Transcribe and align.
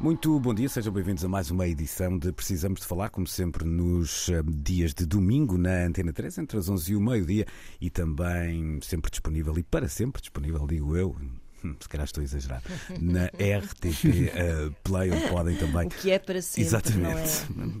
Muito 0.00 0.40
bom 0.40 0.54
dia, 0.54 0.66
sejam 0.66 0.90
bem-vindos 0.90 1.22
a 1.26 1.28
mais 1.28 1.50
uma 1.50 1.68
edição 1.68 2.18
de 2.18 2.32
Precisamos 2.32 2.80
de 2.80 2.86
Falar, 2.86 3.10
como 3.10 3.26
sempre 3.26 3.66
nos 3.66 4.30
eh, 4.30 4.42
dias 4.46 4.94
de 4.94 5.04
domingo 5.04 5.58
na 5.58 5.84
Antena 5.84 6.10
3, 6.10 6.38
entre 6.38 6.56
as 6.56 6.70
11 6.70 6.92
e 6.92 6.96
o 6.96 7.00
meio-dia 7.02 7.46
e 7.78 7.90
também 7.90 8.80
sempre 8.80 9.10
disponível 9.10 9.58
e 9.58 9.62
para 9.62 9.88
sempre 9.88 10.22
disponível, 10.22 10.66
digo 10.66 10.96
eu, 10.96 11.14
hum, 11.64 11.74
se 11.80 11.88
calhar 11.88 12.04
estou 12.04 12.20
a 12.20 12.24
exagerar, 12.24 12.62
na 13.00 13.26
RTP 13.26 14.04
uh, 14.04 14.74
Play, 14.82 15.10
onde 15.10 15.28
podem 15.28 15.56
também. 15.56 15.90
O 15.90 16.02
que 16.02 16.10
é 16.10 16.18
para 16.18 16.40
sempre. 16.40 16.62
Exatamente. 16.62 17.30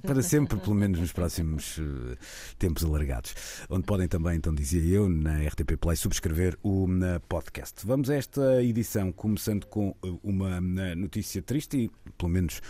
Para 0.06 0.22
sempre, 0.22 0.58
pelo 0.58 0.74
menos 0.74 1.00
nos 1.00 1.12
próximos 1.12 1.78
uh, 1.78 2.16
tempos 2.58 2.84
alargados. 2.84 3.34
Onde 3.68 3.84
podem 3.84 4.08
também, 4.08 4.36
então 4.36 4.54
dizia 4.54 4.82
eu, 4.82 5.08
na 5.08 5.46
RTP 5.46 5.76
Play, 5.80 5.96
subscrever 5.96 6.58
o 6.62 6.84
uh, 6.84 7.20
podcast. 7.28 7.86
Vamos 7.86 8.10
a 8.10 8.16
esta 8.16 8.62
edição 8.62 9.12
começando 9.12 9.66
com 9.66 9.94
uma 10.22 10.60
notícia 10.60 11.40
triste 11.42 11.76
e, 11.76 11.90
pelo 12.16 12.30
menos 12.30 12.60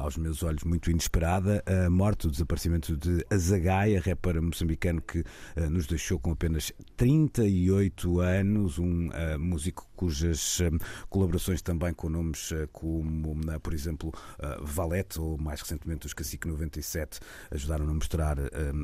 aos 0.00 0.16
meus 0.16 0.42
olhos, 0.42 0.64
muito 0.64 0.90
inesperada: 0.90 1.62
a 1.66 1.90
morte, 1.90 2.26
o 2.26 2.30
desaparecimento 2.30 2.96
de 2.96 3.24
Azagaia, 3.30 4.00
rapper 4.00 4.40
moçambicano 4.40 5.00
que 5.00 5.24
nos 5.70 5.86
deixou 5.86 6.18
com 6.18 6.32
apenas 6.32 6.72
38 6.96 8.20
anos, 8.20 8.78
um 8.78 9.08
músico 9.38 9.88
cujas 9.96 10.37
um, 10.60 10.78
colaborações 11.08 11.62
também 11.62 11.92
com 11.92 12.08
nomes 12.08 12.50
uh, 12.50 12.68
como, 12.72 13.32
uh, 13.32 13.60
por 13.60 13.74
exemplo, 13.74 14.12
Valete 14.62 15.20
ou 15.20 15.38
mais 15.38 15.60
recentemente 15.60 16.06
os 16.06 16.14
Cacique 16.14 16.48
97 16.48 17.20
ajudaram 17.50 17.88
a 17.88 17.94
mostrar 17.94 18.36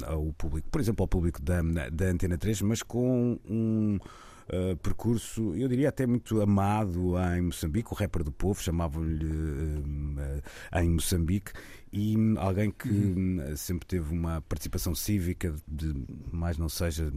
ao 0.06 0.32
público, 0.32 0.68
por 0.70 0.80
exemplo, 0.80 1.02
ao 1.02 1.08
público 1.08 1.40
da, 1.42 1.62
da 1.90 2.06
Antena 2.06 2.36
3, 2.36 2.62
mas 2.62 2.82
com 2.82 3.38
um. 3.48 3.98
Uh, 4.44 4.76
percurso, 4.76 5.54
eu 5.56 5.66
diria 5.66 5.88
até 5.88 6.06
muito 6.06 6.38
amado 6.42 7.14
em 7.34 7.40
Moçambique, 7.40 7.90
o 7.90 7.94
rapper 7.94 8.22
do 8.22 8.30
povo, 8.30 8.62
chamavam-lhe 8.62 9.24
uh, 9.24 10.78
em 10.78 10.90
Moçambique, 10.90 11.50
e 11.96 12.16
alguém 12.38 12.72
que 12.72 12.88
uhum. 12.88 13.56
sempre 13.56 13.86
teve 13.86 14.12
uma 14.12 14.40
participação 14.42 14.96
cívica, 14.96 15.54
de 15.66 15.94
mais 16.32 16.58
não 16.58 16.68
seja, 16.68 17.12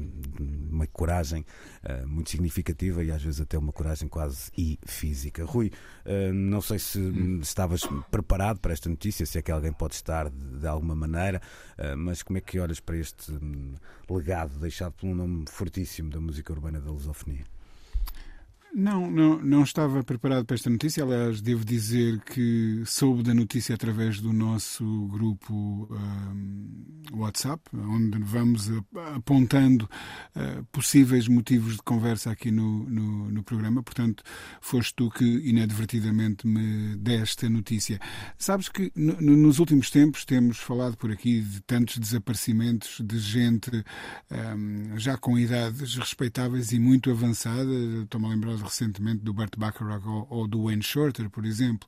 uma 0.70 0.86
coragem 0.86 1.44
uh, 1.84 2.08
muito 2.08 2.30
significativa 2.30 3.04
e 3.04 3.10
às 3.10 3.24
vezes 3.24 3.42
até 3.42 3.58
uma 3.58 3.72
coragem 3.72 4.08
quase 4.08 4.52
e 4.56 4.78
física. 4.86 5.44
Rui, 5.44 5.72
não 6.32 6.62
sei 6.62 6.78
se 6.78 7.00
uhum. 7.00 7.40
estavas 7.42 7.82
preparado 8.12 8.60
para 8.60 8.72
esta 8.72 8.88
notícia, 8.88 9.26
se 9.26 9.40
é 9.40 9.42
que 9.42 9.52
alguém 9.52 9.74
pode 9.74 9.96
estar 9.96 10.30
de, 10.30 10.60
de 10.60 10.68
alguma 10.68 10.96
maneira, 10.96 11.42
mas 11.98 12.22
como 12.22 12.38
é 12.38 12.42
que 12.42 12.60
olhas 12.60 12.80
para 12.80 12.98
este 12.98 13.32
um, 13.32 13.74
legado 14.10 14.60
deixado 14.60 14.94
por 14.94 15.08
um 15.08 15.16
nome 15.16 15.46
fortíssimo 15.50 16.10
da 16.12 16.20
música 16.20 16.54
urbana 16.54 16.80
da 16.80 16.92
lusofonia? 16.92 17.57
Não, 18.80 19.10
não, 19.10 19.40
não 19.40 19.64
estava 19.64 20.04
preparado 20.04 20.46
para 20.46 20.54
esta 20.54 20.70
notícia. 20.70 21.04
Aliás, 21.04 21.42
devo 21.42 21.66
dizer 21.66 22.22
que 22.22 22.84
soube 22.86 23.24
da 23.24 23.34
notícia 23.34 23.74
através 23.74 24.22
do 24.22 24.32
nosso 24.32 24.86
grupo 25.08 25.90
um, 25.90 26.94
WhatsApp, 27.14 27.64
onde 27.74 28.20
vamos 28.20 28.70
apontando 29.16 29.90
uh, 30.36 30.64
possíveis 30.72 31.28
motivos 31.28 31.78
de 31.78 31.82
conversa 31.82 32.30
aqui 32.30 32.52
no, 32.52 32.88
no, 32.88 33.32
no, 33.32 33.44
programa. 33.44 33.82
Portanto, 33.82 34.24
foste 34.62 34.94
tu 34.94 35.10
que 35.10 35.26
inadvertidamente 35.26 36.46
me 36.46 36.96
deste 36.98 37.48
a 37.48 37.50
notícia. 37.50 38.00
Sabes 38.38 38.70
que 38.70 38.92
no, 38.96 39.20
nos 39.20 39.58
últimos 39.58 39.90
tempos 39.90 40.24
temos 40.24 40.60
falado 40.60 40.96
por 40.98 41.12
aqui 41.12 41.42
de 41.42 41.62
tantos 41.62 41.98
desaparecimentos 41.98 43.02
de 43.04 43.18
gente 43.18 43.72
um, 44.30 45.00
já 45.00 45.18
com 45.18 45.36
idades 45.40 45.96
respeitáveis 45.96 46.72
e 46.72 46.80
muito 46.80 47.10
avançada. 47.10 47.74
Estou-me 48.04 48.28
a 48.28 48.30
lembrar 48.30 48.67
recentemente 48.68 49.24
do 49.24 49.34
Burt 49.34 49.58
Bacharach 49.58 50.06
ou, 50.08 50.28
ou, 50.30 50.48
do 50.48 50.64
Wayne 50.64 50.84
Shorter, 50.84 51.30
por 51.30 51.46
exemplo, 51.46 51.88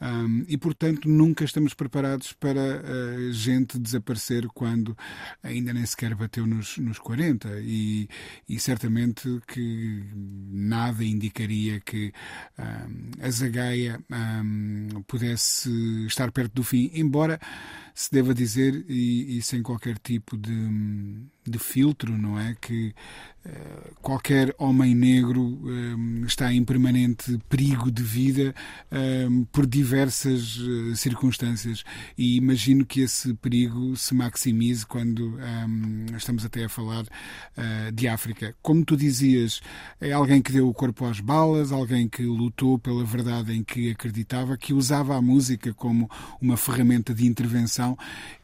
um, 0.00 0.44
e 0.48 0.56
portanto 0.56 1.08
nunca 1.08 1.44
estamos 1.44 1.74
preparados 1.74 2.32
para 2.32 2.60
uh, 2.60 3.32
gente 3.32 3.78
desaparecer 3.78 4.46
quando 4.48 4.96
ainda 5.42 5.72
nem 5.72 5.84
sequer 5.84 6.14
bateu 6.14 6.46
nos, 6.46 6.78
nos 6.78 6.98
40 6.98 7.48
e, 7.60 8.08
e 8.48 8.58
certamente 8.60 9.40
que 9.46 10.04
nada 10.50 11.04
indicaria 11.04 11.80
que 11.80 12.12
um, 12.58 13.10
a 13.22 13.30
Zagaia 13.30 14.00
um, 14.10 15.02
pudesse 15.06 16.06
estar 16.06 16.30
perto 16.30 16.54
do 16.54 16.62
fim, 16.62 16.90
embora 16.94 17.38
se 17.98 18.12
deva 18.12 18.32
dizer, 18.32 18.84
e, 18.88 19.38
e 19.38 19.42
sem 19.42 19.60
qualquer 19.60 19.98
tipo 19.98 20.38
de, 20.38 20.54
de 21.44 21.58
filtro, 21.58 22.16
não 22.16 22.38
é? 22.38 22.54
Que 22.60 22.94
uh, 23.44 23.94
qualquer 24.00 24.54
homem 24.56 24.94
negro 24.94 25.42
um, 25.42 26.24
está 26.24 26.52
em 26.52 26.64
permanente 26.64 27.36
perigo 27.48 27.90
de 27.90 28.04
vida 28.04 28.54
um, 29.28 29.42
por 29.46 29.66
diversas 29.66 30.60
circunstâncias. 30.94 31.82
E 32.16 32.36
imagino 32.36 32.86
que 32.86 33.00
esse 33.00 33.34
perigo 33.34 33.96
se 33.96 34.14
maximize 34.14 34.86
quando 34.86 35.36
um, 35.36 36.06
estamos 36.16 36.44
até 36.44 36.66
a 36.66 36.68
falar 36.68 37.02
uh, 37.02 37.90
de 37.92 38.06
África. 38.06 38.54
Como 38.62 38.84
tu 38.84 38.96
dizias, 38.96 39.60
é 40.00 40.12
alguém 40.12 40.40
que 40.40 40.52
deu 40.52 40.68
o 40.68 40.72
corpo 40.72 41.04
às 41.04 41.18
balas, 41.18 41.72
alguém 41.72 42.08
que 42.08 42.22
lutou 42.22 42.78
pela 42.78 43.04
verdade 43.04 43.52
em 43.52 43.64
que 43.64 43.90
acreditava, 43.90 44.56
que 44.56 44.72
usava 44.72 45.16
a 45.16 45.20
música 45.20 45.74
como 45.74 46.08
uma 46.40 46.56
ferramenta 46.56 47.12
de 47.12 47.26
intervenção 47.26 47.87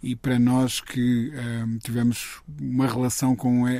e 0.02 0.14
para 0.14 0.38
nós 0.38 0.80
que 0.80 1.32
um, 1.64 1.78
tivemos 1.78 2.40
uma 2.60 2.86
relação 2.86 3.34
com 3.34 3.66
a, 3.66 3.70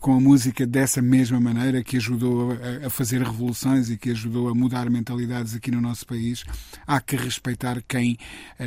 com 0.00 0.14
a 0.14 0.20
música 0.20 0.66
dessa 0.66 1.02
mesma 1.02 1.40
maneira, 1.40 1.82
que 1.82 1.96
ajudou 1.96 2.52
a, 2.52 2.86
a, 2.86 2.90
fazer 2.90 3.22
revoluções 3.22 3.90
e 3.90 3.96
que 3.96 4.10
ajudou 4.10 4.48
a 4.48 4.54
mudar 4.54 4.88
mentalidades 4.88 5.54
aqui 5.54 5.70
no 5.70 5.80
nosso 5.80 6.06
país, 6.06 6.44
há 6.86 7.00
que 7.00 7.16
respeitar 7.16 7.82
quem 7.86 8.16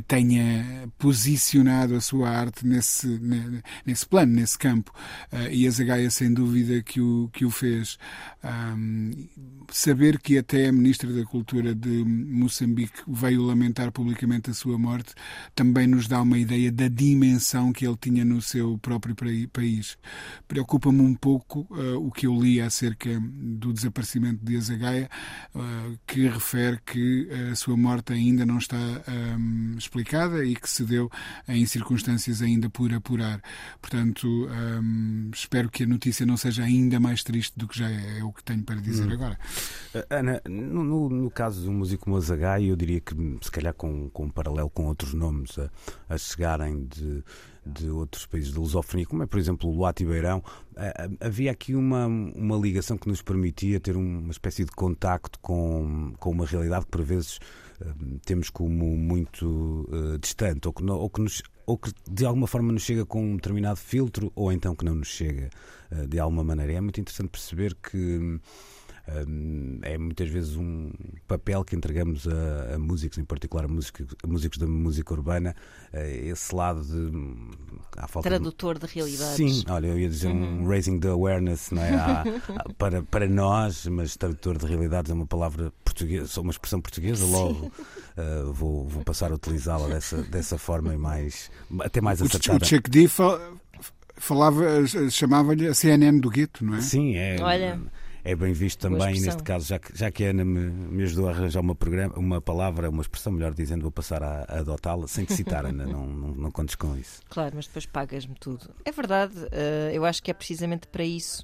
tenha 0.08 0.90
posicionado 0.98 1.96
a 1.96 2.02
sua 2.02 2.30
arte 2.30 2.66
nesse, 2.66 3.08
nesse 3.86 4.06
plano, 4.06 4.34
nesse 4.34 4.58
campo. 4.58 4.92
Uh, 5.32 5.52
e 5.52 5.68
a 5.68 5.72
Zagaia, 5.72 6.10
sem 6.10 6.34
dúvida, 6.34 6.82
que 6.82 7.02
o, 7.02 7.30
que 7.34 7.46
o 7.46 7.50
fez. 7.50 7.98
Um, 8.44 9.28
saber 9.72 10.20
que 10.20 10.38
até 10.38 10.68
a 10.68 10.72
Ministra 10.72 11.12
da 11.12 11.24
Cultura 11.26 11.74
de 11.74 12.04
Moçambique 12.04 13.02
veio 13.08 13.44
lamentar 13.44 13.92
publicamente 13.92 14.50
a 14.50 14.54
sua 14.54 14.78
morte 14.78 15.14
também 15.56 15.88
nos 15.88 16.08
dá 16.08 16.22
uma 16.22 16.29
ideia 16.38 16.72
da 16.72 16.88
dimensão 16.88 17.72
que 17.72 17.86
ele 17.86 17.98
tinha 18.00 18.24
no 18.26 18.42
seu 18.42 18.78
próprio 18.78 19.16
país. 19.52 19.98
Preocupa-me 20.48 21.02
um 21.02 21.16
pouco 21.16 21.68
uh, 21.72 22.06
o 22.06 22.12
que 22.12 22.28
eu 22.28 22.40
li 22.40 22.62
acerca 22.62 23.10
do 23.22 23.74
desaparecimento 23.74 24.44
de 24.44 24.58
Azagaia, 24.58 25.10
uh, 25.56 25.98
que 26.06 26.28
refere 26.28 26.80
que 26.86 27.30
a 27.52 27.56
sua 27.56 27.78
morte 27.78 28.14
ainda 28.14 28.46
não 28.46 28.58
está 28.58 28.78
um, 28.78 29.76
explicada 29.78 30.46
e 30.46 30.56
que 30.56 30.70
se 30.70 30.84
deu 30.84 31.10
em 31.48 31.66
circunstâncias 31.66 32.42
ainda 32.42 32.70
por 32.70 32.94
apurar. 32.94 33.42
Portanto, 33.82 34.28
um, 34.28 35.32
espero 35.34 35.70
que 35.70 35.84
a 35.84 35.88
notícia 35.88 36.26
não 36.26 36.38
seja 36.38 36.64
ainda 36.64 37.00
mais 37.00 37.24
triste 37.24 37.58
do 37.58 37.68
que 37.68 37.78
já 37.78 37.90
é, 37.90 38.20
é 38.20 38.24
o 38.24 38.32
que 38.32 38.44
tenho 38.44 38.64
para 38.64 38.76
dizer 38.76 39.08
hum. 39.08 39.14
agora. 39.14 39.40
Ana, 40.10 40.42
no, 40.48 41.10
no, 41.10 41.32
caso 41.32 41.62
de 41.62 41.70
um 41.70 41.74
músico 41.74 42.06
como 42.06 42.18
Azagaia, 42.18 42.68
eu 42.68 42.76
diria 42.76 43.00
que 43.00 43.16
se 43.42 43.52
calhar 43.52 43.74
com, 43.74 44.10
com 44.10 44.26
um 44.26 44.30
paralelo 44.30 44.70
com 44.70 44.86
outros 44.86 45.14
nomes 45.14 45.58
a, 45.58 45.70
a 46.08 46.18
chegarem 46.20 46.86
de, 46.86 47.24
de 47.66 47.90
outros 47.90 48.26
países 48.26 48.52
de 48.52 48.60
lusofonia, 48.60 49.06
como 49.06 49.24
é, 49.24 49.26
por 49.26 49.40
exemplo, 49.40 49.70
o 49.70 49.74
Luati 49.74 50.06
Beirão, 50.06 50.44
havia 51.20 51.52
aqui 51.52 51.76
uma, 51.76 52.06
uma 52.06 52.58
ligação 52.58 52.98
que 52.98 53.08
nos 53.08 53.22
permitia 53.22 53.80
ter 53.80 53.96
uma 53.96 54.32
espécie 54.32 54.66
de 54.66 54.72
contacto 54.72 55.40
com, 55.40 56.14
com 56.20 56.32
uma 56.32 56.46
realidade 56.46 56.86
que, 56.86 56.92
por 56.92 57.04
vezes, 57.04 57.40
temos 58.26 58.50
como 58.50 58.98
muito 58.98 59.88
uh, 59.90 60.18
distante, 60.20 60.68
ou 60.68 60.74
que, 60.74 60.84
ou, 60.84 61.10
que 61.10 61.22
nos, 61.22 61.42
ou 61.66 61.78
que 61.78 61.92
de 62.10 62.26
alguma 62.26 62.48
forma 62.48 62.72
nos 62.72 62.84
chega 62.84 63.06
com 63.06 63.24
um 63.24 63.36
determinado 63.36 63.78
filtro, 63.78 64.32
ou 64.36 64.52
então 64.52 64.76
que 64.76 64.86
não 64.86 64.96
nos 64.96 65.08
chega 65.08 65.50
uh, 65.92 66.08
de 66.08 66.20
alguma 66.20 66.44
maneira. 66.44 66.74
É 66.74 66.82
muito 66.82 67.00
interessante 67.00 67.30
perceber 67.30 67.76
que 67.76 68.40
um, 69.28 69.80
é 69.82 69.98
muitas 69.98 70.30
vezes 70.30 70.56
um 70.56 70.92
papel 71.28 71.64
que 71.64 71.76
entregamos 71.76 72.28
a, 72.28 72.76
a 72.76 72.80
músicos, 72.80 73.18
em 73.18 73.24
particular 73.24 73.66
a 73.66 73.68
músicos, 73.68 74.08
a 74.24 74.28
músicos 74.28 74.58
da 74.58 74.68
música 74.68 75.14
urbana, 75.14 75.56
esse 75.94 76.54
lado 76.54 76.82
de. 76.84 78.08
Falta 78.08 78.30
Tradutor 78.30 78.78
de, 78.78 78.88
de 78.88 78.94
realidades. 78.94 79.36
Sim, 79.36 79.64
olha, 79.70 79.88
eu 79.88 80.00
ia 80.00 80.10
dizer 80.10 80.28
uhum. 80.28 80.64
um 80.64 80.68
raising 80.68 81.00
the 81.00 81.10
awareness 81.10 81.72
não 81.72 81.82
é? 81.82 81.96
Há, 81.96 82.24
para, 82.78 83.02
para 83.04 83.28
nós, 83.28 83.86
mas 83.88 84.16
tradutor 84.16 84.58
de 84.58 84.66
realidades 84.66 85.12
é 85.12 85.14
uma 85.14 85.28
palavra 85.28 85.74
portuguesa, 85.84 86.42
uma 86.42 86.52
expressão 86.52 86.80
portuguesa, 86.80 87.26
logo 87.26 87.72
uh, 88.18 88.54
vou, 88.54 88.88
vou 88.88 89.04
passar 89.04 89.32
a 89.32 89.36
utilizá-la 89.36 89.88
dessa, 89.88 90.22
dessa 90.24 90.58
forma 90.58 90.94
e 90.94 90.98
mais, 90.98 91.52
até 91.82 92.00
mais 92.00 92.22
acertada. 92.22 92.64
O 92.64 92.68
Chuck 92.68 92.90
D 92.90 93.08
falava, 94.18 94.64
chamava-lhe 95.10 95.68
a 95.68 95.74
CNN 95.74 96.20
do 96.20 96.30
gueto, 96.30 96.64
não 96.64 96.76
é? 96.76 96.82
Sim, 96.82 97.16
é. 97.16 97.38
Olha 97.42 97.80
é 98.24 98.36
bem 98.36 98.54
visto 98.54 98.80
também, 98.80 99.20
neste 99.20 99.44
caso, 99.44 99.68
já 99.68 99.80
que, 99.80 99.98
já 99.98 100.12
que 100.12 100.26
a 100.26 100.30
Ana 100.30 100.44
me, 100.44 100.70
me 100.70 101.04
ajudou 101.04 101.28
a 101.28 101.32
arranjar 101.32 101.62
uma, 101.62 101.76
programa, 101.76 102.14
uma 102.18 102.42
palavra, 102.42 102.90
uma 102.90 103.02
expressão, 103.02 103.32
melhor 103.32 103.54
dizendo, 103.54 103.82
vou 103.82 103.92
passar 103.92 104.22
a, 104.22 104.44
a 104.44 104.60
adotá-la, 104.60 105.08
sem 105.08 105.26
te 105.26 105.34
citar, 105.34 105.66
Ana, 105.66 105.86
não, 105.88 106.06
não, 106.06 106.30
não 106.36 106.52
contes 106.52 106.76
com 106.76 106.96
isso. 106.98 107.22
Claro, 107.30 107.56
mas 107.56 107.68
depois 107.68 107.86
pagas-me 107.86 108.36
tudo. 108.36 108.70
É 108.84 108.92
verdade, 108.92 109.38
uh, 109.38 109.92
eu 109.94 110.06
acho 110.06 110.22
que 110.22 110.32
é 110.32 110.34
precisamente 110.34 110.88
para 110.88 111.04
isso, 111.04 111.44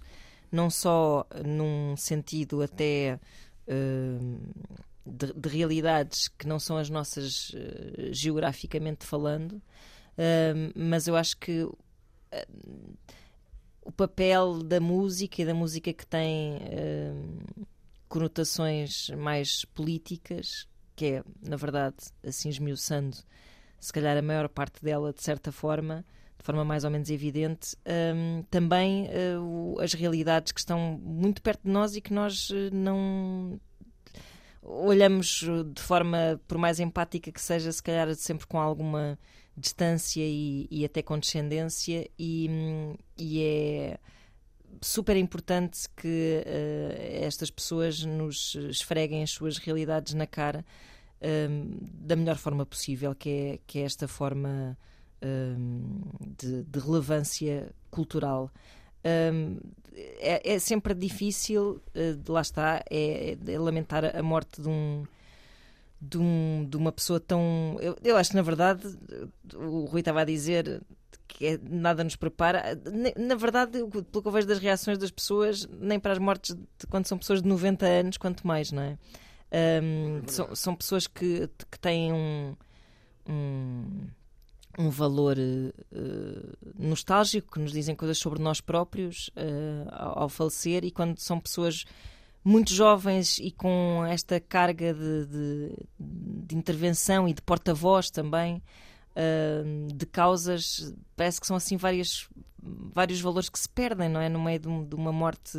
não 0.51 0.69
só 0.69 1.25
num 1.45 1.95
sentido 1.97 2.61
até. 2.61 3.19
Uh, 3.67 4.39
de, 5.07 5.33
de, 5.33 5.49
realidades 5.49 6.29
que 6.29 6.47
não 6.47 6.59
são 6.59 6.77
as 6.77 6.89
nossas 6.89 7.49
uh, 7.49 8.11
geograficamente 8.11 9.05
falando, 9.05 9.61
mas 10.73 11.07
eu 11.07 11.15
acho 11.15 11.37
que 11.37 11.67
o 13.85 13.91
papel 13.91 14.63
da 14.63 14.79
música 14.81 15.41
e 15.41 15.45
da 15.45 15.53
música 15.53 15.93
que 15.93 16.05
tem 16.05 16.57
uh, 16.57 17.65
conotações 18.09 19.11
mais 19.11 19.63
políticas, 19.63 20.67
que 20.95 21.05
é, 21.05 21.23
na 21.47 21.55
verdade, 21.55 21.97
assim 22.25 22.49
esmiuçando, 22.49 23.15
se 23.79 23.93
calhar 23.93 24.17
a 24.17 24.21
maior 24.23 24.49
parte 24.49 24.83
dela, 24.83 25.13
de 25.13 25.21
certa 25.21 25.51
forma, 25.51 26.03
de 26.39 26.43
forma 26.43 26.65
mais 26.65 26.83
ou 26.83 26.89
menos 26.89 27.11
evidente, 27.11 27.77
um, 27.85 28.41
também 28.49 29.07
uh, 29.07 29.79
as 29.79 29.93
realidades 29.93 30.51
que 30.51 30.59
estão 30.59 30.99
muito 30.99 31.41
perto 31.41 31.63
de 31.63 31.71
nós 31.71 31.95
e 31.95 32.01
que 32.01 32.11
nós 32.11 32.49
uh, 32.49 32.73
não 32.73 33.59
olhamos 34.63 35.43
de 35.75 35.81
forma, 35.81 36.41
por 36.47 36.57
mais 36.57 36.79
empática 36.79 37.31
que 37.31 37.39
seja, 37.39 37.71
se 37.71 37.83
calhar 37.83 38.13
sempre 38.15 38.47
com 38.47 38.59
alguma 38.59 39.19
distância 39.57 40.23
e, 40.23 40.67
e 40.69 40.83
até 40.83 41.01
condescendência, 41.01 42.09
e, 42.19 42.49
e 43.17 43.43
é 43.43 43.99
super 44.81 45.15
importante 45.15 45.87
que 45.95 46.43
uh, 46.45 47.25
estas 47.25 47.49
pessoas 47.49 48.03
nos 48.03 48.55
esfreguem 48.69 49.23
as 49.23 49.31
suas 49.31 49.57
realidades 49.57 50.13
na 50.13 50.27
cara 50.27 50.65
uh, 51.21 51.77
da 51.81 52.15
melhor 52.15 52.37
forma 52.37 52.65
possível, 52.65 53.15
que 53.15 53.29
é, 53.29 53.59
que 53.65 53.79
é 53.79 53.83
esta 53.83 54.07
forma 54.07 54.77
uh, 55.21 56.25
de, 56.37 56.63
de, 56.63 56.79
relevância 56.79 57.71
cultural. 57.89 58.51
É, 59.03 60.53
é, 60.55 60.59
sempre 60.59 60.93
difícil, 60.95 61.79
lá 62.27 62.41
está, 62.41 62.83
é, 62.89 63.37
é 63.47 63.59
lamentar 63.59 64.03
a 64.17 64.23
morte 64.23 64.59
de 64.59 64.67
um 64.67 65.05
de, 66.01 66.17
um, 66.17 66.65
de 66.69 66.77
uma 66.77 66.91
pessoa 66.91 67.19
tão. 67.19 67.77
Eu, 67.79 67.97
eu, 68.03 68.17
acho 68.17 68.31
que, 68.31 68.35
na 68.35 68.41
verdade, 68.41 68.81
o 69.55 69.85
Rui 69.85 70.01
estava 70.01 70.21
a 70.21 70.25
dizer 70.25 70.81
que 71.27 71.45
é, 71.45 71.59
nada 71.61 72.03
nos 72.03 72.15
prepara. 72.15 72.79
Na 73.17 73.35
verdade, 73.35 73.79
pelo 74.11 74.21
que 74.21 74.27
eu 74.27 74.31
vejo 74.31 74.47
das 74.47 74.59
reações 74.59 74.97
das 74.97 75.11
pessoas, 75.11 75.67
nem 75.79 75.99
para 75.99 76.13
as 76.13 76.19
mortes 76.19 76.55
de, 76.55 76.87
quando 76.87 77.07
são 77.07 77.17
pessoas 77.17 77.41
de 77.41 77.47
90 77.47 77.85
anos, 77.85 78.17
quanto 78.17 78.45
mais, 78.45 78.71
não 78.71 78.83
é? 78.83 78.97
Um, 79.81 80.17
é 80.17 80.27
são, 80.27 80.55
são, 80.55 80.75
pessoas 80.75 81.07
que, 81.07 81.49
que 81.71 81.79
têm 81.79 82.11
um, 82.11 82.55
um, 83.27 84.07
um 84.77 84.89
valor 84.89 85.37
uh, 85.37 86.57
nostálgico, 86.77 87.53
que 87.53 87.59
nos 87.59 87.71
dizem 87.71 87.95
coisas 87.95 88.17
sobre 88.17 88.41
nós 88.41 88.59
próprios 88.59 89.29
uh, 89.29 89.89
ao, 89.91 90.23
ao 90.23 90.29
falecer, 90.29 90.83
e 90.83 90.91
quando 90.91 91.19
são 91.19 91.39
pessoas 91.39 91.85
muito 92.45 92.71
jovens 92.71 93.39
e 93.39 93.49
com 93.49 94.05
esta 94.07 94.39
carga 94.39 94.93
de, 94.93 95.25
de, 95.25 95.71
de 95.99 96.55
intervenção 96.55 97.27
e 97.27 97.33
de 97.33 97.41
porta-voz 97.41 98.11
também 98.11 98.61
uh, 99.15 99.91
de 99.91 100.05
causas, 100.05 100.95
parece 101.15 101.41
que 101.41 101.47
são 101.47 101.55
assim 101.55 101.75
várias, 101.75 102.29
vários 102.61 103.19
valores 103.19 103.49
que 103.49 103.57
se 103.57 103.67
perdem, 103.67 104.07
não 104.07 104.21
é? 104.21 104.29
No 104.29 104.39
meio 104.39 104.59
de, 104.59 104.85
de 104.85 104.93
uma 104.93 105.11
morte 105.11 105.57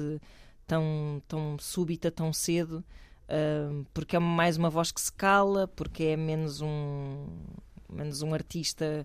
tão, 0.64 1.20
tão 1.26 1.58
súbita, 1.58 2.08
tão 2.08 2.32
cedo, 2.32 2.84
uh, 3.28 3.84
porque 3.92 4.14
é 4.14 4.20
mais 4.20 4.56
uma 4.56 4.70
voz 4.70 4.92
que 4.92 5.00
se 5.00 5.12
cala, 5.12 5.66
porque 5.66 6.04
é 6.04 6.16
menos 6.16 6.60
um, 6.60 7.26
menos 7.90 8.22
um 8.22 8.32
artista 8.32 9.04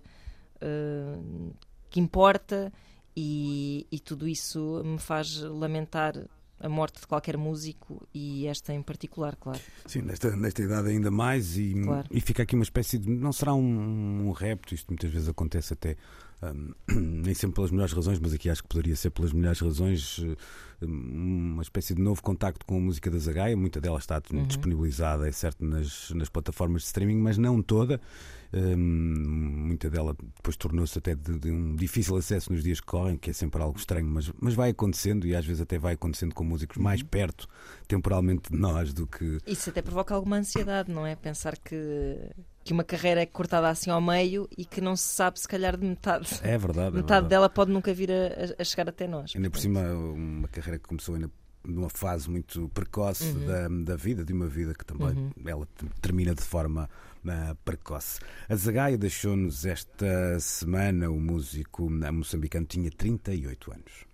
uh, 0.62 1.52
que 1.90 1.98
importa. 1.98 2.72
E, 3.14 3.86
e 3.92 3.98
tudo 3.98 4.26
isso 4.26 4.80
me 4.84 4.98
faz 4.98 5.36
lamentar 5.42 6.14
a 6.62 6.68
morte 6.68 7.00
de 7.00 7.06
qualquer 7.06 7.36
músico 7.36 8.06
e 8.14 8.46
esta 8.46 8.72
em 8.72 8.82
particular, 8.82 9.36
claro. 9.36 9.60
Sim, 9.86 10.02
nesta, 10.02 10.34
nesta 10.36 10.62
idade 10.62 10.88
ainda 10.88 11.10
mais 11.10 11.58
e, 11.58 11.74
claro. 11.74 12.06
e 12.10 12.20
fica 12.20 12.44
aqui 12.44 12.54
uma 12.54 12.62
espécie 12.62 12.98
de. 12.98 13.10
Não 13.10 13.32
será 13.32 13.52
um, 13.52 14.28
um 14.28 14.30
repto, 14.30 14.74
isto 14.74 14.88
muitas 14.88 15.10
vezes 15.10 15.28
acontece 15.28 15.72
até. 15.72 15.96
Um, 16.42 16.72
nem 17.22 17.34
sempre 17.34 17.54
pelas 17.54 17.70
melhores 17.70 17.92
razões, 17.92 18.18
mas 18.18 18.32
aqui 18.32 18.50
acho 18.50 18.62
que 18.62 18.68
poderia 18.68 18.96
ser 18.96 19.10
pelas 19.10 19.32
melhores 19.32 19.60
razões 19.60 20.18
hum, 20.82 21.52
uma 21.52 21.62
espécie 21.62 21.94
de 21.94 22.02
novo 22.02 22.20
contacto 22.20 22.66
com 22.66 22.76
a 22.76 22.80
música 22.80 23.10
da 23.10 23.18
Zagaia. 23.18 23.56
Muita 23.56 23.80
dela 23.80 23.98
está 23.98 24.20
uhum. 24.32 24.42
disponibilizada, 24.44 25.28
é 25.28 25.32
certo, 25.32 25.64
nas, 25.64 26.10
nas 26.10 26.28
plataformas 26.28 26.82
de 26.82 26.86
streaming, 26.86 27.18
mas 27.18 27.38
não 27.38 27.62
toda. 27.62 28.00
Um, 28.52 28.76
muita 28.76 29.88
dela 29.88 30.14
depois 30.36 30.56
tornou-se 30.56 30.98
até 30.98 31.14
de, 31.14 31.38
de, 31.38 31.50
um 31.50 31.74
difícil 31.74 32.16
acesso 32.16 32.52
nos 32.52 32.62
dias 32.62 32.80
que 32.80 32.86
correm, 32.86 33.16
que 33.16 33.30
é 33.30 33.32
sempre 33.32 33.62
algo 33.62 33.78
estranho, 33.78 34.06
mas, 34.06 34.30
mas 34.40 34.54
vai 34.54 34.70
acontecendo 34.70 35.26
e 35.26 35.34
às 35.34 35.46
vezes 35.46 35.62
até 35.62 35.78
vai 35.78 35.94
acontecendo 35.94 36.34
com 36.34 36.44
músicos 36.44 36.76
mais 36.76 37.00
uhum. 37.00 37.06
perto 37.06 37.48
temporalmente 37.88 38.50
de 38.50 38.58
nós 38.58 38.92
do 38.92 39.06
que. 39.06 39.38
Isso 39.46 39.70
até 39.70 39.80
provoca 39.80 40.14
alguma 40.14 40.36
ansiedade, 40.36 40.90
não 40.92 41.06
é? 41.06 41.16
Pensar 41.16 41.56
que 41.56 42.30
que 42.64 42.72
uma 42.72 42.84
carreira 42.84 43.20
é 43.20 43.26
cortada 43.26 43.68
assim 43.68 43.90
ao 43.90 44.00
meio 44.00 44.48
e 44.56 44.64
que 44.64 44.80
não 44.80 44.96
se 44.96 45.04
sabe 45.04 45.40
se 45.40 45.48
calhar 45.48 45.76
de 45.76 45.86
metade. 45.86 46.40
É 46.42 46.56
verdade. 46.56 46.88
É 46.88 46.90
metade 46.90 46.92
é 46.92 46.96
verdade. 46.96 47.28
dela 47.28 47.48
pode 47.48 47.70
nunca 47.70 47.92
vir 47.92 48.10
a, 48.10 48.60
a 48.60 48.64
chegar 48.64 48.88
até 48.88 49.06
nós. 49.06 49.32
Ainda 49.34 49.50
por 49.50 49.58
cima, 49.58 49.80
uma 49.80 50.48
carreira 50.48 50.78
que 50.78 50.88
começou 50.88 51.14
ainda 51.14 51.30
numa 51.64 51.88
fase 51.88 52.28
muito 52.28 52.68
precoce 52.70 53.24
uhum. 53.24 53.46
da, 53.46 53.92
da 53.92 53.96
vida, 53.96 54.24
de 54.24 54.32
uma 54.32 54.48
vida 54.48 54.74
que 54.74 54.84
também 54.84 55.08
uhum. 55.08 55.30
ela 55.46 55.68
termina 56.00 56.34
de 56.34 56.42
forma 56.42 56.88
uh, 57.24 57.54
precoce. 57.64 58.20
A 58.48 58.56
Zagaia 58.56 58.98
deixou-nos 58.98 59.64
esta 59.64 60.38
semana, 60.40 61.10
o 61.10 61.20
músico 61.20 61.88
moçambicano 61.88 62.66
tinha 62.66 62.90
38 62.90 63.72
anos. 63.72 64.06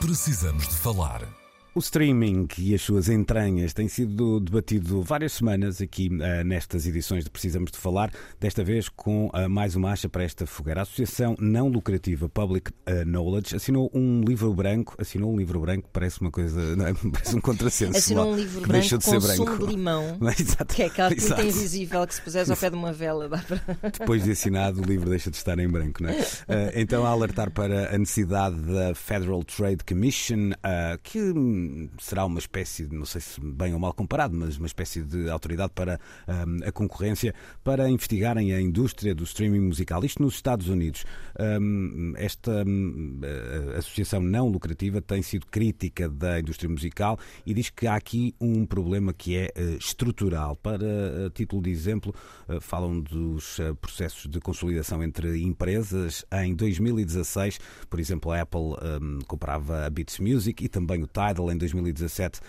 Precisamos 0.00 0.68
de 0.68 0.76
falar. 0.76 1.41
O 1.74 1.78
streaming 1.78 2.48
e 2.58 2.74
as 2.74 2.82
suas 2.82 3.08
entranhas 3.08 3.72
têm 3.72 3.88
sido 3.88 4.38
debatido 4.40 5.00
várias 5.00 5.32
semanas 5.32 5.80
aqui 5.80 6.08
uh, 6.08 6.44
nestas 6.44 6.86
edições 6.86 7.24
de 7.24 7.30
Precisamos 7.30 7.70
de 7.70 7.78
Falar, 7.78 8.12
desta 8.38 8.62
vez 8.62 8.90
com 8.90 9.28
uh, 9.28 9.48
mais 9.48 9.74
uma 9.74 9.90
acha 9.90 10.06
para 10.06 10.22
esta 10.22 10.46
fogueira. 10.46 10.80
A 10.80 10.82
Associação 10.82 11.34
Não 11.38 11.68
Lucrativa 11.68 12.28
Public 12.28 12.70
uh, 12.70 13.06
Knowledge 13.06 13.56
assinou 13.56 13.90
um 13.94 14.20
livro 14.20 14.52
branco, 14.52 14.94
assinou 14.98 15.32
um 15.32 15.36
livro 15.38 15.60
branco, 15.60 15.88
parece 15.90 16.20
uma 16.20 16.30
coisa, 16.30 16.60
não 16.76 16.88
é? 16.88 16.92
parece 17.10 17.36
um 17.36 17.40
contrassenso. 17.40 17.96
Assinou 17.96 18.32
um 18.32 18.36
livro 18.36 18.60
branco 18.60 18.72
deixou 18.72 18.98
de 18.98 19.04
com 19.06 19.18
ser 19.18 19.26
branco. 19.26 19.66
de 19.66 19.72
limão, 19.72 20.18
que 20.68 20.82
é 20.82 20.86
aquela 20.86 21.14
tinta 21.14 21.42
invisível 21.42 22.06
que 22.06 22.14
se 22.14 22.20
puseres 22.20 22.50
ao 22.50 22.56
pé 22.58 22.68
de 22.68 22.76
uma 22.76 22.92
vela 22.92 23.30
para... 23.30 23.62
Depois 23.98 24.24
de 24.24 24.32
assinado, 24.32 24.82
o 24.82 24.84
livro 24.84 25.08
deixa 25.08 25.30
de 25.30 25.38
estar 25.38 25.58
em 25.58 25.68
branco, 25.68 26.02
não 26.02 26.10
é? 26.10 26.22
então, 26.74 27.06
a 27.06 27.08
alertar 27.08 27.50
para 27.50 27.94
a 27.94 27.96
necessidade 27.96 28.60
da 28.60 28.94
Federal 28.94 29.42
Trade 29.42 29.82
Commission, 29.84 30.50
que 31.02 31.18
será 31.98 32.24
uma 32.24 32.38
espécie, 32.38 32.88
não 32.90 33.04
sei 33.04 33.20
se 33.20 33.40
bem 33.40 33.72
ou 33.74 33.80
mal 33.80 33.92
comparado, 33.92 34.34
mas 34.34 34.56
uma 34.56 34.66
espécie 34.66 35.02
de 35.02 35.28
autoridade 35.28 35.72
para 35.74 36.00
um, 36.28 36.68
a 36.68 36.72
concorrência 36.72 37.34
para 37.62 37.88
investigarem 37.88 38.52
a 38.52 38.60
indústria 38.60 39.14
do 39.14 39.24
streaming 39.24 39.60
musical. 39.60 40.04
Isto 40.04 40.22
nos 40.22 40.34
Estados 40.34 40.68
Unidos. 40.68 41.04
Um, 41.38 42.14
esta 42.16 42.64
um, 42.66 43.20
associação 43.76 44.20
não 44.20 44.48
lucrativa 44.48 45.00
tem 45.00 45.22
sido 45.22 45.46
crítica 45.46 46.08
da 46.08 46.40
indústria 46.40 46.68
musical 46.68 47.18
e 47.44 47.54
diz 47.54 47.70
que 47.70 47.86
há 47.86 47.94
aqui 47.94 48.34
um 48.40 48.64
problema 48.66 49.12
que 49.12 49.36
é 49.36 49.52
uh, 49.56 49.76
estrutural. 49.78 50.56
Para 50.56 50.84
uh, 50.84 51.30
título 51.30 51.62
de 51.62 51.70
exemplo, 51.70 52.14
uh, 52.48 52.60
falam 52.60 53.00
dos 53.00 53.58
processos 53.80 54.28
de 54.28 54.40
consolidação 54.40 55.02
entre 55.02 55.42
empresas. 55.42 56.24
Em 56.32 56.54
2016, 56.54 57.58
por 57.88 58.00
exemplo, 58.00 58.30
a 58.32 58.40
Apple 58.40 58.60
hum, 58.60 59.18
comprava 59.26 59.86
a 59.86 59.90
Beats 59.90 60.18
Music 60.18 60.64
e 60.64 60.68
também 60.68 61.02
o 61.02 61.06
Tidal 61.06 61.50
Em 61.52 61.56
2017, 61.58 62.40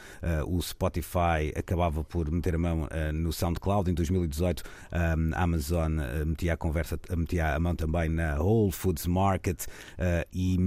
o 0.47 0.61
Spotify 0.61 1.53
acabava 1.55 2.03
por 2.03 2.31
meter 2.31 2.55
a 2.55 2.57
mão 2.57 2.87
no 3.13 3.33
SoundCloud. 3.33 3.91
Em 3.91 3.93
2018, 3.93 4.63
a 4.91 5.43
Amazon 5.43 5.97
metia 6.25 6.53
a 6.53 6.57
conversa, 6.57 6.99
metia 7.15 7.55
a 7.55 7.59
mão 7.59 7.75
também 7.75 8.09
na 8.09 8.37
Whole 8.41 8.71
Foods 8.71 9.05
Market 9.05 9.65
e 10.33 10.57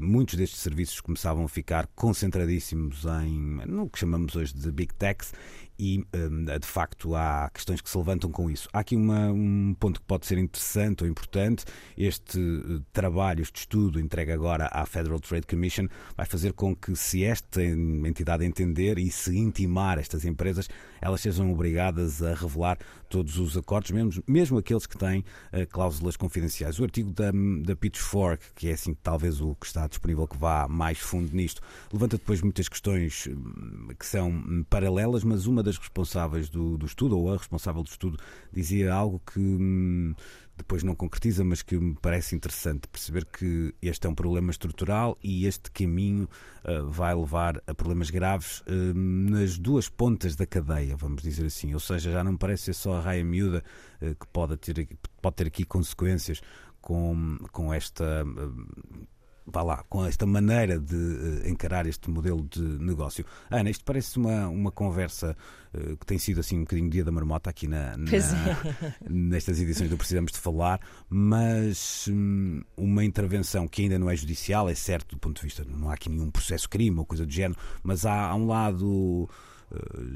muitos 0.00 0.34
destes 0.34 0.60
serviços 0.60 1.00
começavam 1.00 1.44
a 1.44 1.48
ficar 1.48 1.86
concentradíssimos 1.94 3.04
em 3.24 3.60
no 3.66 3.88
que 3.88 3.98
chamamos 3.98 4.34
hoje 4.34 4.52
de 4.54 4.70
Big 4.70 4.92
Techs 4.94 5.32
e 5.78 6.04
hum, 6.14 6.44
de 6.44 6.66
facto 6.66 7.14
há 7.14 7.50
questões 7.52 7.80
que 7.80 7.88
se 7.88 7.98
levantam 7.98 8.30
com 8.30 8.50
isso. 8.50 8.68
Há 8.72 8.80
aqui 8.80 8.96
uma, 8.96 9.30
um 9.30 9.74
ponto 9.78 10.00
que 10.00 10.06
pode 10.06 10.26
ser 10.26 10.38
interessante 10.38 11.04
ou 11.04 11.08
importante. 11.08 11.64
Este 11.96 12.38
uh, 12.38 12.80
trabalho, 12.92 13.42
este 13.42 13.60
estudo 13.60 14.00
entregue 14.00 14.32
agora 14.32 14.68
à 14.72 14.86
Federal 14.86 15.20
Trade 15.20 15.46
Commission 15.46 15.86
vai 16.16 16.26
fazer 16.26 16.52
com 16.52 16.74
que, 16.74 16.94
se 16.96 17.24
esta 17.24 17.62
entidade 17.62 18.44
entender 18.44 18.98
e 18.98 19.10
se 19.10 19.36
intimar 19.36 19.98
estas 19.98 20.24
empresas, 20.24 20.68
elas 21.00 21.20
sejam 21.20 21.52
obrigadas 21.52 22.22
a 22.22 22.34
revelar 22.34 22.78
todos 23.08 23.38
os 23.38 23.56
acordos, 23.56 23.90
mesmo, 23.90 24.22
mesmo 24.26 24.58
aqueles 24.58 24.86
que 24.86 24.96
têm 24.96 25.20
uh, 25.20 25.66
cláusulas 25.68 26.16
confidenciais. 26.16 26.78
O 26.78 26.84
artigo 26.84 27.10
da, 27.12 27.30
da 27.64 27.76
Pitchfork, 27.76 28.42
que 28.54 28.68
é 28.68 28.72
assim 28.72 28.94
talvez 28.94 29.40
o 29.40 29.54
que 29.54 29.66
está 29.66 29.86
disponível 29.86 30.26
que 30.26 30.36
vá 30.36 30.66
mais 30.68 30.98
fundo 30.98 31.34
nisto, 31.34 31.60
levanta 31.92 32.16
depois 32.16 32.40
muitas 32.40 32.68
questões 32.68 33.28
hum, 33.28 33.88
que 33.98 34.06
são 34.06 34.30
hum, 34.30 34.64
paralelas, 34.68 35.22
mas 35.22 35.46
uma 35.46 35.62
das 35.66 35.78
responsáveis 35.78 36.48
do, 36.48 36.78
do 36.78 36.86
estudo, 36.86 37.18
ou 37.18 37.32
a 37.32 37.36
responsável 37.36 37.82
do 37.82 37.88
estudo, 37.88 38.18
dizia 38.52 38.92
algo 38.92 39.20
que 39.20 39.38
hum, 39.38 40.14
depois 40.56 40.82
não 40.82 40.94
concretiza, 40.94 41.44
mas 41.44 41.62
que 41.62 41.76
me 41.76 41.94
parece 42.00 42.34
interessante 42.34 42.88
perceber 42.88 43.26
que 43.26 43.74
este 43.82 44.06
é 44.06 44.10
um 44.10 44.14
problema 44.14 44.50
estrutural 44.50 45.18
e 45.22 45.46
este 45.46 45.70
caminho 45.70 46.28
uh, 46.64 46.88
vai 46.88 47.14
levar 47.14 47.62
a 47.66 47.74
problemas 47.74 48.10
graves 48.10 48.60
uh, 48.60 48.94
nas 48.94 49.58
duas 49.58 49.88
pontas 49.88 50.34
da 50.34 50.46
cadeia, 50.46 50.96
vamos 50.96 51.22
dizer 51.22 51.46
assim. 51.46 51.74
Ou 51.74 51.80
seja, 51.80 52.10
já 52.10 52.24
não 52.24 52.32
me 52.32 52.38
parece 52.38 52.64
ser 52.64 52.74
só 52.74 52.94
a 52.94 53.00
raia 53.00 53.24
miúda 53.24 53.62
uh, 54.00 54.14
que 54.14 54.26
pode 54.28 54.56
ter, 54.56 54.88
pode 55.20 55.36
ter 55.36 55.48
aqui 55.48 55.64
consequências 55.64 56.40
com, 56.80 57.36
com 57.52 57.74
esta 57.74 58.24
vá 59.46 59.62
lá, 59.62 59.84
com 59.88 60.04
esta 60.04 60.26
maneira 60.26 60.78
de 60.78 60.94
uh, 60.94 61.48
encarar 61.48 61.86
este 61.86 62.10
modelo 62.10 62.42
de 62.42 62.60
negócio. 62.60 63.24
Ana, 63.50 63.70
isto 63.70 63.84
parece 63.84 64.18
uma, 64.18 64.48
uma 64.48 64.72
conversa 64.72 65.36
uh, 65.72 65.96
que 65.96 66.04
tem 66.04 66.18
sido 66.18 66.40
assim 66.40 66.58
um 66.58 66.60
bocadinho 66.60 66.90
dia 66.90 67.04
da 67.04 67.12
marmota 67.12 67.48
aqui 67.48 67.68
na, 67.68 67.96
na 67.96 68.10
é. 68.10 68.94
nestas 69.08 69.60
edições 69.60 69.88
do 69.88 69.96
Precisamos 69.96 70.32
de 70.32 70.38
Falar, 70.38 70.80
mas 71.08 72.08
um, 72.08 72.60
uma 72.76 73.04
intervenção 73.04 73.68
que 73.68 73.82
ainda 73.82 73.98
não 73.98 74.10
é 74.10 74.16
judicial, 74.16 74.68
é 74.68 74.74
certo 74.74 75.14
do 75.14 75.18
ponto 75.18 75.36
de 75.36 75.42
vista, 75.42 75.64
não 75.64 75.90
há 75.90 75.94
aqui 75.94 76.08
nenhum 76.08 76.30
processo 76.30 76.68
crime 76.68 76.98
ou 76.98 77.04
coisa 77.04 77.24
do 77.24 77.32
género, 77.32 77.58
mas 77.82 78.04
há, 78.04 78.28
há 78.28 78.34
um 78.34 78.46
lado 78.46 79.28
eh, 79.30 79.55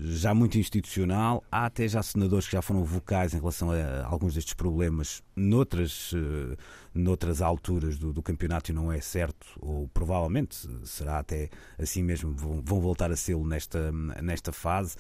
já 0.03 0.33
muito 0.35 0.59
institucional. 0.59 1.43
Há 1.51 1.67
até 1.67 1.87
já 1.89 2.03
senadores 2.03 2.47
que 2.47 2.53
já 2.53 2.63
foram 2.63 2.85
vocais 2.85 3.35
em 3.35 3.39
relação 3.39 3.71
a 3.71 4.07
alguns 4.07 4.35
destes 4.35 4.55
problemas 4.55 5.23
noutras, 5.35 6.13
eh, 6.15 6.57
noutras 6.95 7.43
alturas 7.43 7.99
do, 7.99 8.13
do 8.13 8.23
campeonato 8.23 8.71
e 8.71 8.75
não 8.75 8.93
é 8.93 9.01
certo, 9.01 9.47
ou 9.61 9.89
provavelmente 9.89 10.69
será 10.85 11.19
até 11.19 11.51
assim 11.79 12.03
mesmo, 12.03 12.33
vão, 12.35 12.61
vão 12.63 12.81
voltar 12.81 13.11
a 13.11 13.17
sê-lo 13.17 13.47
nesta, 13.47 13.91
nesta 14.23 14.53
fase. 14.53 14.97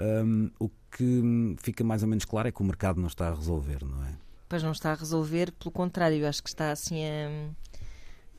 Um, 0.00 0.50
o 0.58 0.70
que 0.90 1.56
fica 1.58 1.84
mais 1.84 2.02
ou 2.02 2.08
menos 2.08 2.24
claro 2.24 2.48
é 2.48 2.52
que 2.52 2.62
o 2.62 2.64
mercado 2.64 3.00
não 3.00 3.08
está 3.08 3.28
a 3.28 3.34
resolver, 3.34 3.84
não 3.84 4.02
é? 4.04 4.14
Pois 4.48 4.62
não 4.62 4.72
está 4.72 4.92
a 4.92 4.94
resolver, 4.94 5.52
pelo 5.52 5.70
contrário, 5.70 6.26
acho 6.26 6.42
que 6.42 6.48
está 6.48 6.72
assim 6.72 7.04
a, 7.04 7.50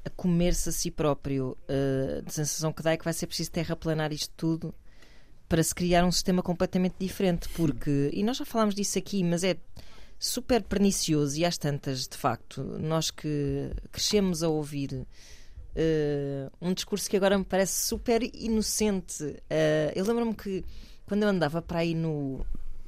a 0.06 0.10
comer-se 0.12 0.70
a 0.70 0.72
si 0.72 0.92
próprio. 0.92 1.58
Uh, 1.70 2.24
a 2.26 2.30
sensação 2.30 2.74
que 2.74 2.84
dá 2.84 2.92
é 2.92 2.98
que 2.98 3.04
vai 3.04 3.14
ser 3.14 3.28
preciso 3.28 3.52
terraplanar 3.52 4.12
isto 4.12 4.32
tudo 4.36 4.74
para 5.54 5.62
se 5.62 5.76
criar 5.76 6.04
um 6.04 6.12
sistema 6.12 6.42
completamente 6.42 6.96
diferente, 7.00 7.48
porque, 7.50 8.10
e 8.12 8.24
nós 8.24 8.38
já 8.38 8.44
falámos 8.44 8.74
disso 8.74 8.98
aqui, 8.98 9.24
mas 9.24 9.44
é 9.44 9.56
super 10.18 10.64
pernicioso 10.64 11.38
e 11.40 11.46
às 11.46 11.60
tantas, 11.60 12.08
de 12.08 12.18
facto, 12.18 12.64
nós 12.80 13.12
que 13.12 13.70
crescemos 13.92 14.42
a 14.42 14.50
ouvir 14.50 14.92
uh, 14.96 16.52
um 16.60 16.74
discurso 16.74 17.08
que 17.08 17.16
agora 17.16 17.38
me 17.38 17.46
parece 17.46 17.86
super 17.86 18.24
inocente. 18.34 19.24
Uh, 19.24 19.94
eu 19.94 20.04
lembro-me 20.04 20.34
que 20.34 20.66
quando 21.06 21.22
eu 21.22 21.30
andava 21.30 21.62
para 21.62 21.82
aí 21.82 21.94
no 21.94 22.44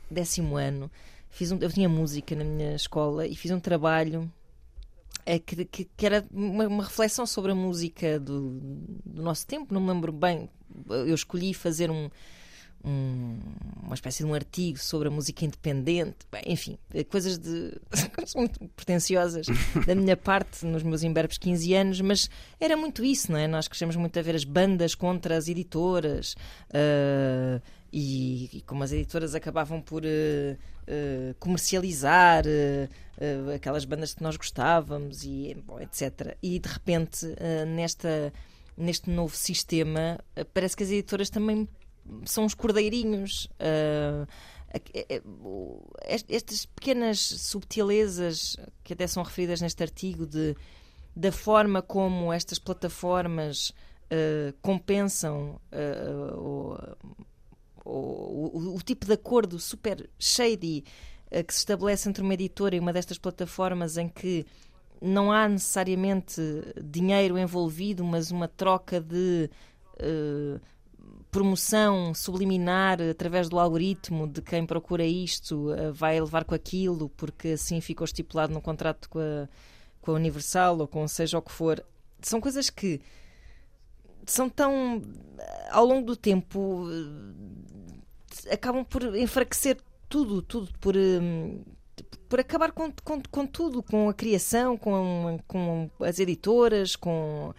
décimo 0.10 0.58
ano, 0.58 0.90
fiz 1.30 1.52
um, 1.52 1.60
eu 1.62 1.70
tinha 1.70 1.88
música 1.88 2.36
na 2.36 2.44
minha 2.44 2.74
escola 2.74 3.28
e 3.28 3.36
fiz 3.36 3.52
um 3.52 3.60
trabalho 3.60 4.28
é 5.24 5.38
que, 5.38 5.66
que, 5.66 5.86
que, 5.86 6.04
era 6.04 6.26
uma, 6.32 6.68
uma, 6.68 6.84
reflexão 6.84 7.28
sobre 7.28 7.52
a 7.52 7.56
música 7.56 8.20
do, 8.20 8.60
do, 9.06 9.22
nosso 9.22 9.46
tempo, 9.46 9.72
não 9.72 9.82
me 9.82 9.90
lembro 9.90 10.12
bem. 10.12 10.50
Eu 10.90 11.14
escolhi 11.14 11.54
fazer 11.54 11.92
um, 11.92 12.10
um, 12.86 13.40
uma 13.84 13.96
espécie 13.96 14.24
de 14.24 14.30
um 14.30 14.34
artigo 14.34 14.78
sobre 14.78 15.08
a 15.08 15.12
música 15.12 15.44
independente, 15.44 16.18
Bem, 16.32 16.44
enfim, 16.46 16.78
coisas 17.10 17.38
de 17.38 17.74
muito 18.36 18.60
pretenciosas 18.76 19.48
da 19.86 19.96
minha 19.96 20.16
parte 20.16 20.66
nos 20.66 20.84
meus 20.84 21.04
imberbes 21.04 21.38
15 21.38 21.74
anos, 21.74 22.02
mas 22.02 22.30
era 22.60 22.78
muito 22.78 23.04
isso, 23.04 23.32
não 23.32 23.40
é? 23.40 23.48
Nós 23.48 23.68
crescemos 23.68 23.96
muito 23.96 24.18
a 24.20 24.22
ver 24.22 24.36
as 24.36 24.44
bandas 24.44 24.94
contra 24.94 25.36
as 25.36 25.48
editoras 25.48 26.36
uh, 26.70 27.62
e, 27.92 28.50
e, 28.58 28.62
como 28.62 28.84
as 28.84 28.92
editoras 28.92 29.34
acabavam 29.34 29.82
por 29.82 30.04
uh, 30.04 30.08
uh, 30.08 31.36
comercializar 31.40 32.44
aquelas 33.56 33.86
bandas 33.86 34.14
que 34.14 34.22
nós 34.22 34.36
gostávamos 34.36 35.24
e 35.24 35.56
bom, 35.66 35.80
etc. 35.80 36.36
E 36.44 36.60
de 36.60 36.68
repente, 36.68 37.26
nesta 37.66 38.34
neste 38.78 39.10
novo 39.10 39.34
sistema, 39.34 40.20
parece 40.54 40.76
que 40.76 40.84
as 40.84 40.90
editoras 40.90 41.30
também 41.30 41.66
são 42.26 42.46
os 42.46 42.54
cordeirinhos. 42.54 43.46
Uh, 43.60 44.28
estas 46.28 46.66
pequenas 46.66 47.20
subtilezas 47.20 48.58
que 48.84 48.94
até 48.94 49.08
são 49.08 49.24
referidas 49.24 49.62
neste 49.62 49.82
artigo 49.82 50.26
de, 50.26 50.56
da 51.16 51.32
forma 51.32 51.82
como 51.82 52.34
estas 52.34 52.60
plataformas 52.60 53.70
uh, 53.70 54.54
compensam 54.62 55.60
uh, 55.72 56.78
o, 57.86 57.90
o, 57.90 58.76
o, 58.76 58.82
tipo 58.84 59.06
de 59.06 59.14
acordo 59.14 59.60
super 59.60 60.10
shady 60.20 60.84
uh, 61.28 61.44
que 61.44 61.54
se 61.54 61.60
estabelece 61.60 62.10
entre 62.10 62.22
uma 62.22 62.34
editora 62.34 62.76
e 62.76 62.80
uma 62.80 62.92
destas 62.92 63.18
plataformas 63.18 63.98
em 63.98 64.10
que 64.10 64.46
não 65.02 65.32
há 65.32 65.48
necessariamente 65.48 66.42
dinheiro 66.84 67.38
envolvido, 67.38 68.04
mas 68.04 68.32
uma 68.32 68.48
troca 68.48 69.00
de 69.00 69.50
promoção 71.36 72.14
subliminar 72.14 73.02
através 73.02 73.50
do 73.50 73.60
algoritmo 73.60 74.26
de 74.26 74.42
quem 74.42 74.66
procura 74.66 75.04
isto 75.04 75.70
uh, 75.74 75.92
vai 75.92 76.18
levar 76.18 76.46
com 76.46 76.56
aquilo, 76.56 77.10
porque 77.10 77.50
assim 77.50 77.82
ficou 77.82 78.06
estipulado 78.06 78.54
no 78.54 78.62
contrato 78.62 79.10
com 79.10 79.20
a, 79.20 79.50
com 80.00 80.12
a 80.12 80.14
Universal 80.14 80.80
ou 80.80 80.88
com 80.88 81.06
seja 81.10 81.38
o 81.38 81.42
que 81.42 81.52
for. 81.52 81.86
São 82.22 82.40
coisas 82.40 82.70
que 82.70 83.02
são 84.26 84.50
tão. 84.50 85.02
ao 85.72 85.84
longo 85.84 86.06
do 86.06 86.16
tempo. 86.16 86.88
Uh, 86.88 88.00
acabam 88.50 88.86
por 88.86 89.04
enfraquecer 89.18 89.78
tudo, 90.08 90.42
tudo, 90.42 90.72
por. 90.80 90.96
Um, 90.96 91.66
por 92.30 92.40
acabar 92.40 92.72
com, 92.72 92.92
com, 93.04 93.22
com 93.30 93.46
tudo, 93.46 93.84
com 93.84 94.08
a 94.08 94.14
criação, 94.14 94.78
com, 94.78 95.38
com 95.46 95.90
as 96.00 96.18
editoras, 96.18 96.96
com 96.96 97.54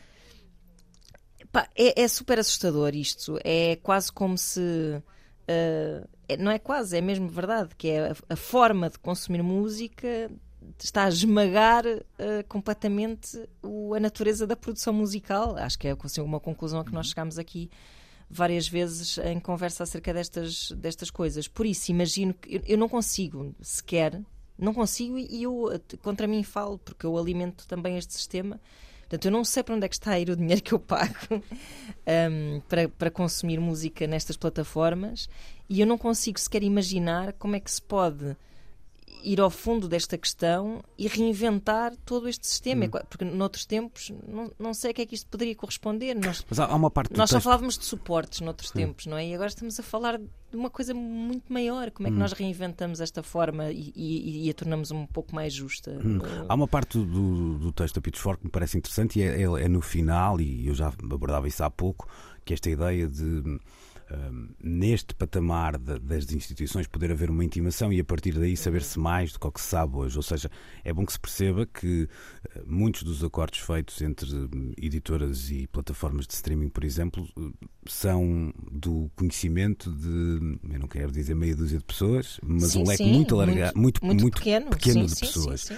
Pá, 1.57 1.67
é, 1.75 2.03
é, 2.03 2.07
super 2.07 2.39
assustador 2.39 2.95
isto. 2.95 3.39
É 3.43 3.77
quase 3.77 4.13
como 4.13 4.37
se. 4.37 4.61
Uh, 4.61 6.07
não 6.39 6.51
é 6.51 6.59
quase, 6.59 6.99
é 6.99 7.01
mesmo 7.01 7.31
verdade, 7.31 7.71
que 7.79 7.89
é 7.89 8.11
a, 8.11 8.17
a 8.35 8.37
forma 8.37 8.91
de 8.91 8.99
consumir 8.99 9.43
música 9.43 10.31
está 10.79 11.05
a 11.05 11.09
esmagar 11.09 11.87
uh, 11.87 12.03
completamente 12.47 13.49
o, 13.63 13.95
a 13.95 14.01
natureza 14.01 14.47
da 14.47 14.55
produção 14.55 14.93
musical. 14.93 15.57
Acho 15.57 15.79
que 15.79 15.89
é 15.89 15.97
assim, 16.05 16.21
uma 16.21 16.39
conclusão 16.39 16.81
a 16.81 16.85
que 16.85 16.93
nós 16.93 17.07
uhum. 17.07 17.11
chegamos 17.11 17.39
aqui 17.39 17.71
várias 18.29 18.69
vezes 18.69 19.17
em 19.17 19.41
conversa 19.41 19.85
acerca 19.85 20.13
destas, 20.13 20.73
destas 20.73 21.11
coisas. 21.11 21.49
Por 21.49 21.65
isso, 21.65 21.91
imagino 21.91 22.35
que 22.35 22.57
eu, 22.57 22.63
eu 22.67 22.77
não 22.77 22.89
consigo 22.89 23.55
sequer, 23.63 24.21
não 24.59 24.75
consigo 24.75 25.17
e 25.17 25.45
eu 25.45 25.71
contra 26.03 26.27
mim 26.27 26.43
falo, 26.43 26.77
porque 26.77 27.07
eu 27.07 27.17
alimento 27.17 27.67
também 27.67 27.97
este 27.97 28.13
sistema 28.13 28.61
Portanto, 29.09 29.25
eu 29.25 29.31
não 29.31 29.45
sei 29.45 29.63
para 29.63 29.77
onde 29.77 29.87
é 29.87 29.89
que 29.89 29.95
está 29.95 30.11
a 30.13 30.21
ir 30.21 30.31
o 30.31 30.37
dinheiro 30.37 30.61
que 30.61 30.75
eu 30.75 30.81
pago 30.81 31.15
um, 31.31 32.61
para, 32.69 32.89
para 32.89 33.11
consumir 33.11 33.61
música 33.61 34.05
nestas 34.07 34.37
plataformas 34.37 35.29
e 35.69 35.81
eu 35.81 35.87
não 35.87 35.97
consigo 35.97 36.41
sequer 36.41 36.65
imaginar 36.65 37.33
como 37.35 37.55
é 37.55 37.61
que 37.61 37.71
se 37.71 37.81
pode 37.81 38.37
ir 39.23 39.41
ao 39.41 39.51
fundo 39.51 39.89
desta 39.89 40.17
questão 40.17 40.83
e 40.97 41.09
reinventar 41.09 41.95
todo 42.05 42.29
este 42.29 42.47
sistema. 42.47 42.87
Hum. 42.87 42.91
Porque 43.09 43.25
noutros 43.25 43.67
tempos 43.67 44.13
não, 44.27 44.51
não 44.59 44.75
sei 44.75 44.91
a 44.91 44.95
que 44.95 45.03
é 45.03 45.07
que 45.07 45.15
isto 45.15 45.29
poderia 45.29 45.55
corresponder. 45.55 46.15
Nós, 46.15 46.45
Mas 46.49 46.61
há 46.61 46.75
uma 46.75 46.91
parte 46.91 47.17
nós 47.17 47.31
só 47.31 47.41
falávamos 47.41 47.79
de 47.79 47.85
suportes 47.85 48.41
noutros 48.41 48.71
Sim. 48.71 48.79
tempos, 48.79 49.07
não 49.07 49.17
é? 49.17 49.27
E 49.27 49.35
agora 49.35 49.49
estamos 49.49 49.79
a 49.79 49.83
falar 49.83 50.19
de 50.19 50.57
uma 50.57 50.71
coisa 50.71 50.95
muito 50.95 51.53
maior. 51.53 51.91
Como 51.91 52.07
é 52.07 52.11
que 52.11 52.17
hum. 52.17 52.21
nós 52.21 52.33
reinventamos 52.33 53.01
esta 53.01 53.23
forma 53.23 53.71
e, 53.71 53.93
e, 53.95 54.47
e, 54.47 54.51
a 54.51 54.55
tornamos 54.55 54.91
um 54.91 55.07
pouco 55.07 55.35
mais 55.35 55.53
justa? 55.53 55.91
Hum. 56.05 56.19
Há 56.49 56.55
uma 56.55 56.69
parte 56.69 56.99
do, 56.99 57.59
do 57.59 57.73
texto 57.73 57.97
da 57.97 58.01
Pitchfork 58.01 58.41
que 58.41 58.47
me 58.47 58.51
parece 58.51 58.79
interessante 58.79 59.19
e 59.19 59.23
é, 59.23 59.43
é, 59.43 59.45
é 59.45 59.69
no 59.69 59.81
final, 59.81 60.41
e 60.41 60.67
eu 60.67 60.75
já 60.75 60.89
abordava 60.89 61.49
isso 61.49 61.63
há 61.65 61.71
pouco, 61.71 62.09
que 62.45 62.55
esta 62.55 62.71
ideia 62.71 63.09
de 63.09 63.59
neste 64.63 65.15
patamar 65.15 65.79
de, 65.79 65.99
das 65.99 66.31
instituições 66.33 66.87
poder 66.87 67.11
haver 67.11 67.31
uma 67.31 67.45
intimação 67.45 67.93
e 67.93 68.01
a 68.01 68.05
partir 68.05 68.33
daí 68.33 68.57
saber-se 68.57 68.99
mais 68.99 69.33
do 69.33 69.39
que 69.51 69.61
se 69.61 69.69
sabe 69.69 69.97
hoje. 69.97 70.17
Ou 70.17 70.23
seja, 70.23 70.51
é 70.85 70.93
bom 70.93 71.05
que 71.05 71.13
se 71.13 71.21
perceba 71.21 71.67
que 71.67 72.05
uh, 72.05 72.09
muitos 72.67 73.03
dos 73.03 73.23
acordos 73.25 73.59
feitos 73.59 74.01
entre 74.03 74.33
uh, 74.33 74.49
editoras 74.77 75.51
e 75.51 75.67
plataformas 75.67 76.27
de 76.27 76.35
streaming, 76.35 76.69
por 76.69 76.85
exemplo, 76.85 77.29
uh, 77.37 77.53
são 77.87 78.53
do 78.71 79.11
conhecimento 79.17 79.91
de, 79.91 80.59
eu 80.73 80.79
não 80.79 80.89
quero 80.89 81.11
dizer 81.11 81.35
meia 81.35 81.57
dúzia 81.57 81.79
de 81.79 81.85
pessoas, 81.85 82.39
mas 82.43 82.73
sim, 82.73 82.83
um 82.83 82.87
leque 82.87 83.05
sim, 83.05 83.13
muito 83.13 83.35
alargado, 83.35 83.79
muito, 83.79 84.05
muito, 84.05 84.21
muito, 84.23 84.37
pequeno, 84.37 84.71
pequeno 84.71 85.09
sim, 85.09 85.15
de 85.15 85.21
pessoas. 85.21 85.69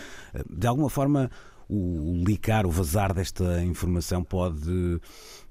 De 0.48 0.66
alguma 0.66 0.90
forma, 0.90 1.30
o, 1.68 2.22
licar, 2.26 2.66
o 2.66 2.70
vazar 2.70 3.12
desta 3.12 3.62
informação 3.62 4.24
pode 4.24 5.00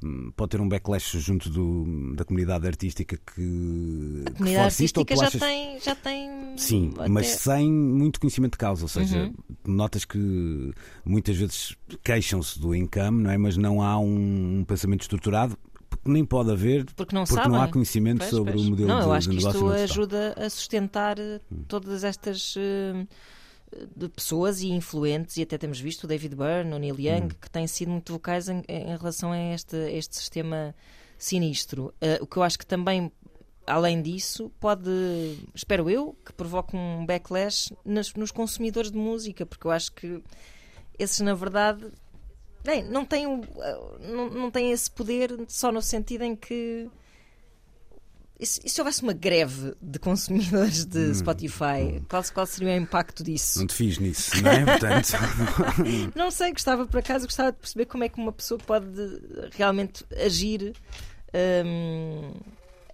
Hum, 0.04 0.32
pode 0.36 0.52
ter 0.52 0.62
um 0.62 0.70
backlash 0.70 1.18
junto 1.20 1.50
do, 1.50 2.14
da 2.16 2.24
comunidade 2.24 2.68
artística 2.68 3.18
que. 3.18 4.24
A 4.28 4.32
comunidade 4.32 4.66
artística 4.66 5.16
já, 5.16 5.26
achas... 5.26 5.42
tem, 5.42 5.80
já 5.80 5.96
tem. 5.96 6.30
Sim, 6.56 6.94
até... 6.98 7.10
mas 7.10 7.28
sem 7.28 7.72
muito 7.72 8.20
conhecimento 8.20 8.52
de 8.54 8.58
causa. 8.60 8.84
Ou 8.84 8.88
seja, 8.88 9.18
uhum. 9.18 9.34
notas 9.66 10.06
que 10.06 10.72
muitas 11.04 11.36
vezes 11.36 11.76
queixam-se 12.04 12.60
do 12.60 12.76
income, 12.76 13.24
não 13.24 13.32
é? 13.32 13.38
Mas 13.40 13.58
não 13.58 13.82
há 13.82 13.98
um, 13.98 14.60
um 14.60 14.64
pensamento 14.66 15.02
estruturado 15.02 15.58
nem 16.06 16.24
pode 16.24 16.52
haver 16.52 16.86
porque 16.96 17.14
não, 17.14 17.26
porque 17.26 17.50
não 17.50 17.62
há 17.62 17.68
conhecimento 17.68 18.20
pois, 18.20 18.30
sobre 18.30 18.54
pois. 18.54 18.66
o 18.66 18.70
modelo 18.70 18.88
não, 18.88 19.00
de, 19.00 19.06
eu 19.06 19.12
acho 19.14 19.30
de 19.30 19.38
que 19.38 19.44
isto 19.44 19.68
ajuda 19.68 20.36
a 20.38 20.50
sustentar 20.50 21.18
hum. 21.20 21.64
todas 21.68 22.04
estas 22.04 22.56
uh, 22.56 23.08
de 23.96 24.08
pessoas 24.10 24.62
e 24.62 24.70
influentes, 24.70 25.38
e 25.38 25.42
até 25.42 25.58
temos 25.58 25.80
visto 25.80 26.06
o 26.06 26.08
David 26.08 26.36
Byrne, 26.36 26.74
o 26.74 26.80
Neil 26.80 27.00
Young, 27.00 27.26
hum. 27.26 27.30
que 27.42 27.50
têm 27.50 27.68
sido 27.68 27.92
muito 27.92 28.14
vocais 28.14 28.48
em, 28.48 28.64
em 28.68 28.96
relação 28.96 29.32
a 29.32 29.54
este, 29.54 29.76
este 29.92 30.16
sistema 30.16 30.74
sinistro. 31.18 31.94
Uh, 32.02 32.24
o 32.24 32.28
que 32.28 32.38
eu 32.38 32.44
acho 32.44 32.58
que 32.58 32.66
também, 32.66 33.12
além 33.66 34.02
disso, 34.02 34.52
pode, 34.60 34.90
espero 35.54 35.90
eu, 35.90 36.16
que 36.26 36.32
provoque 36.32 36.76
um 36.76 37.06
backlash 37.06 37.74
nas, 37.84 38.14
nos 38.14 38.32
consumidores 38.32 38.92
de 38.92 38.98
música, 38.98 39.46
porque 39.46 39.68
eu 39.68 39.72
acho 39.72 39.92
que 39.92 40.22
esses, 40.98 41.20
na 41.20 41.34
verdade, 41.34 41.86
bem, 42.64 42.84
não 42.84 43.06
têm, 43.06 43.26
não, 44.00 44.30
não 44.30 44.52
têm 44.52 44.72
esse 44.72 44.90
poder 44.90 45.32
só 45.48 45.72
no 45.72 45.82
sentido 45.82 46.24
em 46.24 46.36
que 46.36 46.90
e 48.40 48.46
se, 48.46 48.62
se 48.66 48.80
houvesse 48.80 49.02
uma 49.02 49.14
greve 49.14 49.74
de 49.82 49.98
consumidores 49.98 50.86
de 50.86 51.00
hum. 51.00 51.14
Spotify, 51.14 52.04
qual, 52.08 52.24
qual, 52.34 52.46
seria 52.46 52.74
o 52.74 52.78
impacto 52.78 53.24
disso? 53.24 53.60
Não 53.60 53.68
te 53.68 53.74
fiz 53.74 53.98
nisso, 53.98 54.42
não 54.44 54.52
é? 54.52 54.66
Portanto... 54.66 55.08
não 56.16 56.30
sei, 56.30 56.52
gostava 56.52 56.86
por 56.86 57.00
acaso, 57.00 57.26
gostava 57.26 57.52
de 57.52 57.58
perceber 57.58 57.86
como 57.86 58.04
é 58.04 58.10
que 58.10 58.20
uma 58.20 58.32
pessoa 58.32 58.60
pode 58.60 58.88
realmente 59.56 60.06
agir. 60.24 60.76
Um, 61.34 62.32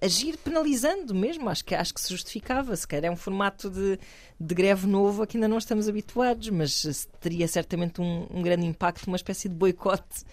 agir 0.02 0.38
penalizando 0.38 1.16
mesmo, 1.16 1.50
acho 1.50 1.64
que, 1.64 1.74
acho 1.76 1.94
que 1.94 2.02
se 2.02 2.10
justificava. 2.10 2.76
Se 2.76 2.88
calhar 2.88 3.06
é 3.06 3.12
um 3.12 3.16
formato 3.16 3.70
de, 3.70 4.00
de 4.40 4.56
greve 4.56 4.88
novo 4.88 5.24
a 5.24 5.28
que 5.28 5.38
ainda 5.38 5.48
não 5.48 5.58
estamos 5.58 5.88
habituados, 5.88 6.50
mas 6.50 7.08
teria 7.20 7.48
certamente 7.48 8.02
um, 8.02 8.28
um 8.30 8.42
grande 8.42 8.66
impacto, 8.66 9.08
uma 9.08 9.16
espécie 9.16 9.48
de 9.48 9.56
boicote 9.56 10.24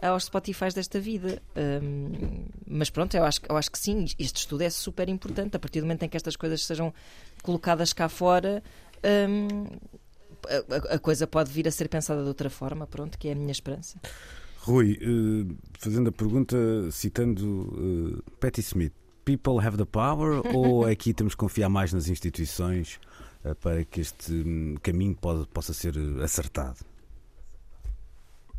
aos 0.00 0.24
Spotify 0.24 0.68
desta 0.74 1.00
vida. 1.00 1.42
Um, 1.56 2.46
mas 2.66 2.90
pronto, 2.90 3.16
eu 3.16 3.24
acho, 3.24 3.40
eu 3.48 3.56
acho 3.56 3.70
que 3.70 3.78
sim, 3.78 4.04
este 4.18 4.38
estudo 4.38 4.62
é 4.62 4.70
super 4.70 5.08
importante. 5.08 5.56
A 5.56 5.58
partir 5.58 5.80
do 5.80 5.84
momento 5.84 6.02
em 6.02 6.08
que 6.08 6.16
estas 6.16 6.36
coisas 6.36 6.64
sejam 6.64 6.92
colocadas 7.42 7.92
cá 7.92 8.08
fora, 8.08 8.62
um, 9.28 9.66
a, 10.48 10.94
a, 10.94 10.98
coisa 10.98 11.26
pode 11.26 11.50
vir 11.50 11.66
a 11.66 11.70
ser 11.70 11.88
pensada 11.88 12.22
de 12.22 12.28
outra 12.28 12.50
forma, 12.50 12.86
pronto, 12.86 13.18
que 13.18 13.28
é 13.28 13.32
a 13.32 13.34
minha 13.34 13.52
esperança. 13.52 14.00
Rui, 14.58 14.98
uh, 15.02 15.56
fazendo 15.78 16.08
a 16.08 16.12
pergunta, 16.12 16.56
citando 16.90 17.44
uh, 17.46 18.30
Patti 18.40 18.60
Smith, 18.60 18.92
people 19.24 19.60
have 19.64 19.76
the 19.76 19.84
power 19.84 20.42
ou 20.54 20.84
aqui 20.84 21.14
temos 21.14 21.34
que 21.34 21.38
confiar 21.38 21.68
mais 21.68 21.92
nas 21.92 22.08
instituições 22.08 22.98
uh, 23.44 23.54
para 23.56 23.84
que 23.84 24.00
este 24.00 24.32
um, 24.32 24.74
caminho 24.82 25.14
pode, 25.14 25.46
possa 25.48 25.72
ser 25.72 25.94
acertado? 26.22 26.78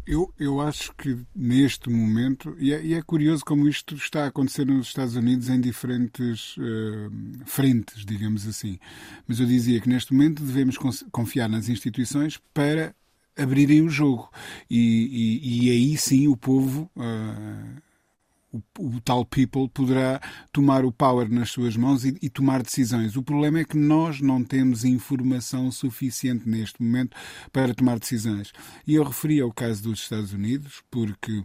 Eu, 0.07 0.33
eu 0.39 0.61
acho 0.61 0.95
que 0.95 1.17
neste 1.35 1.89
momento, 1.89 2.55
e 2.57 2.73
é, 2.73 2.81
e 2.81 2.93
é, 2.93 3.01
curioso 3.01 3.43
como 3.43 3.67
isto 3.67 3.93
está 3.95 4.23
a 4.23 4.27
acontecer 4.27 4.65
nos 4.65 4.87
Estados 4.87 5.17
Unidos 5.17 5.49
em 5.49 5.59
diferentes 5.59 6.55
uh, 6.55 7.11
frentes, 7.45 8.05
digamos 8.05 8.47
assim. 8.47 8.79
Mas 9.27 9.41
eu 9.41 9.45
dizia 9.45 9.81
que 9.81 9.89
neste 9.89 10.13
momento 10.13 10.41
devemos 10.41 10.77
confiar 11.11 11.49
nas 11.49 11.67
instituições 11.67 12.39
para 12.53 12.95
abrirem 13.37 13.81
o 13.81 13.89
jogo. 13.89 14.29
E, 14.69 15.41
e, 15.43 15.67
e 15.67 15.71
aí 15.71 15.97
sim 15.97 16.29
o 16.29 16.37
povo. 16.37 16.89
Uh, 16.95 17.86
o, 18.57 18.87
o, 18.87 19.01
tal 19.01 19.25
people 19.25 19.69
poderá 19.69 20.21
tomar 20.51 20.85
o 20.85 20.91
power 20.91 21.29
nas 21.29 21.49
suas 21.49 21.75
mãos 21.75 22.05
e, 22.05 22.17
e, 22.21 22.29
tomar 22.29 22.63
decisões. 22.63 23.15
O 23.15 23.23
problema 23.23 23.59
é 23.59 23.65
que 23.65 23.77
nós 23.77 24.21
não 24.21 24.43
temos 24.43 24.83
informação 24.83 25.71
suficiente 25.71 26.47
neste 26.47 26.81
momento 26.81 27.15
para 27.51 27.73
tomar 27.73 27.99
decisões. 27.99 28.51
E 28.85 28.95
eu 28.95 29.03
referi 29.03 29.39
ao 29.39 29.51
caso 29.51 29.83
dos 29.83 29.99
Estados 29.99 30.33
Unidos, 30.33 30.81
porque 30.89 31.43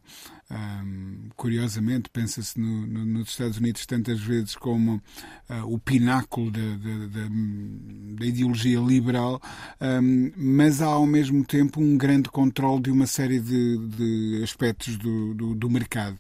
um, 0.52 1.30
curiosamente, 1.34 2.10
pensa-se 2.10 2.60
no, 2.60 2.86
no, 2.86 3.06
nos 3.06 3.30
Estados 3.30 3.56
Unidos 3.56 3.86
tantas 3.86 4.20
vezes 4.20 4.54
como 4.54 4.96
uh, 5.48 5.64
o 5.66 5.78
pináculo 5.78 6.50
da, 6.50 6.60
ideologia 8.26 8.78
liberal, 8.78 9.40
um, 9.80 10.30
mas 10.36 10.82
há 10.82 10.86
ao 10.86 11.06
mesmo 11.06 11.42
tempo 11.44 11.80
um 11.80 11.96
grande 11.96 12.28
controle 12.28 12.82
de 12.82 12.90
uma 12.90 13.06
série 13.06 13.40
de, 13.40 13.78
de 13.88 14.40
aspectos 14.44 14.96
do, 14.98 15.32
do, 15.34 15.54
do 15.54 15.70
mercado. 15.70 16.18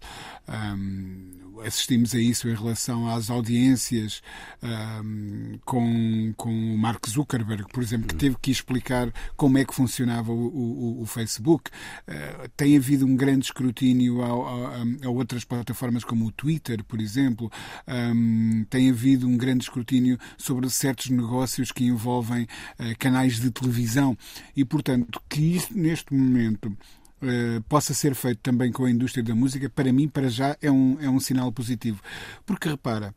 Um, 0.48 1.41
assistimos 1.60 2.14
a 2.14 2.18
isso 2.18 2.48
em 2.48 2.54
relação 2.54 3.08
às 3.08 3.30
audiências 3.30 4.22
um, 4.62 5.58
com, 5.64 6.32
com 6.36 6.74
o 6.74 6.78
Mark 6.78 7.06
Zuckerberg, 7.08 7.64
por 7.72 7.82
exemplo, 7.82 8.08
que 8.08 8.14
teve 8.14 8.36
que 8.40 8.50
explicar 8.50 9.12
como 9.36 9.58
é 9.58 9.64
que 9.64 9.74
funcionava 9.74 10.32
o, 10.32 10.46
o, 10.46 11.02
o 11.02 11.06
Facebook. 11.06 11.70
Uh, 12.08 12.48
tem 12.56 12.76
havido 12.76 13.06
um 13.06 13.16
grande 13.16 13.46
escrutínio 13.46 14.22
a, 14.22 15.06
a, 15.06 15.10
outras 15.10 15.44
plataformas 15.44 16.04
como 16.04 16.26
o 16.26 16.32
Twitter, 16.32 16.82
por 16.84 17.00
exemplo. 17.00 17.50
Um, 17.86 18.64
tem 18.68 18.90
havido 18.90 19.26
um 19.26 19.36
grande 19.36 19.64
escrutínio 19.64 20.18
sobre 20.36 20.68
certos 20.70 21.10
negócios 21.10 21.72
que 21.72 21.84
envolvem 21.84 22.44
uh, 22.44 22.98
canais 22.98 23.40
de 23.40 23.50
televisão 23.50 24.16
e, 24.56 24.64
portanto, 24.64 25.20
que 25.28 25.56
isso, 25.56 25.76
neste 25.76 26.14
momento 26.14 26.76
eh, 27.22 27.60
possa 27.68 27.94
ser 27.94 28.14
feito 28.14 28.40
também 28.42 28.72
com 28.72 28.84
a 28.84 28.90
indústria 28.90 29.22
da 29.22 29.34
música, 29.34 29.70
para 29.70 29.92
mim, 29.92 30.08
para 30.08 30.28
já, 30.28 30.56
é 30.60 30.70
um, 30.70 30.98
é 31.00 31.08
um 31.08 31.20
sinal 31.20 31.52
positivo. 31.52 32.02
Porque 32.44 32.68
repara, 32.68 33.14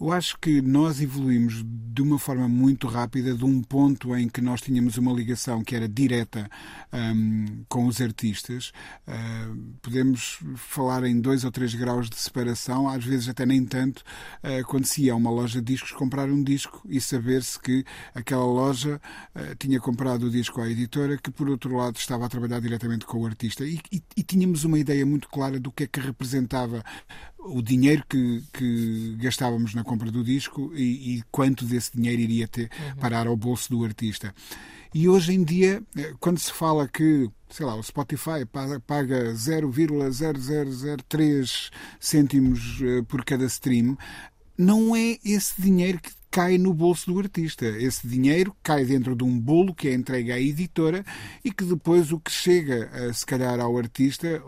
eu 0.00 0.12
acho 0.12 0.38
que 0.38 0.60
nós 0.60 1.00
evoluímos 1.00 1.64
de 1.64 2.02
uma 2.02 2.18
forma 2.18 2.46
muito 2.46 2.86
rápida 2.86 3.34
de 3.34 3.44
um 3.44 3.62
ponto 3.62 4.14
em 4.14 4.28
que 4.28 4.42
nós 4.42 4.60
tínhamos 4.60 4.98
uma 4.98 5.10
ligação 5.10 5.64
que 5.64 5.74
era 5.74 5.88
direta 5.88 6.50
um, 6.92 7.64
com 7.68 7.86
os 7.86 8.02
artistas. 8.02 8.72
Uh, 9.08 9.56
podemos 9.80 10.38
falar 10.56 11.04
em 11.04 11.18
dois 11.18 11.44
ou 11.44 11.50
três 11.50 11.74
graus 11.74 12.10
de 12.10 12.16
separação, 12.16 12.86
às 12.86 13.02
vezes 13.02 13.30
até 13.30 13.46
nem 13.46 13.64
tanto, 13.64 14.04
uh, 14.44 14.62
quando 14.66 14.84
se 14.84 15.04
ia 15.04 15.14
a 15.14 15.16
uma 15.16 15.30
loja 15.30 15.62
de 15.62 15.72
discos 15.72 15.92
comprar 15.92 16.28
um 16.28 16.44
disco 16.44 16.82
e 16.86 17.00
saber-se 17.00 17.58
que 17.58 17.82
aquela 18.14 18.44
loja 18.44 19.00
uh, 19.34 19.56
tinha 19.58 19.80
comprado 19.80 20.26
o 20.26 20.30
disco 20.30 20.60
à 20.60 20.68
editora, 20.68 21.16
que 21.16 21.30
por 21.30 21.48
outro 21.48 21.74
lado 21.74 21.96
estava 21.96 22.26
a 22.26 22.28
trabalhar 22.28 22.60
diretamente 22.60 23.06
com 23.06 23.22
o 23.22 23.26
artista. 23.26 23.64
E, 23.64 23.80
e, 23.90 24.02
e 24.14 24.22
tínhamos 24.22 24.64
uma 24.64 24.78
ideia 24.78 25.06
muito 25.06 25.30
clara 25.30 25.58
do 25.58 25.72
que 25.72 25.84
é 25.84 25.86
que 25.86 26.00
representava 26.00 26.84
o 27.46 27.62
dinheiro 27.62 28.04
que, 28.08 28.42
que 28.52 29.16
gastávamos 29.18 29.74
na 29.74 29.84
compra 29.84 30.10
do 30.10 30.24
disco 30.24 30.72
e, 30.74 31.16
e 31.16 31.22
quanto 31.30 31.64
desse 31.64 31.96
dinheiro 31.96 32.20
iria 32.22 32.48
ter, 32.48 32.70
uhum. 32.78 32.96
parar 32.96 33.26
ao 33.26 33.36
bolso 33.36 33.70
do 33.70 33.84
artista. 33.84 34.34
E 34.94 35.08
hoje 35.08 35.34
em 35.34 35.42
dia, 35.44 35.82
eh, 35.96 36.14
quando 36.18 36.38
se 36.38 36.52
fala 36.52 36.88
que, 36.88 37.30
sei 37.50 37.66
lá, 37.66 37.74
o 37.74 37.82
Spotify 37.82 38.46
paga 38.86 39.34
0,0003 39.34 41.70
cêntimos 42.00 42.80
eh, 42.82 43.02
por 43.06 43.22
cada 43.24 43.44
stream, 43.44 43.98
não 44.56 44.96
é 44.96 45.18
esse 45.24 45.60
dinheiro 45.60 46.00
que 46.00 46.12
cai 46.30 46.56
no 46.56 46.72
bolso 46.72 47.12
do 47.12 47.18
artista. 47.18 47.66
Esse 47.66 48.08
dinheiro 48.08 48.56
cai 48.62 48.86
dentro 48.86 49.14
de 49.14 49.22
um 49.22 49.38
bolo 49.38 49.74
que 49.74 49.88
é 49.88 49.94
entregue 49.94 50.32
à 50.32 50.40
editora 50.40 51.04
e 51.44 51.52
que 51.52 51.64
depois 51.64 52.10
o 52.10 52.18
que 52.18 52.30
chega, 52.30 53.12
se 53.12 53.26
calhar, 53.26 53.60
ao 53.60 53.76
artista 53.76 54.42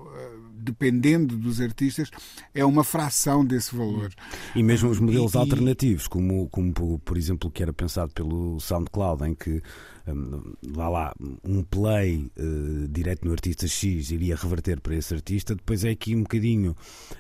dependendo 0.59 1.37
dos 1.37 1.61
artistas, 1.61 2.11
é 2.55 2.65
uma 2.65 2.85
fração 2.85 3.45
desse 3.45 3.75
valor. 3.75 4.13
E 4.55 4.63
mesmo 4.63 4.91
os 4.91 4.99
modelos 5.01 5.35
E- 5.35 5.39
alternativos, 5.39 6.07
como, 6.09 6.49
como 6.49 6.99
por 7.01 7.17
exemplo 7.17 7.49
o 7.49 7.53
que 7.53 7.63
era 7.63 7.73
pensado 7.73 8.13
pelo 8.13 8.59
SoundCloud, 8.61 9.25
em 9.25 9.35
que 9.35 9.63
hum, 10.07 10.53
vá 10.71 10.89
lá, 10.89 11.15
um 11.45 11.63
play 11.63 12.31
eh, 12.37 12.87
direto 12.91 13.25
no 13.25 13.33
artista 13.33 13.67
X 13.67 14.11
iria 14.11 14.37
reverter 14.37 14.81
para 14.81 14.95
esse 14.97 15.15
artista, 15.15 15.55
depois 15.55 15.85
é 15.85 15.91
aqui 15.91 16.15
um 16.15 16.23
bocadinho, 16.23 16.77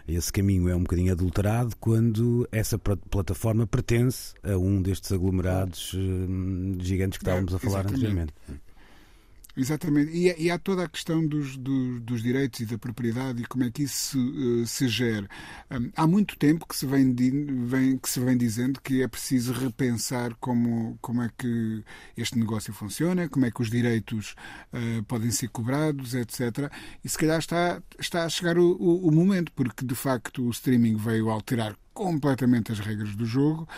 esse 0.06 0.32
caminho 0.32 0.68
é 0.68 0.74
um 0.74 0.82
bocadinho 0.82 1.12
adulterado 1.12 1.76
quando 1.78 2.48
essa 2.50 2.78
pla- 2.78 2.96
plataforma 2.96 3.66
pertence 3.66 4.34
a 4.42 4.56
um 4.56 4.80
destes 4.82 5.12
aglomerados 5.12 5.92
hum, 5.94 6.76
gigantes 6.80 7.18
que 7.18 7.24
estávamos 7.24 7.54
a 7.54 7.58
falar 7.58 7.80
Exatamente. 7.80 7.94
anteriormente. 8.06 8.34
Exatamente. 9.60 10.12
E, 10.16 10.32
e 10.44 10.50
há 10.52 10.58
toda 10.58 10.84
a 10.84 10.88
questão 10.88 11.26
dos, 11.26 11.56
dos, 11.56 12.00
dos 12.02 12.22
direitos 12.22 12.60
e 12.60 12.64
da 12.66 12.78
propriedade 12.78 13.42
e 13.42 13.44
como 13.44 13.64
é 13.64 13.70
que 13.72 13.82
isso 13.82 14.16
eh, 14.62 14.64
se 14.66 14.86
gera. 14.86 15.28
Hum, 15.68 15.90
há 15.96 16.06
muito 16.06 16.36
tempo 16.38 16.64
que 16.64 16.76
se 16.76 16.86
vem, 16.86 17.12
vem- 17.66 17.98
que 17.98 18.08
se 18.08 18.20
vem 18.20 18.36
dizendo 18.36 18.80
que 18.80 19.02
é 19.02 19.08
preciso 19.08 19.52
repensar 19.52 20.32
como, 20.38 20.96
como 21.02 21.22
é 21.22 21.30
que 21.36 21.82
este 22.16 22.38
negócio 22.38 22.72
funciona, 22.72 23.28
como 23.28 23.46
é 23.46 23.50
que 23.50 23.60
os 23.60 23.68
direitos 23.68 24.36
eh, 24.72 25.02
podem 25.08 25.32
ser 25.32 25.48
cobrados, 25.48 26.14
etc. 26.14 26.70
E 27.04 27.08
se 27.08 27.18
calhar 27.18 27.40
está, 27.40 27.82
está 27.98 28.24
a 28.24 28.28
chegar 28.28 28.58
o, 28.58 28.76
o- 28.78 29.08
o 29.08 29.10
momento, 29.12 29.50
porque 29.56 29.84
de 29.84 29.94
facto 29.96 30.44
o 30.46 30.50
streaming 30.50 30.94
veio 30.96 31.30
alterar 31.30 31.76
completamente 31.98 32.70
as 32.70 32.78
regras 32.78 33.16
do 33.16 33.26
jogo 33.26 33.68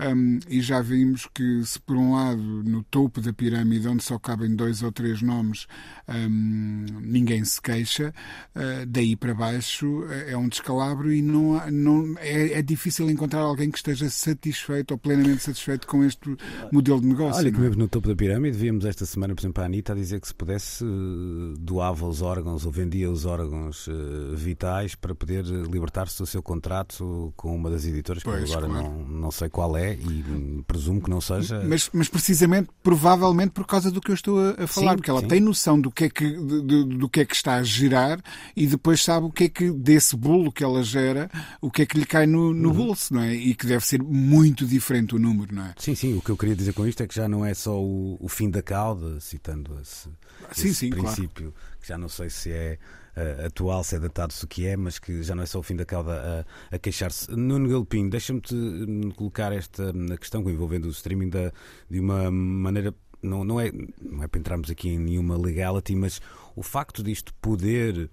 hum, 0.00 0.40
e 0.48 0.60
já 0.60 0.82
vimos 0.82 1.28
que 1.32 1.64
se 1.64 1.78
por 1.78 1.96
um 1.96 2.14
lado 2.14 2.42
no 2.42 2.82
topo 2.82 3.20
da 3.20 3.32
pirâmide 3.32 3.86
onde 3.86 4.02
só 4.02 4.18
cabem 4.18 4.56
dois 4.56 4.82
ou 4.82 4.90
três 4.90 5.22
nomes 5.22 5.68
hum, 6.08 6.86
ninguém 7.00 7.44
se 7.44 7.62
queixa 7.62 8.12
uh, 8.56 8.84
daí 8.84 9.14
para 9.14 9.32
baixo 9.32 9.86
uh, 9.86 10.12
é 10.26 10.36
um 10.36 10.48
descalabro 10.48 11.12
e 11.12 11.22
não, 11.22 11.70
não 11.70 12.18
é, 12.18 12.58
é 12.58 12.62
difícil 12.62 13.08
encontrar 13.08 13.42
alguém 13.42 13.70
que 13.70 13.78
esteja 13.78 14.10
satisfeito 14.10 14.90
ou 14.90 14.98
plenamente 14.98 15.44
satisfeito 15.44 15.86
com 15.86 16.02
este 16.02 16.36
modelo 16.72 17.00
de 17.00 17.06
negócio 17.06 17.40
Olha, 17.40 17.52
que 17.52 17.58
é? 17.58 17.60
mesmo 17.60 17.76
no 17.76 17.86
topo 17.86 18.08
da 18.08 18.16
pirâmide, 18.16 18.58
víamos 18.58 18.84
esta 18.84 19.06
semana, 19.06 19.36
por 19.36 19.40
exemplo, 19.40 19.62
a 19.62 19.66
Anitta 19.66 19.92
a 19.92 19.96
dizer 19.96 20.20
que 20.20 20.26
se 20.26 20.34
pudesse 20.34 20.84
eh, 20.84 21.54
doava 21.60 22.06
os 22.06 22.22
órgãos 22.22 22.66
ou 22.66 22.72
vendia 22.72 23.08
os 23.10 23.24
órgãos 23.24 23.88
eh, 23.88 24.34
vitais 24.34 24.94
para 24.94 25.14
poder 25.14 25.44
libertar-se 25.44 26.18
do 26.18 26.26
seu 26.26 26.42
contrato 26.42 27.32
com 27.36 27.54
uma 27.54 27.67
das 27.70 27.84
editoras, 27.84 28.22
que 28.22 28.28
Pois, 28.28 28.50
agora 28.50 28.66
claro. 28.68 28.84
não, 28.88 29.04
não 29.08 29.30
sei 29.30 29.48
qual 29.48 29.76
é 29.76 29.94
e 29.94 30.62
presumo 30.66 31.00
que 31.02 31.10
não 31.10 31.20
seja. 31.20 31.62
Mas, 31.66 31.88
mas 31.92 32.08
precisamente, 32.08 32.68
provavelmente 32.82 33.50
por 33.50 33.66
causa 33.66 33.90
do 33.90 34.00
que 34.00 34.10
eu 34.10 34.14
estou 34.14 34.38
a, 34.40 34.64
a 34.64 34.66
falar, 34.66 34.90
Sim, 34.92 34.96
porque 34.96 35.10
ela 35.10 35.20
sim. 35.20 35.28
tem 35.28 35.40
noção 35.40 35.80
do 35.80 35.90
que, 35.90 36.04
é 36.04 36.10
que, 36.10 36.24
de- 36.30 36.84
do 36.84 37.08
que 37.08 37.20
é 37.20 37.24
que 37.24 37.34
está 37.34 37.54
a 37.56 37.62
gerar 37.62 38.20
e 38.56 38.66
depois 38.66 39.02
sabe 39.02 39.26
o 39.26 39.30
que 39.30 39.44
é 39.44 39.48
que 39.48 39.70
desse 39.70 40.16
bolo 40.16 40.50
que 40.52 40.62
ela 40.64 40.82
gera, 40.82 41.30
o 41.60 41.70
que 41.70 41.82
é 41.82 41.86
que 41.86 41.98
lhe 41.98 42.06
cai 42.06 42.26
no, 42.26 42.48
Uhum. 42.48 42.54
no 42.54 42.72
bolso, 42.72 43.12
não 43.14 43.22
é? 43.22 43.34
E 43.34 43.54
que 43.54 43.66
deve 43.66 43.84
ser 43.84 44.02
muito 44.02 44.64
diferente 44.66 45.14
o 45.14 45.18
número, 45.18 45.54
não 45.54 45.64
é? 45.66 45.74
Sim, 45.78 45.94
sim, 45.94 46.14
o 46.16 46.20
que 46.22 46.30
eu 46.30 46.36
queria 46.36 46.54
dizer 46.56 46.72
com 46.72 46.86
isto 46.86 47.02
é 47.02 47.06
que 47.06 47.14
já 47.14 47.28
não 47.28 47.44
é 47.44 47.52
só 47.54 47.78
o, 47.80 48.16
o 48.20 48.28
fim 48.28 48.48
da 48.50 48.62
cauda, 48.62 49.20
citando 49.20 49.78
esse, 49.80 50.08
Sim, 50.52 50.68
esse 50.68 50.74
sim, 50.74 50.90
claro. 50.90 51.06
princípio, 51.14 51.54
que 51.80 51.88
já 51.88 51.98
não 51.98 52.08
sei 52.08 52.30
se 52.30 52.50
é 52.50 52.78
eh, 53.18 53.46
atual, 53.46 53.82
se 53.84 53.96
é 53.96 53.98
datado, 53.98 54.32
se 54.32 54.46
que 54.46 54.66
é, 54.66 54.76
mas 54.76 54.98
que 54.98 55.22
já 55.22 55.34
não 55.34 55.42
é 55.42 55.46
só 55.46 55.58
o 55.58 55.62
fim 55.62 55.76
da 55.76 55.84
cauda 55.84 56.46
a, 56.70 56.76
a 56.76 56.78
queixar-se. 56.78 57.30
Nuno 57.30 57.68
Galpim, 57.68 58.08
deixa-me 58.08 58.40
te 58.40 58.54
hum, 58.54 59.10
colocar 59.16 59.52
esta 59.52 59.92
hum, 59.94 60.06
questão 60.16 60.40
envolvendo 60.48 60.86
o 60.86 60.90
streaming 60.90 61.30
da, 61.30 61.52
de 61.90 62.00
uma 62.00 62.30
maneira. 62.30 62.94
Não, 63.20 63.42
não, 63.44 63.58
é, 63.60 63.72
não 64.00 64.22
é 64.22 64.28
para 64.28 64.38
entrarmos 64.38 64.70
aqui 64.70 64.90
em 64.90 64.98
nenhuma 64.98 65.36
legality, 65.36 65.96
mas 65.96 66.20
o 66.54 66.62
facto 66.62 67.02
disto 67.02 67.34
poder 67.42 68.08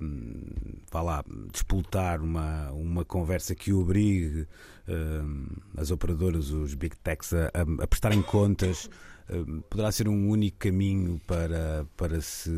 hum, 0.00 0.42
vá 0.90 1.02
lá, 1.02 1.24
despoltar 1.52 2.22
uma, 2.22 2.70
uma 2.72 3.04
conversa 3.04 3.54
que 3.54 3.72
obrigue 3.72 4.46
hum, 4.88 5.46
as 5.76 5.90
operadoras, 5.90 6.50
os 6.50 6.74
big 6.74 6.96
techs, 7.02 7.32
a, 7.34 7.50
a- 7.82 7.86
prestarem 7.86 8.22
contas, 8.22 8.88
poderá 9.68 9.92
ser 9.92 10.08
um 10.08 10.28
único 10.28 10.58
caminho 10.58 11.20
para, 11.26 11.86
para 11.96 12.20
se 12.20 12.50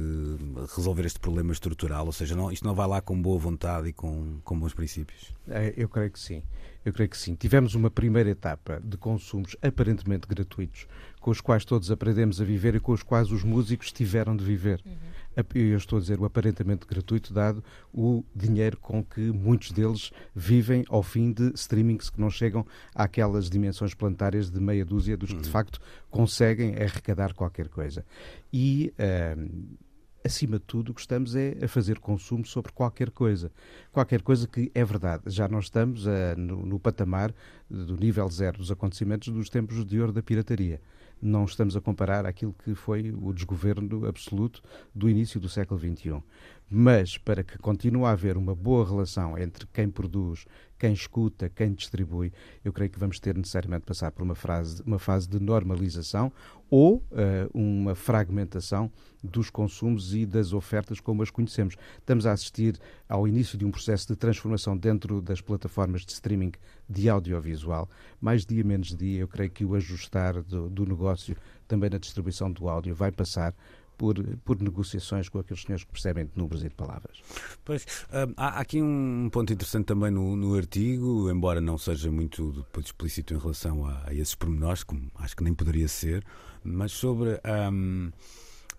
resolver 0.75 1.05
este 1.05 1.21
problema 1.21 1.53
estrutural? 1.53 2.07
Ou 2.07 2.13
seja, 2.13 2.35
não, 2.35 2.51
isto 2.51 2.67
não 2.67 2.75
vai 2.75 2.87
lá 2.87 3.01
com 3.01 3.21
boa 3.21 3.39
vontade 3.39 3.89
e 3.89 3.93
com, 3.93 4.39
com 4.45 4.59
bons 4.59 4.75
princípios? 4.75 5.33
É, 5.49 5.75
Eu 5.77 5.89
creio 5.89 6.11
que 6.11 6.19
sim. 6.19 6.43
Eu 6.85 6.93
creio 6.93 7.09
que 7.09 7.17
sim. 7.17 7.35
Tivemos 7.35 7.75
uma 7.75 7.91
primeira 7.91 8.31
etapa 8.31 8.81
de 8.83 8.97
consumos 8.97 9.57
aparentemente 9.63 10.27
gratuitos, 10.27 10.87
com 11.23 11.31
os 11.31 11.41
quais 11.41 11.65
todos 11.65 11.91
aprendemos 11.91 12.41
a 12.41 12.45
viver 12.45 12.75
e 12.75 12.81
com 12.81 12.93
os 12.93 13.03
quais 13.03 13.31
os 13.31 13.43
músicos 13.45 13.93
tiveram 13.93 14.37
de 14.37 14.45
viver. 14.45 14.83
Ap- 15.37 15.57
Eu 15.57 15.79
estou 15.79 15.97
a 15.97 16.01
dizer 16.01 16.19
o 16.21 16.25
aparentemente 16.27 16.87
gratuito, 16.87 17.33
dado 17.33 17.65
o 17.95 18.23
dinheiro 18.35 18.77
com 18.77 19.03
que 19.03 19.21
muitos 19.21 19.73
deles 19.73 20.11
vivem 20.35 20.85
ao 20.89 21.03
fim 21.03 21.33
de 21.33 21.53
streamings 21.55 22.11
que 22.11 22.21
não 22.21 22.29
chegam 22.29 22.67
àquelas 22.95 23.49
dimensões 23.49 23.95
planetárias 23.95 24.51
de 24.51 24.61
meia 24.61 24.85
dúzia 24.85 25.17
dos 25.17 25.33
que 25.33 25.41
de 25.41 25.49
facto 25.49 25.81
conseguem 26.11 26.75
arrecadar 26.77 27.33
qualquer 27.33 27.69
coisa. 27.69 28.05
E. 28.53 28.93
ahm, 28.99 29.77
acima 30.25 30.57
de 30.57 30.65
tudo, 30.65 30.93
o 30.93 30.95
que 30.95 31.01
estamos 31.01 31.35
é 31.35 31.57
a 31.65 31.67
fazer 31.67 31.99
consumo 31.99 32.47
sobre 32.47 32.71
qualquer 32.71 33.11
coisa. 33.11 33.51
Qualquer 33.91 34.23
coisa 34.23 34.47
que 34.47 34.71
é 34.73 34.85
verdade. 34.85 35.25
Já 35.27 35.49
não 35.49 35.59
estamos 35.59 36.07
ah, 36.07 36.37
no, 36.37 36.65
no 36.65 36.79
patamar 36.79 37.35
do 37.69 37.97
nível 37.97 38.29
zero 38.31 38.59
dos 38.59 38.71
acontecimentos 38.71 39.33
dos 39.33 39.49
tempos 39.49 39.85
de 39.85 39.99
ouro 40.01 40.13
da 40.13 40.23
pirataria. 40.23 40.81
Não 41.23 41.45
estamos 41.45 41.77
a 41.77 41.81
comparar 41.81 42.27
aquilo 42.27 42.53
que 42.65 42.75
foi 42.75 43.13
o 43.13 43.33
desgoverno 43.33 44.07
absoluto 44.07 44.61
do 44.93 45.09
início 45.09 45.39
do 45.39 45.49
século 45.49 45.79
XXI. 45.79 46.21
Mas 46.75 47.19
para 47.19 47.45
que 47.45 47.59
continue 47.59 48.05
a 48.05 48.13
haver 48.13 48.39
uma 48.39 48.55
boa 48.55 48.89
relação 48.89 49.37
entre 49.37 49.67
quem 49.67 49.91
produz, 49.91 50.47
quem 50.79 50.95
escuta, 50.95 51.51
quem 51.51 51.75
distribui, 51.75 52.33
eu 52.65 52.73
creio 52.73 52.91
que 52.91 52.99
vamos 52.99 53.21
ter 53.21 53.37
necessariamente 53.37 53.85
passar 53.85 54.11
por 54.11 54.23
uma, 54.23 54.35
frase, 54.35 54.83
uma 54.87 54.99
fase 54.99 55.29
de 55.29 55.39
normalização 55.39 56.33
ou 56.71 57.05
ah, 57.13 57.47
uma 57.53 57.95
fragmentação 57.95 58.91
dos 59.23 59.51
consumos 59.51 60.15
e 60.15 60.25
das 60.25 60.55
ofertas 60.55 60.99
como 60.99 61.23
as 61.23 61.29
conhecemos. 61.29 61.77
Estamos 61.99 62.25
a 62.25 62.33
assistir 62.33 62.81
ao 63.07 63.29
início 63.29 63.59
de 63.59 63.67
um 63.67 63.71
processo 63.71 64.09
de 64.09 64.17
transformação 64.17 64.75
dentro 64.75 65.21
das 65.21 65.43
plataformas 65.43 66.07
de 66.07 66.13
streaming 66.13 66.53
de 66.89 67.07
audiovisual. 67.07 67.87
Mais 68.19 68.47
dia, 68.47 68.65
menos 68.65 68.97
dia, 68.97 69.21
eu 69.21 69.29
creio 69.29 69.51
que 69.51 69.65
o 69.65 69.75
ajustar 69.75 70.43
do, 70.43 70.71
do 70.71 70.87
negócio 70.87 71.37
também 71.69 71.91
na 71.91 71.99
distribuição 71.99 72.51
do 72.51 72.67
áudio 72.67 72.95
vai 72.95 73.13
passar 73.13 73.55
por, 74.03 74.17
por 74.45 74.61
negociações 74.61 75.29
com 75.29 75.38
aqueles 75.38 75.62
senhores 75.62 75.85
que 75.85 75.93
percebem 75.93 76.25
de 76.25 76.33
números 76.35 76.65
e 76.65 76.69
de 76.69 76.75
palavras. 76.75 77.23
Pois, 77.65 77.87
hum, 78.12 78.35
há 78.37 78.59
aqui 78.59 78.83
um 78.83 79.31
ponto 79.31 79.53
interessante 79.53 79.85
também 79.85 80.11
no, 80.11 80.35
no 80.35 80.57
artigo, 80.57 81.31
embora 81.31 81.61
não 81.61 81.79
seja 81.79 82.11
muito 82.11 82.67
explícito 82.79 83.33
em 83.33 83.38
relação 83.38 83.87
a, 83.87 84.03
a 84.09 84.12
esses 84.12 84.35
pormenores, 84.35 84.83
como 84.83 85.09
acho 85.15 85.37
que 85.37 85.45
nem 85.45 85.55
poderia 85.55 85.87
ser, 85.87 86.25
mas 86.65 86.91
sobre 86.91 87.41
hum, 87.73 88.11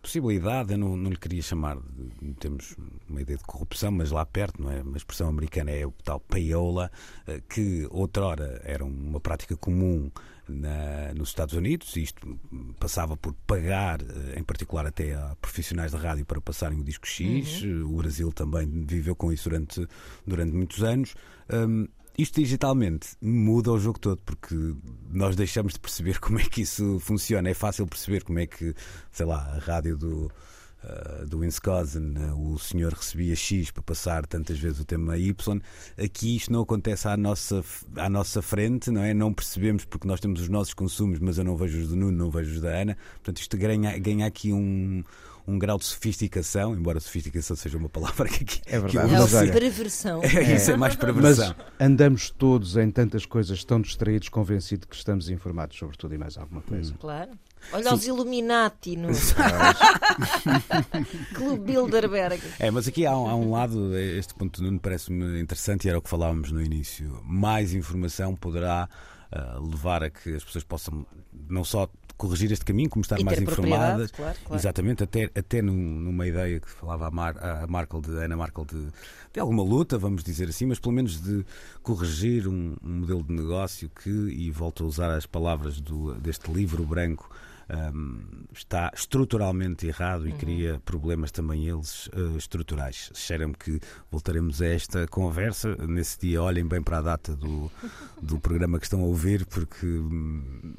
possibilidade, 0.02 0.74
eu 0.74 0.78
não, 0.78 0.98
não 0.98 1.10
lhe 1.10 1.16
queria 1.16 1.42
chamar, 1.42 1.78
de, 1.78 2.34
temos 2.34 2.76
uma 3.08 3.22
ideia 3.22 3.38
de 3.38 3.46
corrupção, 3.46 3.94
mas 3.94 4.12
lá 4.12 4.26
perto, 4.26 4.62
não 4.62 4.70
é? 4.70 4.82
Uma 4.82 4.98
expressão 4.98 5.30
americana 5.30 5.72
é 5.72 5.88
o 5.88 5.94
tal 6.04 6.20
payola, 6.20 6.92
eh, 7.26 7.42
que 7.48 7.88
outrora 7.90 8.62
era 8.66 8.84
uma 8.84 9.22
prática 9.22 9.56
comum 9.56 10.12
na- 10.48 11.14
nos 11.16 11.30
Estados 11.30 11.54
Unidos, 11.56 11.96
isto 11.96 12.40
passava 12.80 13.16
por 13.18 13.34
pagar, 13.48 14.02
eh, 14.02 14.40
em 14.40 14.44
particular 14.44 14.86
até 14.86 15.14
a 15.16 15.36
profissionais 15.42 15.92
de 15.92 15.98
rádio 15.98 16.26
para 16.26 16.42
passarem 16.42 16.80
o 16.80 16.84
disco 16.84 17.08
X. 17.08 17.64
Eh, 17.64 17.84
O 17.84 17.98
Brasil 17.98 18.32
também 18.32 18.86
viveu 18.86 19.16
com 19.16 19.32
isso 19.32 19.50
durante, 19.50 19.88
durante 20.26 20.54
muitos 20.54 20.84
anos. 20.84 21.16
Hum, 21.52 21.88
isto 22.18 22.40
digitalmente 22.40 23.10
muda 23.22 23.72
o 23.72 23.80
jogo 23.80 23.98
todo, 24.00 24.22
porque 24.26 24.56
nós 25.10 25.36
deixamos 25.36 25.74
de 25.74 25.80
perceber 25.80 26.20
como 26.22 26.40
é 26.40 26.44
que 26.44 26.62
isso 26.62 27.00
funciona. 27.00 27.50
É 27.50 27.54
fácil 27.54 27.88
perceber 27.88 28.24
como 28.24 28.40
é 28.40 28.46
que, 28.48 28.74
sei 29.12 29.26
lá, 29.26 29.38
a 29.56 29.60
rádio 29.60 29.98
do, 29.98 30.32
uh, 30.84 31.26
do 31.26 31.40
Wisconsin, 31.40 32.14
uh, 32.18 32.54
o 32.54 32.60
senhor 32.60 32.94
recebia 32.94 33.36
X 33.36 33.72
para 33.72 33.84
passar 33.84 34.26
tantas 34.26 34.58
vezes 34.60 34.80
o 34.80 34.86
tema 34.86 35.18
Y. 35.18 35.60
Aqui 35.98 36.36
isto 36.36 36.52
não 36.52 36.62
acontece 36.62 37.08
à 37.08 37.16
nossa, 37.18 37.64
à 37.96 38.10
nossa 38.10 38.42
frente, 38.42 38.92
não 38.92 39.02
é? 39.04 39.14
Não 39.14 39.34
percebemos 39.34 39.86
porque 39.86 40.08
nós 40.08 40.20
temos 40.20 40.42
os 40.42 40.50
nossos 40.50 40.74
consumos, 40.74 41.20
mas 41.20 41.38
eu 41.38 41.44
não 41.44 41.56
vejo 41.56 41.80
os 41.82 41.88
do 41.90 41.96
Nuno, 41.96 42.18
não 42.18 42.30
vejo 42.32 42.52
os 42.56 42.62
da 42.62 42.70
Ana. 42.70 42.98
Portanto, 43.16 43.38
isto 43.38 43.58
ganha, 43.58 43.98
ganha 43.98 44.26
aqui 44.26 44.52
um. 44.54 45.04
Um 45.46 45.60
grau 45.60 45.78
de 45.78 45.84
sofisticação, 45.84 46.74
embora 46.74 47.02
sofisticação 47.02 47.54
seja 47.58 47.78
uma 47.78 47.90
palavra 47.90 48.30
que 48.30 48.46
aqui 48.46 48.62
É 48.66 48.80
que 48.80 48.80
verdade. 48.80 48.96
eu 48.96 49.02
É 49.02 49.06
o 49.20 49.22
Mas 49.24 49.34
olha- 49.34 49.52
perversão. 49.52 50.22
É, 50.24 50.56
isso 50.56 50.72
é 50.72 50.78
mais 50.78 50.96
para 50.96 51.12
Mas 51.12 51.38
andamos 51.78 52.30
todos 52.30 52.78
em 52.78 52.90
tantas 52.90 53.26
coisas 53.26 53.62
tão 53.66 53.82
distraídos, 53.82 54.30
convencidos 54.30 54.88
que 54.90 54.96
estamos 54.96 55.28
informados 55.30 55.78
sobre 55.78 55.98
tudo 55.98 56.16
e 56.16 56.18
mais 56.18 56.38
alguma 56.38 56.62
coisa. 56.62 56.94
Claro. 56.98 57.32
Olha 57.72 57.94
os 57.94 58.06
Illuminati 58.06 58.96
no 58.96 59.10
Clube 61.34 61.66
Bilderberg. 61.66 62.42
É, 62.60 62.70
mas 62.70 62.88
aqui 62.88 63.06
há 63.06 63.18
um, 63.18 63.28
há 63.28 63.36
um 63.36 63.52
lado, 63.52 63.98
este 63.98 64.34
ponto 64.34 64.62
Nuno 64.62 64.80
parece-me 64.80 65.42
interessante 65.42 65.86
e 65.86 65.90
era 65.90 65.98
o 65.98 66.02
que 66.02 66.10
falávamos 66.10 66.52
no 66.52 66.62
início. 66.62 67.20
Mais 67.24 67.74
informação 67.74 68.36
poderá 68.36 68.88
ah, 69.32 69.58
levar 69.60 70.04
a 70.04 70.10
que 70.10 70.36
as 70.36 70.44
pessoas 70.44 70.64
possam 70.64 71.06
não 71.50 71.64
só 71.64 71.90
corrigir 72.16 72.52
este 72.52 72.64
caminho, 72.64 72.90
como 72.90 73.02
estar 73.02 73.20
mais 73.24 73.42
informadas. 73.42 74.12
claro, 74.12 74.38
claro. 74.46 74.62
Exatamente, 74.62 75.04
até, 75.04 75.30
até 75.36 75.62
num- 75.62 75.74
numa 75.74 76.28
ideia 76.28 76.60
que 76.60 76.70
falava 76.70 77.08
a, 77.08 77.12
Mar, 77.12 77.36
a 77.44 77.66
Markle 77.68 78.02
de, 78.02 78.12
a 78.20 78.26
Ana 78.26 78.38
Markel 78.38 78.66
de, 78.66 78.88
de 79.34 79.40
alguma 79.40 79.64
luta, 79.64 79.98
vamos 79.98 80.24
dizer 80.24 80.48
assim, 80.48 80.68
mas 80.68 80.80
pelo 80.80 80.94
menos 80.94 81.20
de 81.20 81.44
corrigir 81.82 82.48
um, 82.48 82.76
um 82.84 83.00
modelo 83.00 83.24
de 83.24 83.34
negócio 83.34 83.90
que, 83.90 84.10
e 84.10 84.52
volto 84.52 84.84
a 84.84 84.88
usar 84.88 85.12
as 85.16 85.26
palavras 85.26 85.82
do, 85.82 86.14
deste 86.16 86.52
livro 86.52 86.86
branco, 86.86 87.30
hum, 87.94 88.46
está 88.54 88.92
estruturalmente 88.94 89.88
errado 89.88 90.28
e 90.28 90.32
Uhum. 90.32 90.38
cria 90.38 90.82
problemas 90.86 91.32
também 91.32 91.68
eles 91.68 92.10
eh, 92.14 92.38
estruturais. 92.38 93.12
Cheira-me 93.14 93.54
que 93.54 93.80
voltaremos 94.12 94.62
a 94.62 94.68
esta 94.68 95.08
conversa. 95.08 95.76
Nesse 95.88 96.20
dia, 96.20 96.42
olhem 96.42 96.66
bem 96.68 96.82
para 96.82 97.00
a 97.00 97.02
data 97.02 97.36
do, 97.36 97.72
do 98.22 98.40
programa 98.40 98.80
que 98.80 98.86
estão 98.86 99.02
a 99.02 99.06
ouvir, 99.06 99.46
porque 99.46 99.86
hum, 99.86 100.74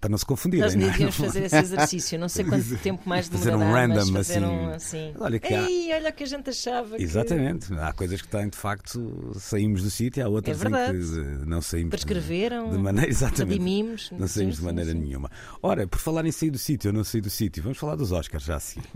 para 0.00 0.08
não 0.10 0.16
se 0.18 0.24
confundirem. 0.24 0.64
Nós 0.64 0.74
é? 0.74 0.78
devíamos 0.78 1.16
fazer 1.16 1.42
esse 1.44 1.56
exercício. 1.56 2.18
Não 2.18 2.28
sei 2.28 2.44
quanto 2.44 2.76
tempo 2.78 3.06
mais 3.08 3.28
Fazer 3.28 3.54
um 3.54 3.58
demorará, 3.58 3.80
random, 3.82 4.10
mas 4.12 4.26
fazer 4.28 4.40
um 4.44 4.70
assim. 4.70 5.10
assim. 5.10 5.14
Olha 5.20 5.38
que 5.38 5.52
há- 5.54 5.62
Ei, 5.70 5.92
olha 5.92 6.10
o 6.10 6.12
que 6.12 6.24
a 6.24 6.26
gente 6.26 6.50
achava. 6.50 6.96
que- 6.96 7.02
Exatamente. 7.02 7.74
Há 7.74 7.92
coisas 7.92 8.22
que 8.22 8.28
têm, 8.28 8.48
de 8.48 8.56
facto, 8.56 9.32
saímos 9.38 9.82
do 9.82 9.90
sítio, 9.90 10.24
há 10.24 10.28
outras 10.28 10.56
É 10.56 10.60
em 10.68 10.72
que 10.72 10.76
verdade. 10.78 11.46
não 11.46 11.60
saímos 11.60 11.90
de- 11.90 11.96
Prescreveram, 12.06 12.70
de 12.70 12.78
maneira 12.78 13.10
exatamente. 13.10 13.52
redimimos. 13.58 14.10
Não 14.12 14.26
saímos 14.26 14.32
Sim, 14.32 14.46
de 14.48 14.56
sim, 14.56 14.64
maneira 14.64 14.92
sim. 14.92 14.98
nenhuma. 14.98 15.30
Ora, 15.62 15.86
por 15.86 15.98
falar 15.98 16.24
em 16.24 16.32
sair 16.32 16.50
do 16.50 16.58
sítio, 16.58 16.88
eu 16.88 16.92
não 16.92 17.04
saí 17.04 17.20
do 17.20 17.28
sítio, 17.30 17.62
vamos 17.62 17.76
falar 17.78 17.96
dos 17.96 18.10
Oscars 18.10 18.44
já 18.44 18.56
a 18.56 18.60
seguir. 18.60 18.86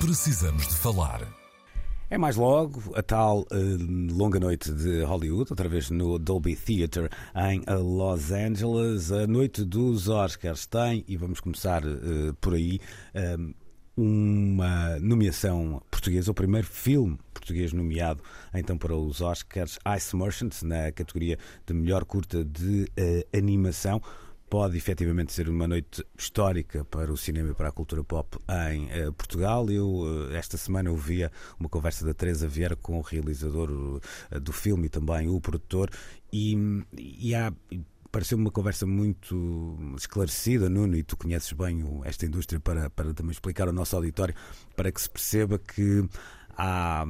Precisamos 0.00 0.66
de 0.68 0.74
falar. 0.74 1.22
É 2.08 2.16
mais 2.16 2.36
logo 2.36 2.94
a 2.94 3.02
tal 3.02 3.44
eh, 3.50 3.56
longa 4.12 4.38
noite 4.38 4.70
de 4.70 5.02
Hollywood, 5.02 5.50
outra 5.50 5.68
vez 5.68 5.90
no 5.90 6.20
Dolby 6.20 6.54
Theatre 6.54 7.08
em 7.34 7.64
Los 7.66 8.30
Angeles. 8.30 9.10
A 9.10 9.26
noite 9.26 9.64
dos 9.64 10.08
Oscars 10.08 10.66
tem, 10.66 11.04
e 11.08 11.16
vamos 11.16 11.40
começar 11.40 11.82
eh, 11.84 12.32
por 12.40 12.54
aí, 12.54 12.78
eh, 13.12 13.36
uma 13.96 15.00
nomeação 15.00 15.82
portuguesa, 15.90 16.30
o 16.30 16.34
primeiro 16.34 16.68
filme 16.68 17.18
português 17.34 17.72
nomeado 17.72 18.22
então 18.54 18.76
para 18.76 18.94
os 18.94 19.20
Oscars, 19.20 19.78
Ice 19.96 20.14
Merchant, 20.14 20.62
na 20.62 20.92
categoria 20.92 21.38
de 21.66 21.74
melhor 21.74 22.04
curta 22.04 22.44
de 22.44 22.86
eh, 22.96 23.26
animação 23.36 24.00
pode 24.48 24.76
efetivamente 24.76 25.32
ser 25.32 25.48
uma 25.48 25.66
noite 25.66 26.04
histórica 26.16 26.84
para 26.84 27.12
o 27.12 27.16
cinema 27.16 27.50
e 27.50 27.54
para 27.54 27.68
a 27.68 27.72
cultura 27.72 28.04
pop 28.04 28.38
em 28.70 28.88
eh, 28.90 29.10
Portugal. 29.10 29.68
Eu, 29.70 30.30
eh, 30.30 30.36
esta 30.36 30.56
semana, 30.56 30.90
ouvia 30.90 31.30
uma 31.58 31.68
conversa 31.68 32.06
da 32.06 32.14
Teresa 32.14 32.46
Vieira 32.46 32.76
com 32.76 32.98
o 32.98 33.00
realizador 33.00 34.00
eh, 34.30 34.38
do 34.38 34.52
filme 34.52 34.86
e 34.86 34.88
também 34.88 35.28
o 35.28 35.40
produtor, 35.40 35.90
e, 36.32 36.56
e 36.96 37.34
há. 37.34 37.52
Pareceu-me 38.12 38.44
uma 38.44 38.50
conversa 38.50 38.86
muito 38.86 39.76
esclarecida, 39.98 40.70
Nuno, 40.70 40.96
e 40.96 41.02
tu 41.02 41.18
conheces 41.18 41.52
bem 41.52 41.84
esta 42.04 42.24
indústria 42.24 42.58
para, 42.58 42.88
para 42.88 43.12
também 43.12 43.32
explicar 43.32 43.66
ao 43.66 43.74
nosso 43.74 43.94
auditório, 43.94 44.34
para 44.74 44.90
que 44.90 45.00
se 45.00 45.10
perceba 45.10 45.58
que 45.58 46.08
há. 46.56 47.04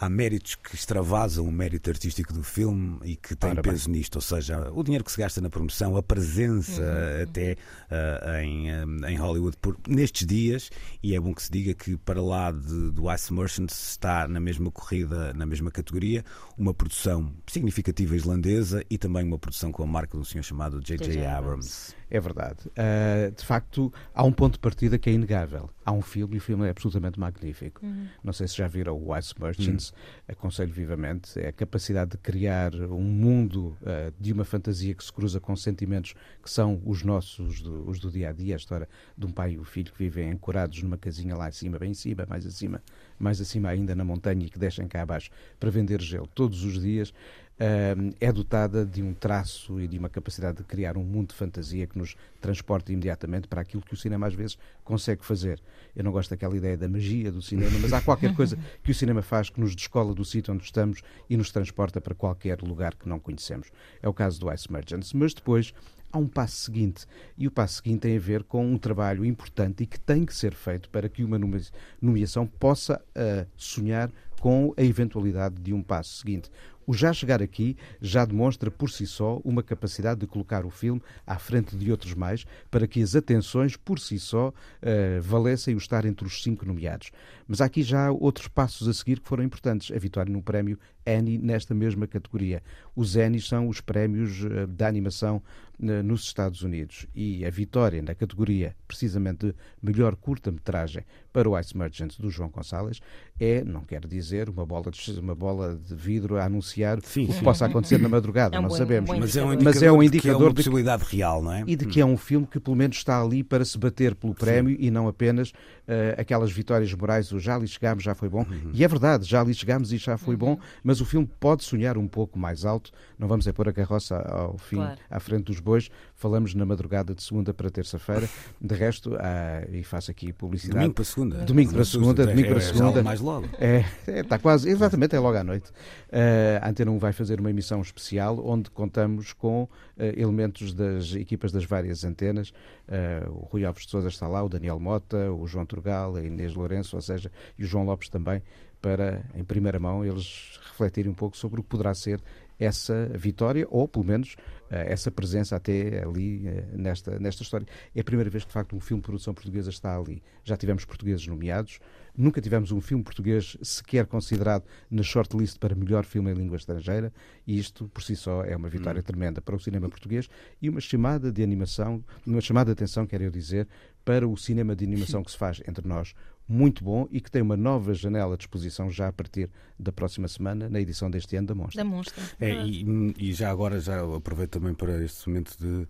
Há 0.00 0.08
méritos 0.08 0.56
que 0.56 0.74
extravasam 0.74 1.44
o 1.46 1.52
mérito 1.52 1.88
artístico 1.88 2.32
do 2.32 2.42
filme 2.42 2.98
e 3.04 3.14
que 3.16 3.36
têm 3.36 3.50
Ora 3.50 3.62
bem. 3.62 3.72
peso 3.72 3.88
nisto, 3.88 4.16
ou 4.16 4.20
seja, 4.22 4.70
o 4.72 4.82
dinheiro 4.82 5.04
que 5.04 5.12
se 5.12 5.18
gasta 5.18 5.40
na 5.40 5.48
promoção, 5.48 5.96
a 5.96 6.02
presença 6.02 6.82
até 7.22 7.56
ah, 7.90 8.42
em, 8.42 8.70
ah, 8.72 8.84
em 9.10 9.16
Hollywood 9.16 9.56
por, 9.60 9.78
nestes 9.88 10.26
dias, 10.26 10.70
e 11.02 11.14
é 11.14 11.20
bom 11.20 11.32
que 11.32 11.42
se 11.42 11.50
diga 11.50 11.74
que 11.74 11.96
para 11.96 12.20
lá 12.20 12.50
de- 12.50 12.90
do 12.90 13.12
Ice 13.14 13.32
Merchant 13.32 13.70
está 13.70 14.26
na 14.26 14.40
mesma 14.40 14.70
corrida, 14.70 15.32
na 15.32 15.46
mesma 15.46 15.70
categoria, 15.70 16.24
uma 16.58 16.74
produção 16.74 17.32
significativa 17.46 18.16
islandesa 18.16 18.84
e 18.90 18.98
também 18.98 19.24
uma 19.24 19.38
produção 19.38 19.70
com 19.70 19.82
a 19.82 19.86
marca 19.86 20.18
do 20.18 20.24
senhor 20.24 20.42
chamado 20.42 20.80
J.J. 20.80 21.06
J.J. 21.06 21.26
Abrams. 21.26 21.94
É 22.10 22.20
verdade. 22.20 22.70
Ah, 22.76 23.30
de 23.34 23.44
facto, 23.44 23.92
há 24.14 24.24
um 24.24 24.32
ponto 24.32 24.54
de 24.54 24.58
partida 24.58 24.98
que 24.98 25.10
é 25.10 25.12
inegável. 25.12 25.70
Há 25.84 25.92
um 25.92 26.02
filme 26.02 26.36
e 26.36 26.38
o 26.38 26.40
filme 26.40 26.66
é 26.66 26.70
absolutamente 26.70 27.18
magnífico. 27.18 27.84
Não 28.22 28.32
sei 28.32 28.48
se 28.48 28.56
já 28.56 28.66
viram 28.66 28.96
o 28.96 29.16
Ice 29.16 29.34
Merchants, 29.38 29.92
aconselho 30.28 30.72
vivamente. 30.72 31.38
É 31.38 31.48
a 31.48 31.52
capacidade 31.52 32.12
de 32.12 32.18
criar 32.18 32.74
um 32.74 33.02
mundo 33.02 33.76
ah, 33.84 34.12
de 34.18 34.32
uma 34.32 34.44
fantasia 34.44 34.94
que 34.94 35.04
se 35.04 35.12
cruza 35.12 35.40
com 35.40 35.54
sentimentos 35.56 36.14
que 36.42 36.50
são 36.50 36.80
os 36.84 37.02
nossos, 37.02 37.60
do, 37.60 37.88
os 37.88 37.98
do 37.98 38.10
dia 38.10 38.30
a 38.30 38.32
dia. 38.32 38.54
A 38.54 38.56
história 38.56 38.88
de 39.16 39.26
um 39.26 39.30
pai 39.30 39.52
e 39.52 39.58
um 39.58 39.64
filho 39.64 39.92
que 39.92 39.98
vivem 39.98 40.30
ancorados 40.30 40.82
numa 40.82 40.96
casinha 40.96 41.36
lá 41.36 41.48
em 41.48 41.52
cima, 41.52 41.78
bem 41.78 41.90
em 41.90 41.94
cima, 41.94 42.26
mais 42.28 42.46
acima, 42.46 42.82
mais 43.18 43.40
acima 43.40 43.68
ainda 43.68 43.94
na 43.94 44.04
montanha 44.04 44.46
e 44.46 44.50
que 44.50 44.58
descem 44.58 44.86
cá 44.86 45.02
abaixo 45.02 45.30
para 45.58 45.70
vender 45.70 46.00
gelo 46.00 46.26
todos 46.26 46.64
os 46.64 46.80
dias. 46.80 47.12
É 47.56 48.32
dotada 48.32 48.84
de 48.84 49.00
um 49.00 49.14
traço 49.14 49.80
e 49.80 49.86
de 49.86 49.96
uma 49.96 50.08
capacidade 50.08 50.58
de 50.58 50.64
criar 50.64 50.96
um 50.96 51.04
mundo 51.04 51.28
de 51.28 51.34
fantasia 51.36 51.86
que 51.86 51.96
nos 51.96 52.16
transporta 52.40 52.92
imediatamente 52.92 53.46
para 53.46 53.60
aquilo 53.60 53.82
que 53.82 53.94
o 53.94 53.96
cinema 53.96 54.26
às 54.26 54.34
vezes 54.34 54.58
consegue 54.82 55.24
fazer. 55.24 55.62
Eu 55.94 56.02
não 56.02 56.10
gosto 56.10 56.30
daquela 56.30 56.56
ideia 56.56 56.76
da 56.76 56.88
magia 56.88 57.30
do 57.30 57.40
cinema, 57.40 57.78
mas 57.80 57.92
há 57.92 58.00
qualquer 58.00 58.34
coisa 58.36 58.58
que 58.82 58.90
o 58.90 58.94
cinema 58.94 59.22
faz 59.22 59.50
que 59.50 59.60
nos 59.60 59.74
descola 59.74 60.12
do 60.12 60.24
sítio 60.24 60.52
onde 60.52 60.64
estamos 60.64 61.00
e 61.30 61.36
nos 61.36 61.52
transporta 61.52 62.00
para 62.00 62.14
qualquer 62.14 62.60
lugar 62.60 62.96
que 62.96 63.08
não 63.08 63.20
conhecemos. 63.20 63.70
É 64.02 64.08
o 64.08 64.14
caso 64.14 64.40
do 64.40 64.52
Ice 64.52 64.70
Merchants. 64.72 65.12
Mas 65.12 65.32
depois 65.32 65.72
há 66.12 66.18
um 66.18 66.26
passo 66.28 66.56
seguinte. 66.56 67.06
E 67.38 67.46
o 67.46 67.50
passo 67.50 67.76
seguinte 67.76 68.00
tem 68.00 68.16
a 68.16 68.20
ver 68.20 68.42
com 68.42 68.66
um 68.66 68.78
trabalho 68.78 69.24
importante 69.24 69.82
e 69.84 69.86
que 69.86 69.98
tem 70.00 70.24
que 70.24 70.34
ser 70.34 70.54
feito 70.54 70.88
para 70.90 71.08
que 71.08 71.22
uma 71.22 71.38
nome- 71.38 71.62
nomeação 72.00 72.46
possa 72.46 73.00
ah, 73.14 73.46
sonhar 73.56 74.10
com 74.40 74.74
a 74.76 74.82
eventualidade 74.82 75.54
de 75.60 75.72
um 75.72 75.82
passo 75.82 76.18
seguinte. 76.18 76.50
O 76.86 76.92
já 76.92 77.12
chegar 77.12 77.42
aqui 77.42 77.76
já 78.00 78.24
demonstra 78.24 78.70
por 78.70 78.90
si 78.90 79.06
só 79.06 79.40
uma 79.44 79.62
capacidade 79.62 80.20
de 80.20 80.26
colocar 80.26 80.64
o 80.64 80.70
filme 80.70 81.00
à 81.26 81.38
frente 81.38 81.76
de 81.76 81.90
outros 81.90 82.14
mais 82.14 82.44
para 82.70 82.86
que 82.86 83.02
as 83.02 83.14
atenções 83.16 83.76
por 83.76 83.98
si 83.98 84.18
só 84.18 84.52
eh, 84.82 85.20
valessem 85.20 85.74
o 85.74 85.78
estar 85.78 86.04
entre 86.04 86.26
os 86.26 86.42
cinco 86.42 86.66
nomeados. 86.66 87.10
Mas 87.46 87.60
aqui 87.60 87.82
já 87.82 88.10
outros 88.10 88.48
passos 88.48 88.88
a 88.88 88.92
seguir 88.92 89.20
que 89.20 89.28
foram 89.28 89.44
importantes. 89.44 89.94
A 89.94 89.98
vitória 89.98 90.32
no 90.32 90.42
prémio 90.42 90.78
Annie 91.06 91.38
nesta 91.38 91.74
mesma 91.74 92.06
categoria. 92.06 92.62
Os 92.96 93.16
Annies 93.16 93.46
são 93.48 93.68
os 93.68 93.80
prémios 93.80 94.44
eh, 94.44 94.66
da 94.66 94.86
animação 94.88 95.42
eh, 95.82 96.02
nos 96.02 96.22
Estados 96.22 96.62
Unidos 96.62 97.06
e 97.14 97.44
a 97.44 97.50
vitória 97.50 98.00
na 98.02 98.14
categoria 98.14 98.74
precisamente 98.86 99.46
de 99.48 99.54
melhor 99.82 100.14
curta-metragem 100.16 101.04
para 101.32 101.48
o 101.50 101.58
Ice 101.58 101.76
Merchant 101.76 102.16
do 102.18 102.30
João 102.30 102.48
Gonçalves 102.48 103.00
é, 103.40 103.64
não 103.64 103.82
quero 103.82 104.06
dizer, 104.06 104.48
uma 104.48 104.64
bola 104.64 104.90
de, 104.90 105.18
uma 105.18 105.34
bola 105.34 105.74
de 105.76 105.94
vidro 105.94 106.36
a 106.38 106.44
anunciar 106.44 107.00
Sim, 107.02 107.24
o 107.24 107.26
que 107.28 107.32
sim. 107.34 107.44
possa 107.44 107.66
acontecer 107.66 107.98
na 107.98 108.08
madrugada, 108.08 108.54
É 108.54 108.58
um 108.58 108.62
não 108.62 108.68
bom- 108.68 108.76
sabemos. 108.76 109.10
um 109.10 109.14
bom 109.14 109.20
Mas 109.20 109.36
é 109.36 109.42
um 109.42 109.46
Mas 109.48 109.56
indicador, 109.56 109.82
é 109.88 109.92
um 109.92 109.98
de 109.98 110.08
que 110.10 110.14
é 110.14 110.18
indicador 110.18 110.42
uma 110.42 110.48
de 110.50 110.54
que- 110.54 110.62
possibilidade 110.62 111.04
real, 111.10 111.42
não 111.42 111.52
é? 111.52 111.64
E 111.66 111.74
de 111.76 111.86
que 111.86 112.00
é 112.00 112.06
um 112.06 112.16
filme 112.16 112.46
que 112.46 112.60
pelo 112.60 112.76
menos 112.76 112.96
está 112.96 113.20
ali 113.20 113.42
para 113.42 113.64
se 113.64 113.76
bater 113.76 114.14
pelo 114.14 114.32
prémio 114.34 114.76
e 114.78 114.90
não 114.92 115.08
apenas 115.08 115.52
eh, 115.88 116.14
aquelas 116.16 116.52
vitórias 116.52 116.92
morais, 116.94 117.32
o 117.32 117.40
já 117.40 117.56
ali 117.56 117.66
chegámos, 117.66 118.04
já 118.04 118.14
foi 118.14 118.28
bom. 118.28 118.46
Uhum. 118.48 118.70
E 118.72 118.84
é 118.84 118.88
verdade, 118.88 119.24
já 119.24 119.40
ali 119.40 119.52
chegámos 119.52 119.92
e 119.92 119.96
já 119.98 120.16
foi 120.16 120.36
bom, 120.36 120.56
mas 120.84 120.93
o 121.00 121.04
filme 121.04 121.28
pode 121.40 121.64
sonhar 121.64 121.96
um 121.98 122.06
pouco 122.08 122.38
mais 122.38 122.64
alto. 122.64 122.90
Não 123.18 123.26
vamos 123.28 123.46
é 123.46 123.52
pôr 123.52 123.68
a 123.68 123.72
carroça 123.72 124.16
ao 124.16 124.58
fim, 124.58 124.76
Claro. 124.76 124.98
à 125.10 125.20
frente 125.20 125.44
dos 125.44 125.60
bois. 125.60 125.90
Falamos 126.14 126.54
na 126.54 126.64
madrugada 126.64 127.14
de 127.14 127.22
segunda 127.22 127.52
para 127.54 127.70
terça-feira. 127.70 128.28
De 128.60 128.74
resto, 128.74 129.16
ah, 129.18 129.64
e 129.70 129.82
faço 129.82 130.10
aqui 130.10 130.32
publicidade. 130.32 130.78
Domingo 130.78 130.94
para 130.94 131.04
segunda. 131.04 131.36
Domingo 131.44 131.72
para 131.74 131.84
segunda, 131.84 132.26
domingo 132.26 132.46
é- 132.48 132.50
para 132.50 132.58
é 132.58 132.60
segunda. 132.60 133.02
mais 133.02 133.20
logo. 133.20 133.48
É, 133.58 133.84
é, 134.06 134.20
está 134.20 134.38
quase, 134.38 134.68
exatamente, 134.68 135.14
é 135.14 135.18
logo 135.20 135.36
à 135.36 135.44
noite. 135.44 135.70
Eh, 136.10 136.60
a 136.62 136.68
Antena 136.68 136.90
1 136.90 136.98
vai 136.98 137.12
fazer 137.12 137.40
uma 137.40 137.50
emissão 137.50 137.80
especial 137.80 138.40
onde 138.46 138.70
contamos 138.70 139.32
com 139.32 139.68
eh, 139.98 140.14
elementos 140.16 140.72
das 140.74 141.14
equipas 141.14 141.50
das 141.52 141.64
várias 141.64 142.04
antenas. 142.04 142.52
Eh, 142.88 143.24
o 143.28 143.46
Rui 143.46 143.64
Alves 143.64 143.84
de 143.84 143.90
Souza 143.90 144.08
está 144.08 144.26
lá, 144.28 144.42
o 144.42 144.48
Daniel 144.48 144.78
Mota, 144.78 145.32
o 145.32 145.46
João 145.46 145.64
Turgal, 145.66 146.16
a 146.16 146.20
Inês 146.22 146.54
Lourenço, 146.54 146.96
ou 146.96 147.02
seja, 147.02 147.30
e 147.58 147.64
o 147.64 147.66
João 147.66 147.84
Lopes 147.84 148.08
também, 148.08 148.42
para, 148.84 149.24
em 149.34 149.42
primeira 149.42 149.80
mão, 149.80 150.04
eles 150.04 150.60
refletirem 150.68 151.10
um 151.10 151.14
pouco 151.14 151.38
sobre 151.38 151.58
o 151.58 151.62
que 151.62 151.70
poderá 151.70 151.94
ser 151.94 152.20
essa 152.58 153.08
vitória, 153.14 153.66
ou 153.70 153.88
pelo 153.88 154.04
menos 154.04 154.36
eh, 154.70 154.92
essa 154.92 155.10
presença 155.10 155.56
até 155.56 156.04
ali 156.04 156.46
eh, 156.46 156.66
nesta, 156.74 157.18
nesta 157.18 157.42
história. 157.42 157.66
É 157.94 158.00
a 158.02 158.04
primeira 158.04 158.28
vez 158.28 158.44
que, 158.44 158.48
de 158.48 158.52
facto, 158.52 158.76
um 158.76 158.80
filme 158.80 159.00
de 159.00 159.06
produção 159.06 159.32
portuguesa 159.32 159.70
está 159.70 159.96
ali. 159.96 160.22
Já 160.44 160.54
tivemos 160.54 160.84
portugueses 160.84 161.26
nomeados, 161.26 161.80
nunca 162.14 162.42
tivemos 162.42 162.72
um 162.72 162.80
filme 162.80 163.02
português 163.02 163.56
sequer 163.62 164.06
considerado 164.06 164.64
na 164.90 165.02
shortlist 165.02 165.58
para 165.58 165.74
melhor 165.74 166.04
filme 166.04 166.30
em 166.30 166.34
língua 166.34 166.58
estrangeira, 166.58 167.10
e 167.46 167.58
isto, 167.58 167.88
por 167.88 168.02
si 168.02 168.14
só, 168.14 168.44
é 168.44 168.54
uma 168.54 168.68
vitória 168.68 169.02
tremenda 169.02 169.40
para 169.40 169.56
o 169.56 169.58
cinema 169.58 169.88
português 169.88 170.28
e 170.60 170.68
uma 170.68 170.80
chamada 170.80 171.32
de 171.32 171.42
animação, 171.42 172.04
uma 172.26 172.42
chamada 172.42 172.66
de 172.66 172.72
atenção, 172.72 173.06
quero 173.06 173.24
eu 173.24 173.30
dizer, 173.30 173.66
para 174.04 174.28
o 174.28 174.36
cinema 174.36 174.76
de 174.76 174.84
animação 174.84 175.24
que 175.24 175.30
se 175.30 175.38
faz 175.38 175.62
entre 175.66 175.88
nós 175.88 176.14
muito 176.48 176.84
bom 176.84 177.08
e 177.10 177.20
que 177.20 177.30
tem 177.30 177.42
uma 177.42 177.56
nova 177.56 177.94
janela 177.94 178.36
de 178.36 178.44
exposição 178.44 178.90
já 178.90 179.08
a 179.08 179.12
partir 179.12 179.50
da 179.78 179.90
próxima 179.90 180.28
semana, 180.28 180.68
na 180.68 180.80
edição 180.80 181.10
deste 181.10 181.36
ano 181.36 181.48
da 181.48 181.54
Monstra. 181.54 181.82
Da 181.82 181.88
monstra. 181.88 182.22
É, 182.38 182.52
e, 182.64 183.14
e 183.18 183.32
já 183.32 183.50
agora 183.50 183.80
já 183.80 184.02
aproveito 184.14 184.52
também 184.52 184.74
para 184.74 185.02
este 185.02 185.28
momento 185.28 185.56
de, 185.58 185.88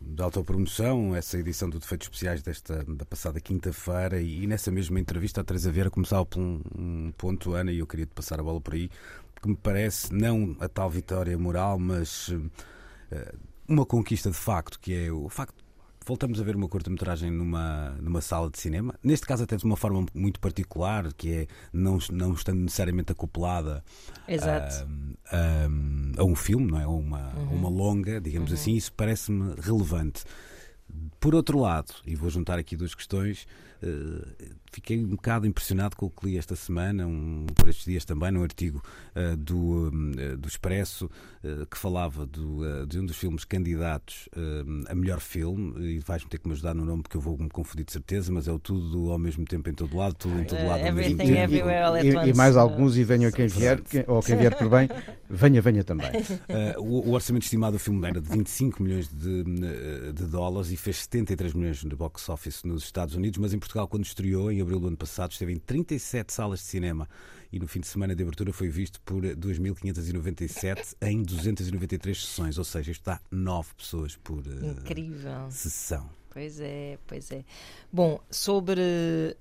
de 0.00 0.22
autopromoção, 0.22 1.14
essa 1.14 1.38
edição 1.38 1.70
do 1.70 1.78
Defeitos 1.78 2.06
Especiais 2.06 2.42
desta, 2.42 2.84
da 2.84 3.04
passada 3.04 3.40
quinta-feira 3.40 4.20
e, 4.20 4.46
nessa 4.46 4.70
mesma 4.70 4.98
entrevista 4.98 5.40
a 5.40 5.44
Teresa 5.44 5.70
Vieira 5.70 5.90
começava 5.90 6.26
por 6.26 6.40
um, 6.40 6.60
um 6.76 7.12
ponto, 7.16 7.52
Ana, 7.52 7.70
e 7.70 7.78
eu 7.78 7.86
queria 7.86 8.06
te 8.06 8.12
passar 8.12 8.40
a 8.40 8.42
bola 8.42 8.60
por 8.60 8.74
aí, 8.74 8.90
que 9.40 9.48
me 9.48 9.56
parece 9.56 10.12
não 10.12 10.56
a 10.60 10.68
tal 10.68 10.90
vitória 10.90 11.36
moral, 11.36 11.78
mas 11.78 12.32
eh, 13.10 13.34
uma 13.68 13.84
conquista 13.84 14.30
de 14.30 14.36
facto, 14.36 14.78
que 14.78 14.94
é 14.94 15.12
o 15.12 15.28
facto 15.28 15.61
voltamos 16.06 16.40
a 16.40 16.44
ver 16.44 16.56
uma 16.56 16.68
curta-metragem 16.68 17.30
numa, 17.30 17.90
numa 18.00 18.20
sala 18.20 18.50
de 18.50 18.58
cinema. 18.58 18.94
Neste 19.02 19.26
caso, 19.26 19.44
até 19.44 19.56
de 19.56 19.64
uma 19.64 19.76
forma 19.76 20.04
muito 20.14 20.40
particular, 20.40 21.12
que 21.14 21.32
é 21.32 21.46
não, 21.72 21.98
não 22.10 22.32
estando 22.32 22.60
necessariamente 22.60 23.12
acoplada 23.12 23.84
a, 25.30 25.36
a, 25.36 26.20
a 26.20 26.24
um 26.24 26.34
filme, 26.34 26.70
não 26.70 26.80
é? 26.80 26.86
Ou 26.86 26.98
uma, 26.98 27.32
Uhum. 27.36 27.54
uma 27.56 27.68
longa, 27.68 28.20
digamos 28.20 28.52
assim. 28.52 28.74
Isso 28.74 28.92
parece-me 28.92 29.54
relevante. 29.60 30.24
Por 31.18 31.34
outro 31.34 31.58
lado, 31.60 31.94
e 32.06 32.14
vou 32.14 32.28
juntar 32.28 32.58
aqui 32.58 32.76
duas 32.76 32.94
questões, 32.94 33.46
eh, 33.82 34.46
fiquei 34.72 34.98
um 35.04 35.08
bocado 35.16 35.46
impressionado 35.46 35.96
com 35.96 36.06
o 36.06 36.10
que 36.10 36.26
li 36.26 36.38
esta 36.38 36.56
semana, 36.56 37.06
um, 37.06 37.46
por 37.54 37.68
estes 37.68 37.84
dias 37.84 38.04
também, 38.04 38.30
num 38.30 38.42
artigo 38.42 38.82
eh, 39.14 39.36
do, 39.36 39.90
eh, 40.18 40.36
do 40.36 40.48
Expresso, 40.48 41.10
eh, 41.44 41.66
que 41.70 41.76
falava 41.76 42.24
do, 42.26 42.86
de 42.86 42.98
um 42.98 43.04
dos 43.06 43.16
filmes 43.16 43.44
candidatos 43.44 44.28
a 44.88 44.94
melhor 44.94 45.20
filme, 45.20 45.74
e 45.94 45.98
vais-me 45.98 46.28
ter 46.30 46.38
que 46.38 46.46
me 46.48 46.54
ajudar 46.54 46.74
no 46.74 46.84
nome 46.84 47.02
porque 47.02 47.16
eu 47.16 47.20
vou 47.20 47.36
me 47.36 47.48
confundir 47.50 47.84
de 47.84 47.92
certeza, 47.92 48.30
mas 48.32 48.48
é 48.48 48.52
o 48.52 48.58
tudo 48.58 49.10
ao 49.10 49.18
mesmo 49.18 49.44
tempo 49.44 49.68
em 49.68 49.74
todo 49.74 49.96
lado, 49.96 50.14
tudo 50.14 50.38
em 50.40 50.44
todo 50.44 50.58
lado 50.66 50.80
ao 50.86 50.92
mesmo 50.92 51.00
everything 51.00 51.16
tempo. 51.26 51.38
everywhere 51.38 51.82
all 51.84 51.94
at 51.94 52.04
E, 52.04 52.08
e 52.08 52.16
once. 52.16 52.34
mais 52.34 52.56
alguns, 52.56 52.96
e 52.96 53.04
venham 53.04 53.30
quem 53.30 53.46
vier, 53.46 53.80
quem- 53.82 54.04
ou 54.06 54.22
quem 54.22 54.36
vier 54.36 54.56
por 54.56 54.68
bem, 54.68 54.88
venha, 55.28 55.60
venha 55.60 55.84
também. 55.84 56.10
Uh, 56.10 56.80
o, 56.82 57.08
o 57.08 57.12
orçamento 57.12 57.44
estimado 57.44 57.76
do 57.76 57.78
filme 57.80 58.06
era 58.06 58.20
de 58.20 58.28
25 58.28 58.82
milhões 58.82 59.08
de, 59.08 59.42
uh, 59.42 60.12
de 60.12 60.24
dólares 60.26 60.70
e 60.70 60.76
fez 60.76 60.96
73 60.98 61.52
milhões 61.54 61.82
no 61.84 61.96
box 61.96 62.28
office 62.28 62.62
nos 62.64 62.84
Estados 62.84 63.14
Unidos, 63.14 63.38
mas 63.38 63.52
em 63.52 63.58
Portugal, 63.58 63.71
quando 63.88 64.04
estreou, 64.04 64.50
em 64.52 64.60
abril 64.60 64.78
do 64.80 64.88
ano 64.88 64.96
passado, 64.96 65.32
esteve 65.32 65.52
em 65.52 65.58
37 65.58 66.32
salas 66.32 66.60
de 66.60 66.66
cinema 66.66 67.08
e 67.52 67.58
no 67.58 67.66
fim 67.66 67.80
de 67.80 67.86
semana 67.86 68.14
de 68.14 68.22
abertura 68.22 68.52
foi 68.52 68.68
visto 68.68 69.00
por 69.02 69.22
2.597 69.22 70.94
em 71.02 71.22
293 71.22 72.20
sessões, 72.26 72.58
ou 72.58 72.64
seja, 72.64 72.92
isto 72.92 73.04
dá 73.04 73.20
9 73.30 73.68
pessoas 73.76 74.16
por 74.16 74.38
uh, 74.38 74.66
Incrível. 74.80 75.50
sessão. 75.50 76.08
Pois 76.30 76.58
é, 76.60 76.98
pois 77.06 77.30
é. 77.30 77.44
Bom, 77.92 78.18
sobre. 78.30 78.80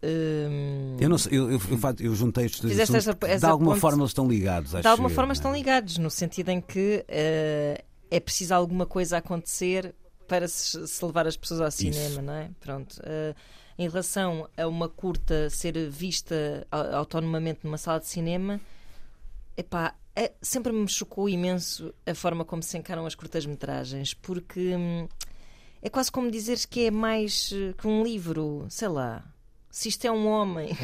hum, 0.04 0.98
Eu, 1.00 1.08
não 1.10 1.18
sei, 1.18 1.38
eu, 1.38 1.50
eu, 1.52 1.60
eu, 2.00 2.16
juntei 2.16 2.46
estes 2.46 2.60
dois 2.62 2.78
assuntos, 2.80 2.96
essa- 2.96 3.16
porque 3.16 3.28
de 3.32 3.38
essa 3.38 3.50
alguma 3.50 3.72
ponte- 3.72 3.80
forma 3.82 4.02
eles 4.02 4.10
estão 4.10 4.28
ligados. 4.28 4.72
de 4.72 4.78
acho 4.78 4.88
alguma 4.90 5.10
eu, 5.10 5.14
forma 5.16 5.28
não 5.28 5.32
é? 5.32 5.34
estão 5.34 5.54
ligados, 5.54 5.98
no 5.98 6.10
sentido 6.10 6.50
em 6.50 6.60
que 6.60 7.06
eh, 7.08 7.84
é 8.10 8.20
preciso 8.20 8.54
alguma 8.54 8.86
coisa 8.86 9.18
acontecer 9.18 9.96
para 10.28 10.48
se, 10.50 10.86
se 10.86 11.06
levar 11.06 11.26
as 11.28 11.38
pessoas 11.38 11.62
ao 11.62 11.72
cinema, 11.72 12.08
Isso. 12.10 12.22
não 12.22 12.34
é? 12.34 12.50
Pronto. 12.60 12.98
Eh, 13.04 13.34
em 13.78 13.88
relação 13.88 14.48
a 14.58 14.68
uma 14.68 14.88
curta 14.90 15.50
ser 15.50 15.90
vista 15.90 16.68
autonomamente 16.72 17.62
numa 17.64 17.78
sala 17.78 18.00
de 18.00 18.08
cinema, 18.08 18.60
epá, 19.58 19.96
é- 20.16 20.34
sempre 20.42 20.72
me 20.74 20.88
chocou 20.90 21.28
imenso 21.30 21.94
a 22.06 22.14
forma 22.14 22.44
como 22.46 22.62
se 22.62 22.78
encaram 22.78 23.06
as 23.06 23.16
curtas-metragens, 23.16 24.14
porque 24.14 24.76
hum, 24.76 25.08
é 25.82 25.90
quase 25.90 26.12
como 26.12 26.30
dizeres 26.30 26.66
que 26.66 26.86
é 26.86 26.92
mais 26.92 27.52
eh, 27.54 27.74
que 27.78 27.88
um 27.88 28.04
livro, 28.04 28.66
sei 28.70 28.88
lá. 28.90 29.24
Se 29.70 29.88
isto 29.88 30.04
é 30.06 30.12
um 30.12 30.28
homem 30.28 30.78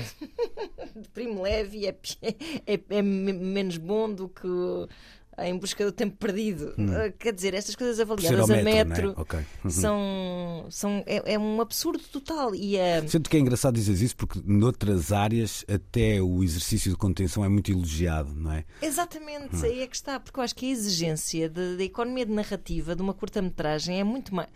de 0.95 1.09
primo 1.09 1.41
leve, 1.41 1.85
é, 1.87 1.95
é, 2.65 2.79
é 2.89 3.01
me- 3.01 3.33
menos 3.33 3.75
bom 3.77 4.11
do 4.11 4.29
que 4.29 4.47
Em 5.39 5.57
Busca 5.57 5.85
do 5.85 5.91
Tempo 5.91 6.17
Perdido. 6.17 6.73
Eh, 6.77 7.13
Quer 7.19 7.33
dizer, 7.33 7.53
estas 7.53 7.75
coisas 7.75 7.99
avaliadas 7.99 8.49
ao 8.49 8.57
a 8.57 8.61
metro, 8.61 8.89
metro 8.89 9.09
é? 9.17 9.21
Ok. 9.21 9.39
Uhum. 9.63 9.69
são, 9.69 10.65
são 10.69 11.03
é, 11.05 11.33
é 11.33 11.39
um 11.39 11.61
absurdo 11.61 12.03
total. 12.11 12.55
E 12.55 12.75
é, 12.75 13.05
Sendo 13.07 13.29
que 13.29 13.37
é 13.37 13.39
engraçado 13.39 13.75
dizer 13.75 13.93
isso 14.03 14.15
porque 14.15 14.41
noutras 14.43 15.11
áreas 15.11 15.63
até 15.67 16.21
o 16.21 16.43
exercício 16.43 16.91
de 16.91 16.97
contenção 16.97 17.45
é 17.45 17.49
muito 17.49 17.71
elogiado, 17.71 18.33
não 18.33 18.51
é? 18.51 18.65
Exatamente, 18.81 19.63
aí 19.63 19.81
é 19.81 19.87
que 19.87 19.95
está, 19.95 20.19
porque 20.19 20.39
eu 20.39 20.43
acho 20.43 20.55
que 20.55 20.65
a 20.65 20.69
exigência 20.69 21.49
da 21.49 21.83
economia 21.83 22.25
de 22.25 22.31
narrativa 22.31 22.95
de 22.95 23.01
uma 23.01 23.13
curta-metragem 23.13 23.99
é 23.99 24.03
muito 24.03 24.33
mais. 24.33 24.49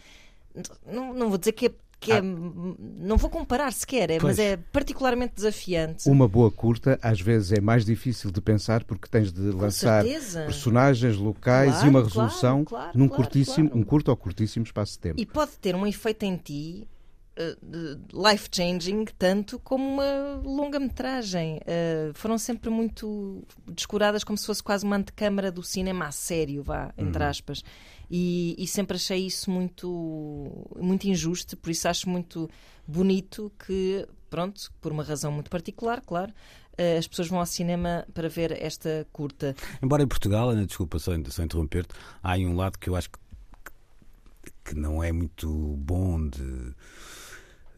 Não, 0.86 1.14
não 1.14 1.30
vou 1.30 1.38
dizer 1.38 1.52
que 1.54 1.68
é. 1.68 1.72
Que 2.02 2.14
é 2.14 2.22
não 2.22 3.16
vou 3.16 3.30
comparar 3.30 3.72
sequer, 3.72 4.10
é, 4.10 4.18
mas 4.20 4.40
é 4.40 4.58
particularmente 4.58 5.36
desafiante. 5.36 6.10
Uma 6.10 6.28
boa 6.28 6.50
curta, 6.50 7.00
às 7.02 7.22
vezes, 7.22 7.52
é 7.52 7.62
mais 7.62 7.86
difícil 7.86 8.32
de 8.32 8.42
pensar 8.42 8.84
porque 8.84 9.08
tens 9.08 9.32
de 9.32 9.52
lançar 9.52 10.04
certeza. 10.04 10.46
personagens 10.46 11.16
locais 11.16 11.72
Claro, 11.74 11.86
e 11.86 11.90
uma 11.90 12.04
resolução 12.04 12.66
claro, 12.66 12.92
num 12.98 13.08
claro, 13.08 13.24
curtíssimo, 13.24 13.70
claro. 13.70 13.80
um 13.80 13.84
curto 13.86 14.10
ou 14.10 14.18
curtíssimo 14.18 14.66
espaço 14.66 14.94
de 14.94 15.00
tempo. 15.00 15.22
E 15.22 15.26
pode 15.28 15.52
ter 15.60 15.76
um 15.76 15.86
efeito 15.86 16.24
em 16.24 16.36
ti 16.38 16.88
eh, 17.38 17.56
life-changing, 18.14 19.06
tanto 19.18 19.58
como 19.60 19.88
uma 19.88 20.42
longa-metragem. 20.44 21.62
Eh, 21.66 22.12
foram 22.14 22.38
sempre 22.38 22.70
muito 22.70 23.44
descuradas 23.68 24.24
como 24.24 24.38
se 24.38 24.46
fosse 24.46 24.62
quase 24.62 24.84
uma 24.84 24.98
antecâmara 24.98 25.52
do 25.52 25.64
cinema 25.64 26.08
a 26.08 26.12
sério, 26.12 26.62
vá, 26.64 26.92
entre 26.98 27.24
aspas. 27.24 27.64
E, 28.14 28.56
e 28.58 28.68
sempre 28.68 28.98
achei 28.98 29.26
isso 29.26 29.50
muito, 29.50 30.68
muito 30.78 31.08
injusto, 31.08 31.56
por 31.56 31.70
isso 31.72 31.88
acho 31.88 32.10
muito 32.10 32.50
bonito 32.86 33.50
que, 33.66 34.06
pronto, 34.30 34.70
por 34.82 34.92
uma 34.92 35.02
razão 35.02 35.32
muito 35.32 35.50
particular, 35.50 36.02
claro, 36.02 36.34
eh, 36.78 36.98
as 36.98 37.08
pessoas 37.08 37.30
vão 37.30 37.40
ao 37.40 37.46
cinema 37.46 38.06
para 38.14 38.28
ver 38.28 38.52
esta 38.62 39.08
curta. 39.14 39.56
Embora 39.82 40.04
em 40.04 40.08
Portugal, 40.08 40.50
Ana, 40.50 40.66
desculpa 40.66 41.00
só, 41.00 41.14
só 41.30 41.42
interromper-te, 41.42 41.94
há 42.22 42.34
aí 42.34 42.46
um 42.46 42.54
lado 42.54 42.78
que 42.78 42.90
eu 42.90 42.98
acho 42.98 43.10
que, 43.10 44.52
que 44.66 44.76
não 44.76 45.02
é 45.02 45.14
muito 45.14 45.48
bom 45.78 46.28
de. 46.28 46.76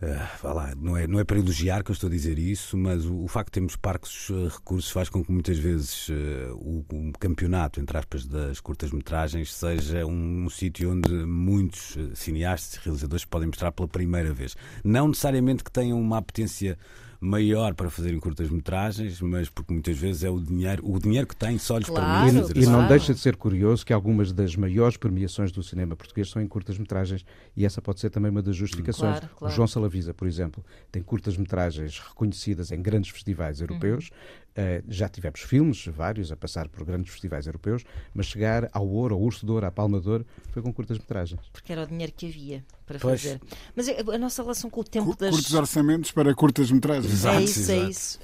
Ah, 0.05 0.29
vá 0.41 0.53
lá, 0.53 0.75
não, 0.75 0.97
é, 0.97 1.07
não 1.07 1.19
é 1.19 1.23
para 1.23 1.37
elogiar 1.37 1.83
que 1.83 1.91
eu 1.91 1.93
estou 1.93 2.07
a 2.07 2.11
dizer 2.11 2.37
isso, 2.37 2.77
mas 2.77 3.05
o, 3.05 3.23
o 3.23 3.27
facto 3.27 3.47
de 3.47 3.53
termos 3.53 3.75
parcos 3.75 4.29
eh, 4.29 4.49
recursos 4.49 4.91
faz 4.91 5.09
com 5.09 5.23
que 5.23 5.31
muitas 5.31 5.57
vezes 5.57 6.09
eh, 6.09 6.51
o, 6.53 6.83
campeonato, 7.19 7.79
entre 7.79 7.97
aspas, 7.97 8.25
das 8.25 8.59
curtas-metragens 8.59 9.53
seja 9.53 10.05
um, 10.05 10.45
um 10.45 10.49
sítio 10.49 10.91
onde 10.91 11.11
muitos 11.25 11.97
cineastas 12.15 12.75
e 12.75 12.85
realizadores 12.85 13.25
podem 13.25 13.47
mostrar 13.47 13.71
pela 13.71 13.87
primeira 13.87 14.33
vez. 14.33 14.55
Não 14.83 15.07
necessariamente 15.07 15.63
que 15.63 15.71
tenham 15.71 15.99
uma 15.99 16.17
apetência 16.17 16.77
maior 17.23 17.73
para 17.73 17.89
fazerem 17.89 18.19
curtas-metragens, 18.19 19.21
mas 19.21 19.49
porque 19.49 19.71
muitas 19.73 19.97
vezes 19.97 20.23
é 20.23 20.29
o 20.29 20.39
dinheiro, 20.39 20.83
o 20.85 20.99
dinheiro 20.99 21.25
que 21.25 21.35
têm 21.35 21.57
só 21.57 21.77
lhes 21.77 21.87
Claro, 21.87 22.31
permite 22.31 22.59
E, 22.59 22.63
e 22.63 22.65
não 22.65 22.87
deixa 22.87 23.13
de 23.13 23.19
ser 23.19 23.35
curioso 23.35 23.85
que 23.85 23.93
algumas 23.93 24.31
das 24.31 24.55
maiores 24.55 24.97
premiações 24.97 25.51
do 25.51 25.63
cinema 25.63 25.95
português 25.95 26.29
são 26.29 26.41
em 26.41 26.47
curtas-metragens 26.47 27.25
e 27.55 27.65
essa 27.65 27.81
pode 27.81 27.99
ser 27.99 28.09
também 28.09 28.29
uma 28.29 28.41
das 28.41 28.55
justificações. 28.55 29.19
Claro, 29.19 29.35
claro. 29.35 29.53
O 29.53 29.55
João 29.55 29.67
Salavisa, 29.67 30.13
por 30.13 30.27
exemplo, 30.27 30.63
tem 30.91 31.01
curtas-metragens 31.01 31.99
reconhecidas 31.99 32.71
em 32.71 32.81
grandes 32.81 33.09
festivais 33.09 33.61
europeus. 33.61 34.09
Uhum. 34.09 34.42
Eh, 34.55 34.83
já 34.87 35.09
tivemos 35.09 35.41
filmes, 35.41 35.87
vários, 35.87 36.31
a 36.31 36.35
passar 36.35 36.69
por 36.69 36.85
grandes 36.85 37.11
festivais 37.11 37.47
europeus, 37.47 37.83
mas 38.13 38.27
chegar 38.27 38.69
ao 38.71 38.87
Ouro, 38.87 39.15
ao 39.15 39.21
Urso 39.21 39.45
de 39.45 39.51
Ouro, 39.51 39.65
à 39.65 39.71
Palma 39.71 39.99
de 39.99 40.07
Ouro, 40.07 40.25
foi 40.51 40.61
com 40.61 40.71
curtas-metragens. 40.71 41.41
Porque 41.51 41.71
era 41.71 41.81
o 41.81 41.87
dinheiro 41.87 42.13
que 42.15 42.27
havia 42.27 42.63
para 42.85 42.99
Pois. 42.99 43.21
fazer. 43.21 43.41
Mas 43.75 43.89
a, 43.89 44.13
a 44.13 44.17
nossa 44.19 44.43
relação 44.43 44.69
com 44.69 44.81
o 44.81 44.83
tempo 44.83 45.15
das. 45.17 45.31
Curtos 45.31 45.53
orçamentos 45.55 46.11
para 46.11 46.35
curtas 46.35 46.69
metragens. 46.69 47.11
Exato, 47.11 47.39
é 47.39 47.43
isso, 47.43 47.71
é 47.71 47.77
isso. 47.89 48.19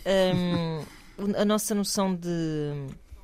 Hum, 1.17 1.33
a 1.35 1.45
nossa 1.45 1.73
noção 1.73 2.13
de 2.13 2.29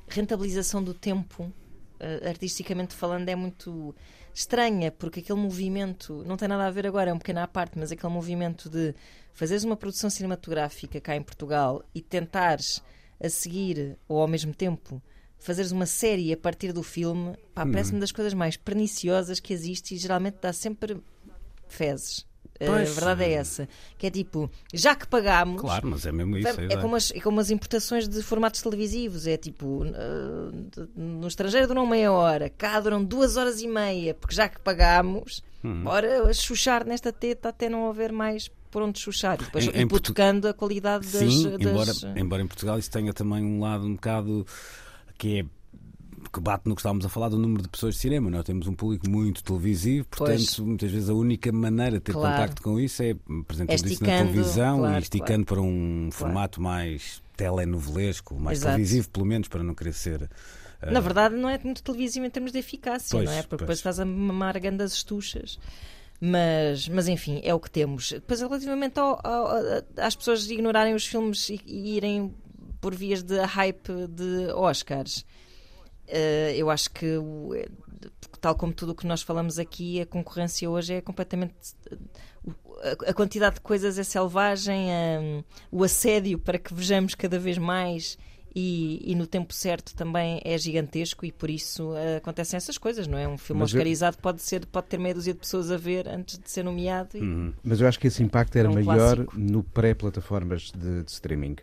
rentabilização 0.08 0.82
do 0.82 0.92
tempo, 0.92 1.52
eh, 2.00 2.28
artisticamente 2.28 2.92
falando, 2.92 3.28
é 3.28 3.36
muito 3.36 3.94
estranha, 4.34 4.90
porque 4.90 5.20
aquele 5.20 5.38
movimento, 5.38 6.24
não 6.26 6.36
tem 6.36 6.48
nada 6.48 6.66
a 6.66 6.70
ver 6.72 6.88
agora, 6.88 7.10
é 7.10 7.14
um 7.14 7.18
pequeno 7.18 7.38
à 7.38 7.46
parte, 7.46 7.78
mas 7.78 7.92
aquele 7.92 8.12
movimento 8.12 8.68
de 8.68 8.94
fazeres 9.32 9.62
uma 9.62 9.76
produção 9.76 10.10
cinematográfica 10.10 11.00
cá 11.00 11.14
em 11.14 11.22
Portugal 11.22 11.84
e 11.94 12.02
tentares 12.02 12.82
a 13.22 13.28
seguir, 13.28 13.96
ou 14.08 14.20
ao 14.20 14.28
mesmo 14.28 14.52
tempo, 14.54 15.02
fazeres 15.38 15.70
uma 15.72 15.86
série 15.86 16.32
a 16.32 16.36
partir 16.36 16.72
do 16.72 16.82
filme, 16.82 17.36
pá, 17.54 17.64
Hum. 17.64 17.72
parece-me 17.72 18.00
das 18.00 18.12
coisas 18.12 18.34
mais 18.34 18.56
perniciosas 18.56 19.40
que 19.40 19.52
existe 19.52 19.94
e 19.94 19.98
geralmente 19.98 20.36
dá 20.40 20.52
sempre 20.52 20.96
fezes. 21.68 22.26
Pois. 22.58 22.90
a 22.90 22.94
verdade 22.94 23.24
é 23.24 23.32
essa. 23.32 23.68
Que 23.98 24.06
é 24.06 24.10
tipo, 24.10 24.50
já 24.72 24.94
que 24.94 25.06
pagámos, 25.06 25.60
Claro, 25.60 25.88
mas 25.88 26.06
é 26.06 26.12
mesmo 26.12 26.38
isso. 26.38 26.48
é, 26.58 26.64
exato. 26.64 26.80
como 26.80 26.96
as, 26.96 27.10
é 27.10 27.20
como 27.20 27.38
as 27.38 27.50
importações 27.50 28.08
de 28.08 28.22
formatos 28.22 28.62
televisivos. 28.62 29.26
É 29.26 29.36
tipo, 29.36 29.84
uh, 29.84 30.88
no 30.96 31.28
estrangeiro 31.28 31.66
duram 31.68 31.86
meia 31.86 32.10
hora, 32.10 32.48
cá 32.48 32.80
duram 32.80 33.04
duas 33.04 33.36
horas 33.36 33.60
e 33.60 33.68
meia, 33.68 34.14
porque 34.14 34.34
já 34.34 34.48
que 34.48 34.58
pagámos, 34.60 35.42
Hum. 35.62 35.82
bora 35.84 36.32
chuchar 36.32 36.86
nesta 36.86 37.12
teta 37.12 37.50
até 37.50 37.68
não 37.68 37.90
haver 37.90 38.10
mais 38.10 38.48
por 38.76 38.82
onde 38.82 38.98
chuchar. 39.00 39.40
E 39.40 39.44
depois 39.46 39.64
Em- 39.68 39.70
em 39.70 40.48
a 40.50 40.52
qualidade 40.52 41.06
das. 41.06 41.32
Sim, 41.32 41.56
das- 41.56 41.60
embora, 41.62 42.20
embora 42.20 42.42
em 42.42 42.46
Portugal 42.46 42.78
isso 42.78 42.90
tenha 42.90 43.10
também 43.14 43.42
um 43.42 43.58
lado 43.58 43.86
um 43.86 43.94
bocado 43.94 44.46
que 45.16 45.40
é 45.40 45.44
que 46.30 46.40
bate 46.40 46.68
no 46.68 46.74
que 46.74 46.80
estávamos 46.82 47.06
a 47.06 47.08
falar 47.08 47.30
do 47.30 47.38
número 47.38 47.62
de 47.62 47.70
pessoas 47.70 47.94
de 47.94 48.00
cinema. 48.02 48.28
Nós 48.28 48.44
temos 48.44 48.66
um 48.66 48.74
público 48.74 49.08
muito 49.08 49.42
televisivo, 49.42 50.06
portanto, 50.08 50.36
Pois. 50.36 50.58
muitas 50.58 50.90
vezes 50.90 51.08
a 51.08 51.14
única 51.14 51.50
maneira 51.52 51.92
de 51.96 52.00
ter 52.00 52.12
Claro. 52.12 52.36
contacto 52.36 52.60
com 52.60 52.78
isso 52.78 53.02
é 53.02 53.12
apresentando 53.12 53.70
É 53.70 53.74
isso 53.76 54.04
na 54.04 54.18
televisão 54.18 54.78
claro, 54.80 54.98
e 54.98 55.02
esticando 55.02 55.46
para 55.46 55.60
um 55.62 56.10
formato 56.12 56.60
mais 56.60 57.22
telenovelesco, 57.34 58.38
mais 58.38 58.58
Exato. 58.58 58.74
televisivo, 58.74 59.08
pelo 59.08 59.24
menos, 59.24 59.48
para 59.48 59.62
não 59.62 59.74
querer 59.74 59.94
ser. 59.94 60.28
ah, 60.82 60.90
Na 60.90 61.00
verdade, 61.00 61.34
não 61.34 61.48
é 61.48 61.58
muito 61.64 61.82
televisivo 61.82 62.26
em 62.26 62.30
termos 62.30 62.52
de 62.52 62.58
eficácia, 62.58 63.08
Pois, 63.16 63.24
não 63.24 63.32
é? 63.32 63.36
Porque 63.40 63.48
pois. 63.56 63.60
depois 63.60 63.78
estás 63.78 63.98
a 64.00 64.04
mamar 64.04 64.60
grandes 64.60 64.92
estuchas. 64.92 65.58
Mas, 66.20 66.88
mas 66.88 67.08
enfim, 67.08 67.40
é 67.44 67.52
o 67.54 67.60
que 67.60 67.70
temos. 67.70 68.10
Depois, 68.12 68.40
relativamente 68.40 68.98
ao- 68.98 69.20
ao- 69.26 69.48
às 69.98 70.16
pessoas 70.16 70.48
ignorarem 70.50 70.94
os 70.94 71.06
filmes 71.06 71.48
e, 71.50 71.60
e 71.66 71.96
irem 71.96 72.34
por 72.80 72.94
vias 72.94 73.22
de 73.22 73.38
hype 73.38 74.06
de 74.08 74.52
Oscars, 74.54 75.24
Uh, 76.08 76.54
eu 76.54 76.70
acho 76.70 76.88
que, 76.92 77.18
tal 78.40 78.54
como 78.54 78.72
tudo 78.72 78.92
o 78.92 78.94
que 78.94 79.08
nós 79.08 79.22
falamos 79.22 79.58
aqui, 79.58 80.00
a 80.00 80.06
concorrência 80.06 80.70
hoje 80.70 80.94
é 80.94 81.00
completamente. 81.00 81.52
A, 83.08 83.12
quantidade 83.12 83.56
de 83.56 83.60
coisas 83.60 83.98
é 83.98 84.04
selvagem, 84.04 84.88
o 85.68 85.82
assédio 85.82 86.38
para 86.38 86.60
que 86.60 86.72
vejamos 86.72 87.16
cada 87.16 87.40
vez 87.40 87.58
mais 87.58 88.16
e, 88.58 89.12
e, 89.12 89.14
no 89.14 89.26
tempo 89.26 89.52
certo 89.52 89.94
também 89.94 90.40
é 90.42 90.56
gigantesco 90.56 91.26
e 91.26 91.30
por 91.30 91.50
isso 91.50 91.90
uh, 91.90 92.16
acontecem 92.16 92.56
essas 92.56 92.78
coisas, 92.78 93.06
não 93.06 93.18
é? 93.18 93.28
Um 93.28 93.36
filme 93.36 93.60
Mas 93.60 93.70
oscarizado 93.70 94.16
eu... 94.16 94.22
pode, 94.22 94.40
ser, 94.40 94.64
pode 94.64 94.86
ter 94.86 94.98
meia 94.98 95.14
dúzia 95.14 95.34
de 95.34 95.40
pessoas 95.40 95.70
a 95.70 95.76
ver 95.76 96.08
antes 96.08 96.38
de 96.38 96.50
ser 96.50 96.62
nomeado. 96.62 97.18
E... 97.18 97.20
Uhum. 97.20 97.52
Mas 97.62 97.82
eu 97.82 97.86
acho 97.86 98.00
que 98.00 98.06
esse 98.06 98.22
impacto 98.22 98.56
era 98.56 98.66
é 98.66 98.70
um 98.70 98.82
maior 98.82 99.16
clássico. 99.16 99.38
no 99.38 99.62
pré-plataformas 99.62 100.72
de, 100.74 101.02
de, 101.02 101.10
streaming. 101.10 101.56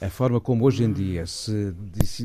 A 0.00 0.08
forma 0.08 0.40
como 0.40 0.64
hoje 0.64 0.82
em 0.82 0.92
dia 0.94 1.26
se 1.26 1.74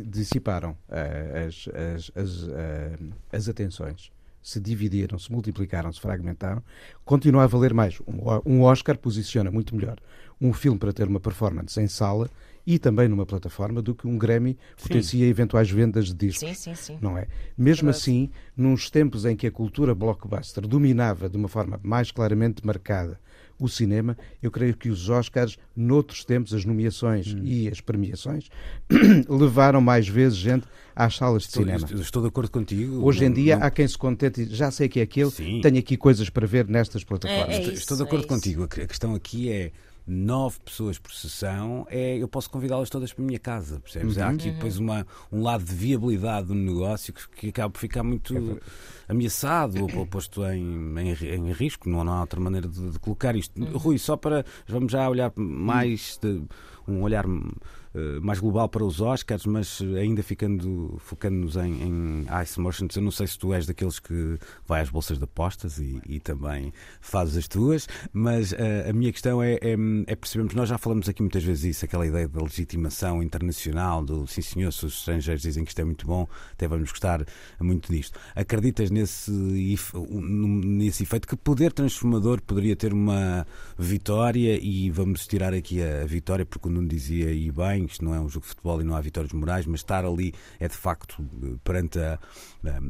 dissiparam 0.06 0.72
uh, 0.72 1.46
as, 1.46 1.68
as, 1.68 2.12
as, 2.16 2.44
uh, 2.44 3.14
as 3.34 3.50
atenções 3.50 4.14
se 4.42 4.62
dividiram, 4.62 5.20
se 5.20 5.30
multiplicaram, 5.30 5.92
se 5.92 6.00
fragmentaram, 6.00 6.64
continua 7.04 7.44
a 7.44 7.48
valer 7.48 7.74
mais. 7.74 8.00
Um 8.46 8.62
Oscar 8.62 8.98
posiciona 8.98 9.52
muito 9.52 9.76
melhor 9.76 9.98
um 10.42 10.54
filme 10.54 10.80
para 10.80 10.94
ter 10.94 11.08
uma 11.08 11.20
performance 11.20 11.80
em 11.80 11.88
sala 11.88 12.30
e 12.70 12.78
também 12.78 13.08
numa 13.08 13.26
plataforma 13.26 13.82
do 13.82 13.96
que 13.96 14.08
um 14.08 14.16
Grammy 14.16 14.56
potencia 14.80 15.26
sim. 15.26 15.28
eventuais 15.28 15.72
vendas 15.72 16.10
de 16.10 16.14
discos. 16.14 16.48
Sim, 16.50 16.54
sim, 16.54 16.76
sim. 16.76 17.00
Não 17.02 17.18
é? 17.18 17.26
Mesmo 17.58 17.90
assim, 17.90 18.30
nos 18.56 18.92
tempos 18.92 19.26
em 19.26 19.36
que 19.36 19.48
a 19.48 19.52
cultura 19.52 19.96
blockbuster 19.96 20.68
dominava 20.68 21.28
de 21.28 21.36
uma 21.36 21.48
forma 21.48 21.80
mais 21.82 22.12
claramente 22.12 22.64
marcada 22.64 23.20
o 23.60 23.68
cinema, 23.68 24.16
eu 24.42 24.50
creio 24.50 24.78
que 24.78 24.90
os 24.90 25.10
Oscars, 25.10 25.58
noutros 25.76 26.24
tempos, 26.24 26.54
as 26.54 26.64
nomeações 26.64 27.34
hum. 27.34 27.42
e 27.44 27.68
as 27.68 27.82
premiações, 27.82 28.50
levaram 29.28 29.82
mais 29.82 30.08
vezes 30.08 30.38
gente 30.38 30.66
às 30.96 31.18
salas 31.18 31.44
de 31.44 31.50
estou, 31.50 31.64
cinema. 31.64 31.88
Estou, 32.02 32.22
de 32.22 32.28
acordo 32.30 32.52
contigo. 32.52 33.04
Hoje 33.04 33.26
em 33.26 33.34
dia 33.34 33.58
não... 33.58 33.66
há 33.66 33.72
quem 33.72 33.88
se 33.88 33.98
contente, 33.98 34.46
já 34.46 34.72
sei 34.72 34.88
que 34.88 35.00
é 35.00 35.04
aquele, 35.04 35.32
Sim. 35.32 35.60
tenho 35.62 35.80
aqui 35.80 35.98
coisas 35.98 36.30
para 36.30 36.48
ver 36.48 36.68
nestas 36.68 37.04
plataformas. 37.04 37.50
É, 37.50 37.60
é 37.60 37.62
isso, 37.64 37.74
estou, 37.74 37.98
de 37.98 38.04
acordo 38.04 38.26
é 38.26 38.28
contigo. 38.28 38.64
A 38.64 38.68
questão 38.68 39.14
aqui 39.14 39.52
é 39.52 39.72
nove 40.06 40.60
pessoas 40.60 40.98
por 40.98 41.12
sessão, 41.12 41.86
é, 41.90 42.18
eu 42.18 42.28
posso 42.28 42.50
convidá-las 42.50 42.90
todas 42.90 43.14
para 43.14 43.24
a 43.24 43.28
minha 43.28 43.40
casa, 43.40 43.80
percebes? 43.80 44.18
Uhum. 44.18 44.24
Há 44.24 44.30
aqui 44.30 44.52
depois 44.52 44.78
uhum. 44.78 44.86
uma, 44.86 45.08
um 45.32 45.42
lado 45.42 45.64
de 45.64 45.74
viabilidade 45.74 46.48
do 46.48 46.56
negócio 46.56 47.14
que, 47.14 47.30
que 47.30 47.50
acaba 47.50 47.70
por 47.70 47.80
ficar 47.80 48.04
muito 48.04 48.36
é 49.08 49.12
ameaçado 49.12 49.88
ou, 49.96 50.06
posto 50.06 50.46
em, 50.46 51.00
em, 51.00 51.12
em, 51.12 51.52
risco, 51.52 51.90
não, 51.90 52.04
não 52.04 52.14
há 52.14 52.22
outra 52.22 52.40
maneira 52.40 52.68
de, 52.68 52.92
de 52.92 53.00
colocar 53.00 53.36
isto. 53.36 53.60
Uhum. 53.60 53.78
Rui, 53.78 53.98
só 53.98 54.16
para. 54.18 54.46
Vamos 54.68 54.92
já 54.92 55.08
olhar 55.10 55.32
mais. 55.36 56.18
De, 56.22 56.42
um 56.90 57.04
olhar 57.04 57.26
mais 58.22 58.40
global 58.40 58.70
para 58.70 58.84
os 58.84 59.02
Oscars, 59.02 59.46
mas 59.46 59.82
ainda 59.98 60.22
ficando 60.22 60.96
focando-nos 61.00 61.56
em, 61.56 61.82
em 61.82 62.26
Ice 62.44 62.60
Merchants, 62.60 62.96
eu 62.96 63.02
não 63.02 63.12
sei 63.12 63.28
se 63.28 63.38
tu 63.38 63.54
és 63.54 63.66
daqueles 63.66 64.00
que 64.00 64.38
vai 64.68 64.82
às 64.82 64.90
bolsas 64.90 65.18
de 65.18 65.24
apostas 65.24 65.80
e, 65.80 66.00
e 66.08 66.20
também 66.20 66.72
fazes 67.02 67.38
as 67.38 67.48
tuas, 67.48 67.88
mas 68.14 68.52
uh, 68.52 68.90
a 68.90 68.94
minha 68.94 69.12
questão 69.12 69.42
é, 69.42 69.54
é, 69.56 69.76
é, 70.08 70.16
percebermos, 70.16 70.54
nós 70.54 70.70
já 70.70 70.78
falamos 70.78 71.10
aqui 71.10 71.22
muitas 71.22 71.44
vezes 71.44 71.64
isso, 71.64 71.86
aquela 71.86 72.06
ideia 72.06 72.28
da 72.28 72.42
legitimação 72.42 73.24
internacional, 73.24 74.04
do 74.04 74.28
sim 74.28 74.42
senhor, 74.42 74.72
se 74.72 74.86
os 74.86 75.00
estrangeiros 75.00 75.42
dizem 75.42 75.64
que 75.64 75.72
isto 75.72 75.80
é 75.80 75.84
muito 75.84 76.06
bom, 76.06 76.28
até 76.52 76.68
vamos 76.68 76.92
gostar 76.92 77.26
muito 77.60 77.92
disto. 77.92 78.20
Acreditas 78.36 78.92
nesse, 78.92 79.32
nesse 79.32 81.04
efeito 81.04 81.28
que 81.28 81.36
poder 81.36 81.74
transformador 81.74 82.42
poderia 82.42 82.76
ter 82.76 82.94
uma 82.94 83.46
vitória 83.78 84.60
e 84.62 84.90
vamos 84.90 85.28
tirar 85.28 85.54
aqui 85.54 85.82
a, 85.82 86.04
a 86.04 86.06
vitória, 86.06 86.46
porque 86.46 86.68
o 86.68 86.72
Nuno 86.72 86.88
dizia 86.88 87.32
e 87.32 87.52
bem, 87.52 87.79
bem, 87.80 87.86
isto 87.86 88.04
não 88.04 88.14
é 88.14 88.20
um 88.20 88.28
jogo 88.28 88.46
de 88.46 88.50
futebol 88.50 88.82
e 88.82 88.84
não 88.84 88.96
há 88.96 89.02
vitórias 89.02 89.32
morais, 89.34 89.66
mas 89.66 89.80
estar 89.80 90.06
ali 90.06 90.34
é 90.60 90.68
de 90.68 90.76
facto, 90.76 91.24
perante 91.64 92.00
a, 92.00 92.20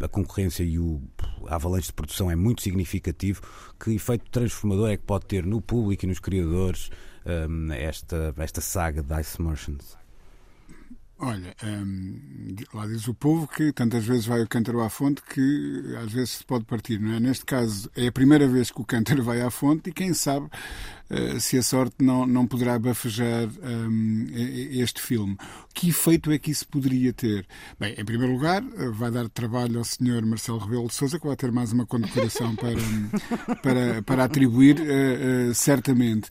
a 0.02 0.08
concorrência 0.08 0.64
e 0.64 0.80
o 0.80 1.02
avalanche 1.48 1.88
de 1.88 1.94
produção 1.94 2.30
é 2.30 2.36
muito 2.36 2.62
significativo. 2.62 3.42
Que 3.80 3.94
efeito 3.94 4.30
transformador 4.32 4.90
é 4.90 4.98
que 4.98 5.04
pode 5.04 5.26
ter 5.26 5.46
no 5.46 5.62
público 5.62 6.06
e 6.06 6.08
nos 6.08 6.20
criadores 6.20 6.90
um, 7.26 7.72
esta, 7.72 8.34
esta 8.38 8.62
saga 8.62 9.02
de 9.02 9.20
Ice 9.22 9.42
Merchants? 9.42 9.98
Olha, 11.22 11.54
hum, 11.62 12.56
lá 12.74 12.88
diz 12.88 13.06
o 13.10 13.14
povo 13.14 13.46
que 13.46 13.74
tantas 13.74 14.06
vezes 14.06 14.26
vai 14.26 14.42
o 14.42 14.48
cântaro 14.48 14.80
à 14.80 14.90
fonte 14.90 15.22
que 15.22 15.94
às 16.02 16.14
vezes 16.14 16.30
se 16.30 16.46
pode 16.46 16.64
partir, 16.64 16.98
não 16.98 17.14
é? 17.14 17.20
Neste 17.20 17.46
caso 17.46 17.92
é 17.94 18.08
a 18.08 18.12
primeira 18.12 18.48
vez 18.48 18.72
que 18.72 18.80
o 18.80 18.86
cântaro 18.86 19.22
vai 19.24 19.42
à 19.42 19.52
fonte 19.52 19.90
e 19.90 19.94
quem 19.94 20.14
sabe 20.14 20.46
uh, 20.46 21.38
se 21.42 21.58
a 21.58 21.62
sorte 21.62 21.98
não, 22.00 22.26
não 22.26 22.48
poderá 22.48 22.80
bafejar 22.80 23.50
um, 23.62 24.28
este 24.72 25.02
filme. 25.02 25.36
Que 25.74 25.90
efeito 25.90 26.32
é 26.32 26.40
que 26.40 26.52
isso 26.52 26.66
poderia 26.66 27.12
ter? 27.12 27.46
Bem, 27.78 27.96
em 27.98 28.06
primeiro 28.06 28.32
lugar, 28.32 28.64
uh, 28.64 28.94
vai 28.94 29.12
dar 29.12 29.28
trabalho 29.28 29.80
ao 29.80 29.84
senhor 29.84 30.26
Marcelo 30.26 30.60
Rebelo 30.60 30.88
de 30.88 30.94
Sousa, 30.94 31.20
que 31.20 31.28
vai 31.28 31.36
ter 31.36 31.52
mais 31.52 31.74
uma 31.74 31.86
condecoração 31.86 32.56
para, 32.56 33.56
para, 33.62 34.02
para 34.04 34.24
atribuir, 34.24 34.78
uh, 34.80 35.54
certamente. 35.54 36.30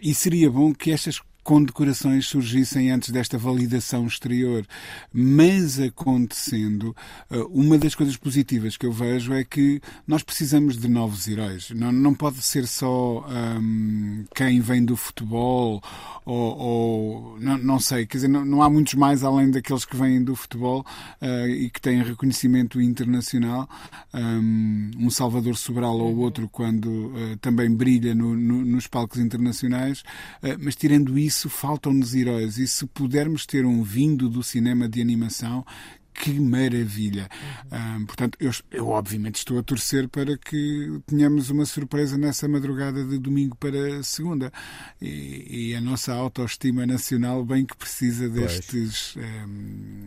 e 0.00 0.14
seria 0.14 0.48
bom 0.48 0.72
que 0.72 0.92
estas 0.92 1.20
condecorações 1.42 2.26
surgissem 2.26 2.90
antes 2.90 3.10
desta 3.10 3.38
validação 3.38 4.06
exterior. 4.06 4.66
Mas 5.12 5.80
acontecendo, 5.80 6.94
eh, 7.30 7.38
uma 7.50 7.78
das 7.78 7.94
coisas 7.94 8.16
positivas 8.16 8.76
que 8.76 8.86
eu 8.86 8.92
vejo 8.92 9.32
é 9.32 9.44
que 9.44 9.80
nós 10.06 10.22
precisamos 10.22 10.76
de 10.76 10.88
novos 10.88 11.26
heróis. 11.28 11.70
Não, 11.70 11.92
não 11.92 12.14
pode 12.14 12.42
ser 12.42 12.66
só 12.66 13.26
um, 13.28 14.24
quem 14.34 14.60
vem 14.60 14.84
do 14.84 14.96
futebol 14.96 15.82
ou, 16.24 16.58
ou 16.58 17.40
não, 17.40 17.58
não, 17.58 17.80
sei, 17.80 18.06
quer 18.06 18.18
dizer, 18.18 18.28
não, 18.28 18.44
não, 18.44 18.62
há 18.62 18.70
muitos 18.70 18.94
mais 18.94 19.24
além 19.24 19.50
daqueles 19.50 19.84
que 19.84 19.96
vêm 19.96 20.22
do 20.22 20.36
futebol 20.36 20.84
uh, 21.20 21.48
e 21.48 21.70
que 21.70 21.80
têm 21.80 22.02
reconhecimento 22.02 22.80
internacional. 22.80 23.68
Um, 24.12 24.90
um 24.98 25.10
Salvador 25.10 25.56
Sobral 25.56 25.98
ou 25.98 26.16
outro 26.18 26.48
quando 26.48 26.86
uh, 26.86 27.36
também 27.40 27.70
brilha 27.74 28.14
no, 28.14 28.36
no, 28.36 28.64
nos 28.64 28.86
palcos 28.86 29.18
internacionais, 29.18 30.00
uh, 30.42 30.56
mas 30.60 30.76
tirando 30.76 31.18
isso 31.18 31.39
isso 31.40 31.48
faltam-nos 31.48 32.14
heróis. 32.14 32.58
E 32.58 32.66
se 32.66 32.86
pudermos 32.86 33.46
ter 33.46 33.64
um 33.64 33.82
vindo 33.82 34.28
do 34.28 34.42
cinema 34.42 34.86
de 34.88 35.00
animação, 35.00 35.64
que 36.12 36.38
maravilha! 36.38 37.30
Uhum. 37.72 38.04
portanto, 38.04 38.36
eu, 38.38 38.50
eu, 38.70 38.88
obviamente 38.88 39.36
estou 39.36 39.58
a 39.58 39.62
torcer 39.62 40.06
para 40.08 40.36
que 40.36 41.00
tenhamos 41.06 41.48
uma 41.48 41.64
surpresa 41.64 42.18
nessa 42.18 42.46
madrugada 42.46 43.02
de 43.04 43.18
domingo 43.18 43.56
para 43.56 44.02
segunda. 44.02 44.52
E, 45.00 45.70
e 45.70 45.74
a 45.74 45.80
nossa 45.80 46.12
autoestima 46.12 46.84
nacional 46.84 47.42
bem 47.44 47.64
que 47.64 47.76
precisa 47.76 48.28
destes. 48.28 49.16
Um, 49.16 50.04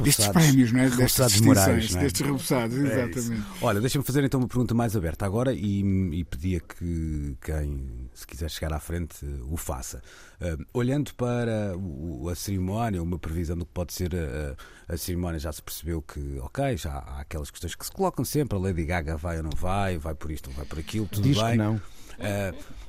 destes 0.00 0.28
prémios, 0.28 0.72
não 0.72 0.80
é? 0.80 0.90
Destas 0.90 1.40
morais, 1.40 1.94
é? 1.94 2.00
destes 2.00 2.20
repousados, 2.20 2.78
é 2.78 2.80
exatamente. 2.80 3.42
É 3.42 3.64
Olha, 3.64 3.80
deixa-me 3.80 4.04
fazer 4.04 4.24
então 4.24 4.40
uma 4.40 4.48
pergunta 4.48 4.74
mais 4.74 4.96
aberta 4.96 5.26
agora 5.26 5.52
e, 5.52 5.80
e 6.12 6.24
pedia 6.24 6.60
que 6.60 7.36
quem, 7.40 8.08
se 8.14 8.26
quiser 8.26 8.50
chegar 8.50 8.72
à 8.72 8.80
frente, 8.80 9.24
o 9.48 9.56
faça. 9.56 10.02
Uh, 10.40 10.64
olhando 10.72 11.14
para 11.14 11.76
o, 11.76 12.28
a 12.28 12.34
cerimónia, 12.34 13.02
uma 13.02 13.18
previsão 13.18 13.56
do 13.56 13.64
que 13.64 13.72
pode 13.72 13.92
ser 13.92 14.12
a, 14.14 14.92
a, 14.92 14.96
cerimónia, 14.96 15.38
já 15.38 15.52
se 15.52 15.62
percebeu 15.62 16.02
que, 16.02 16.38
ok, 16.40 16.76
já 16.76 16.92
há 16.92 17.20
aquelas 17.20 17.50
questões 17.50 17.74
que 17.74 17.84
se 17.84 17.92
colocam 17.92 18.24
sempre: 18.24 18.56
a 18.56 18.60
Lady 18.60 18.84
Gaga 18.84 19.16
vai 19.16 19.36
ou 19.36 19.42
não 19.42 19.52
vai, 19.56 19.98
vai 19.98 20.14
por 20.14 20.30
isto 20.30 20.50
ou 20.50 20.56
vai 20.56 20.64
por 20.64 20.78
aquilo, 20.78 21.06
tudo 21.06 21.22
Diz 21.22 21.40
bem. 21.40 21.52
Que 21.52 21.56
não. 21.56 21.74
Uh, 21.76 22.81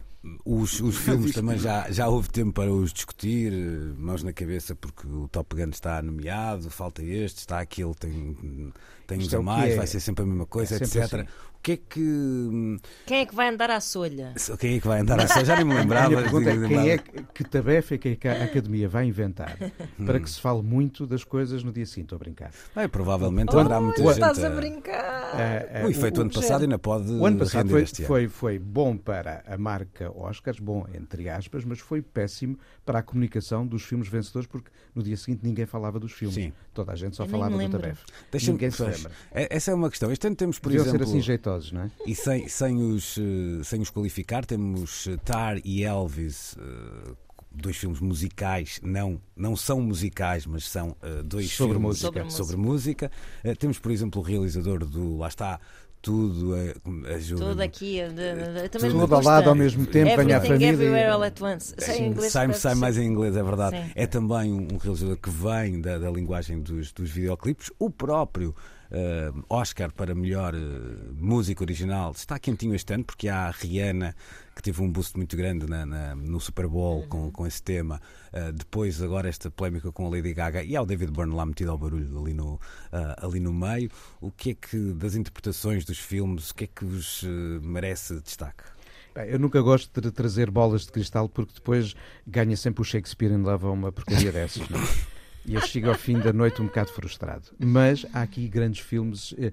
os, 0.45 0.79
os 0.79 0.97
filmes 0.97 1.33
também 1.33 1.57
já, 1.57 1.91
já 1.91 2.07
houve 2.07 2.29
tempo 2.29 2.53
para 2.53 2.71
os 2.71 2.93
discutir, 2.93 3.51
mãos 3.97 4.23
na 4.23 4.31
cabeça, 4.31 4.75
porque 4.75 5.05
o 5.05 5.27
Top 5.27 5.55
Gun 5.55 5.69
está 5.69 6.01
nomeado, 6.01 6.69
falta 6.69 7.03
este, 7.03 7.39
está 7.39 7.59
aquele, 7.59 7.93
tem, 7.95 8.71
tem 9.05 9.19
uns 9.19 9.33
é 9.33 9.37
a 9.37 9.41
mais, 9.41 9.73
é. 9.73 9.75
vai 9.75 9.87
ser 9.87 9.99
sempre 9.99 10.23
a 10.23 10.27
mesma 10.27 10.45
coisa, 10.45 10.75
é 10.75 10.77
etc. 10.77 11.13
Assim 11.13 11.27
que 11.63 11.71
é 11.71 11.77
que. 11.77 12.77
Quem 13.05 13.19
é 13.19 13.25
que 13.25 13.33
vai 13.33 13.47
andar 13.47 13.71
à 13.71 13.79
solha? 13.79 14.33
Quem 14.59 14.75
é 14.75 14.79
que 14.81 14.87
vai 14.87 14.99
andar 14.99 15.17
à 15.21 15.27
solha? 15.27 15.45
Já 15.45 15.55
nem 15.55 15.63
me 15.65 15.73
lembrava. 15.73 16.19
A 16.19 16.21
pergunta 16.21 16.49
é 16.49 16.67
quem 16.67 16.89
é 16.91 16.97
que 16.97 17.43
tarefa 17.45 17.95
é 17.95 17.97
que 17.97 18.27
a 18.27 18.43
Academia 18.43 18.89
vai 18.89 19.05
inventar 19.05 19.57
para 20.05 20.19
que 20.19 20.29
se 20.29 20.41
fale 20.41 20.61
muito 20.61 21.07
das 21.07 21.23
coisas 21.23 21.63
no 21.63 21.71
dia 21.71 21.85
seguinte? 21.85 22.07
Estou 22.07 22.17
a 22.17 22.19
brincar. 22.19 22.51
Bem, 22.75 22.89
provavelmente 22.89 23.55
oh, 23.55 23.59
haverá 23.59 23.79
muita 23.79 24.01
gente. 24.01 24.11
Estás 24.11 24.43
a 24.43 24.49
brincar. 24.49 25.33
Uh, 25.33 25.83
uh, 25.83 25.87
o 25.87 25.89
efeito 25.89 26.17
o, 26.17 26.21
ano 26.21 26.33
passado 26.33 26.63
ainda 26.63 26.77
pode. 26.77 27.11
O 27.13 27.25
ano 27.25 27.37
passado 27.39 27.69
foi, 27.69 27.85
foi, 27.85 28.27
foi 28.27 28.59
bom 28.59 28.97
para 28.97 29.41
a 29.47 29.57
marca 29.57 30.11
Oscars, 30.13 30.59
bom 30.59 30.85
entre 30.93 31.29
aspas, 31.29 31.63
mas 31.63 31.79
foi 31.79 32.01
péssimo 32.01 32.59
para 32.85 32.99
a 32.99 33.03
comunicação 33.03 33.65
dos 33.65 33.83
filmes 33.83 34.07
vencedores, 34.07 34.47
porque 34.47 34.69
no 34.93 35.01
dia 35.01 35.15
seguinte 35.15 35.41
ninguém 35.43 35.65
falava 35.65 35.99
dos 35.99 36.11
filmes. 36.11 36.35
Sim. 36.35 36.53
Toda 36.73 36.91
a 36.91 36.95
gente 36.95 37.15
só 37.15 37.23
Eu 37.23 37.29
falava 37.29 37.57
do 37.57 37.69
tarefa. 37.69 38.05
Ninguém 38.47 38.71
se 38.71 38.83
lembra. 38.83 39.11
É, 39.31 39.55
essa 39.55 39.71
é 39.71 39.73
uma 39.73 39.89
questão. 39.89 40.11
Este 40.11 40.27
ano 40.27 40.35
temos, 40.35 40.59
por 40.59 40.69
Deviam 40.69 40.85
exemplo. 40.87 41.05
ser 41.05 41.11
assim 41.11 41.21
jeitosos, 41.21 41.71
não 41.71 41.81
é? 41.83 41.91
E 42.05 42.15
sem, 42.15 42.47
sem, 42.47 42.81
os, 42.81 43.17
eh, 43.17 43.63
sem 43.63 43.81
os 43.81 43.89
qualificar, 43.89 44.45
temos 44.45 45.07
eh, 45.07 45.17
Tar 45.23 45.57
e 45.63 45.83
Elvis. 45.83 46.53
Uh, 46.53 47.15
dois 47.55 47.77
filmes 47.77 47.99
musicais, 47.99 48.79
não, 48.81 49.21
não 49.35 49.55
são 49.55 49.79
musicais, 49.79 50.45
mas 50.45 50.67
são 50.67 50.89
uh, 51.03 51.23
dois 51.23 51.51
sobre 51.51 51.77
filmes 51.77 52.01
música. 52.01 52.29
sobre 52.29 52.57
música. 52.57 53.11
Uh, 53.45 53.55
temos, 53.55 53.77
por 53.77 53.91
exemplo, 53.91 54.21
o 54.21 54.25
realizador 54.25 54.79
do, 54.79 55.17
lá 55.17 55.27
está, 55.27 55.59
tudo 56.03 56.53
ajuda. 57.15 57.45
Tudo 57.45 57.61
aqui, 57.61 58.01
de, 58.09 58.61
de, 58.61 58.69
também 58.69 58.91
Tudo 58.91 59.15
ao 59.15 59.23
lado 59.23 59.47
ao 59.47 59.55
mesmo 59.55 59.85
tempo, 59.85 60.17
venha 60.17 60.37
a 60.37 60.41
família. 60.41 60.67
Everywhere 60.67 61.09
All 61.09 61.23
at 61.23 61.41
Once. 61.41 61.73
Sei 61.77 61.99
em 61.99 62.07
inglês, 62.09 62.31
sai, 62.33 62.53
sai 62.53 62.75
mais 62.75 62.97
em 62.97 63.05
inglês, 63.05 63.37
é 63.37 63.41
verdade. 63.41 63.77
Sim. 63.77 63.91
É 63.95 64.05
também 64.05 64.51
um, 64.51 64.67
um 64.73 64.77
realizador 64.77 65.15
que 65.15 65.29
vem 65.29 65.79
da, 65.79 65.97
da 65.97 66.11
linguagem 66.11 66.59
dos, 66.59 66.91
dos 66.91 67.09
videoclipes. 67.09 67.71
O 67.79 67.89
próprio 67.89 68.53
eh, 68.93 69.31
Oscar 69.49 69.91
para 69.91 70.13
melhor 70.15 70.53
eh, 70.55 70.59
música 71.17 71.63
original 71.63 72.11
está 72.11 72.37
quentinho 72.39 72.75
este 72.75 72.93
ano, 72.93 73.03
porque 73.03 73.27
há 73.27 73.47
a 73.47 73.51
Rihanna 73.51 74.15
que 74.55 74.61
teve 74.61 74.81
um 74.83 74.89
boost 74.91 75.17
muito 75.17 75.35
grande 75.35 75.67
na- 75.67 75.85
na- 75.85 76.15
no 76.15 76.39
Super 76.39 76.67
Bowl 76.67 77.01
Uhum. 77.01 77.07
com, 77.09 77.31
com 77.31 77.47
esse 77.47 77.61
tema. 77.61 77.99
Eh, 78.31 78.51
depois, 78.51 79.01
agora, 79.01 79.27
esta 79.27 79.49
polémica 79.49 79.91
com 79.91 80.05
a 80.05 80.09
Lady 80.09 80.33
Gaga 80.33 80.63
e 80.63 80.75
há 80.75 80.81
o 80.81 80.85
David 80.85 81.11
Byrne 81.11 81.33
lá 81.35 81.45
metido 81.45 81.71
ao 81.71 81.77
barulho 81.77 82.19
ali 82.21 82.33
no, 82.35 82.59
ah, 82.91 83.25
ali 83.25 83.39
no 83.39 83.51
meio. 83.51 83.89
O 84.21 84.31
que 84.31 84.51
é 84.51 84.53
que, 84.53 84.77
das 84.93 85.15
interpretações 85.15 85.83
dos 85.85 85.97
filmes, 85.97 86.51
o 86.51 86.55
que 86.55 86.65
é 86.65 86.67
que 86.67 86.85
vos 86.85 87.23
merece 87.61 88.19
destaque? 88.21 88.63
Bem, 89.15 89.29
Eu 89.29 89.39
nunca 89.39 89.61
gosto 89.61 90.01
de 90.01 90.11
trazer 90.11 90.49
bolas 90.51 90.85
de 90.85 90.91
cristal 90.91 91.27
porque 91.29 91.53
depois 91.55 91.95
ganha 92.27 92.55
sempre 92.57 92.81
o 92.81 92.83
Shakespeare 92.85 93.31
em 93.31 93.43
leva 93.43 93.69
uma 93.71 93.91
porcaria 93.91 94.31
dessas. 94.31 94.67
não 94.69 94.79
é? 94.79 94.83
E 95.45 95.55
eu 95.55 95.61
chego 95.61 95.89
ao 95.89 95.95
fim 95.95 96.19
da 96.19 96.31
noite 96.31 96.61
um 96.61 96.65
bocado 96.65 96.91
frustrado. 96.91 97.49
Mas 97.59 98.05
há 98.13 98.21
aqui 98.21 98.47
grandes 98.47 98.79
filmes. 98.79 99.35
Eh, 99.37 99.51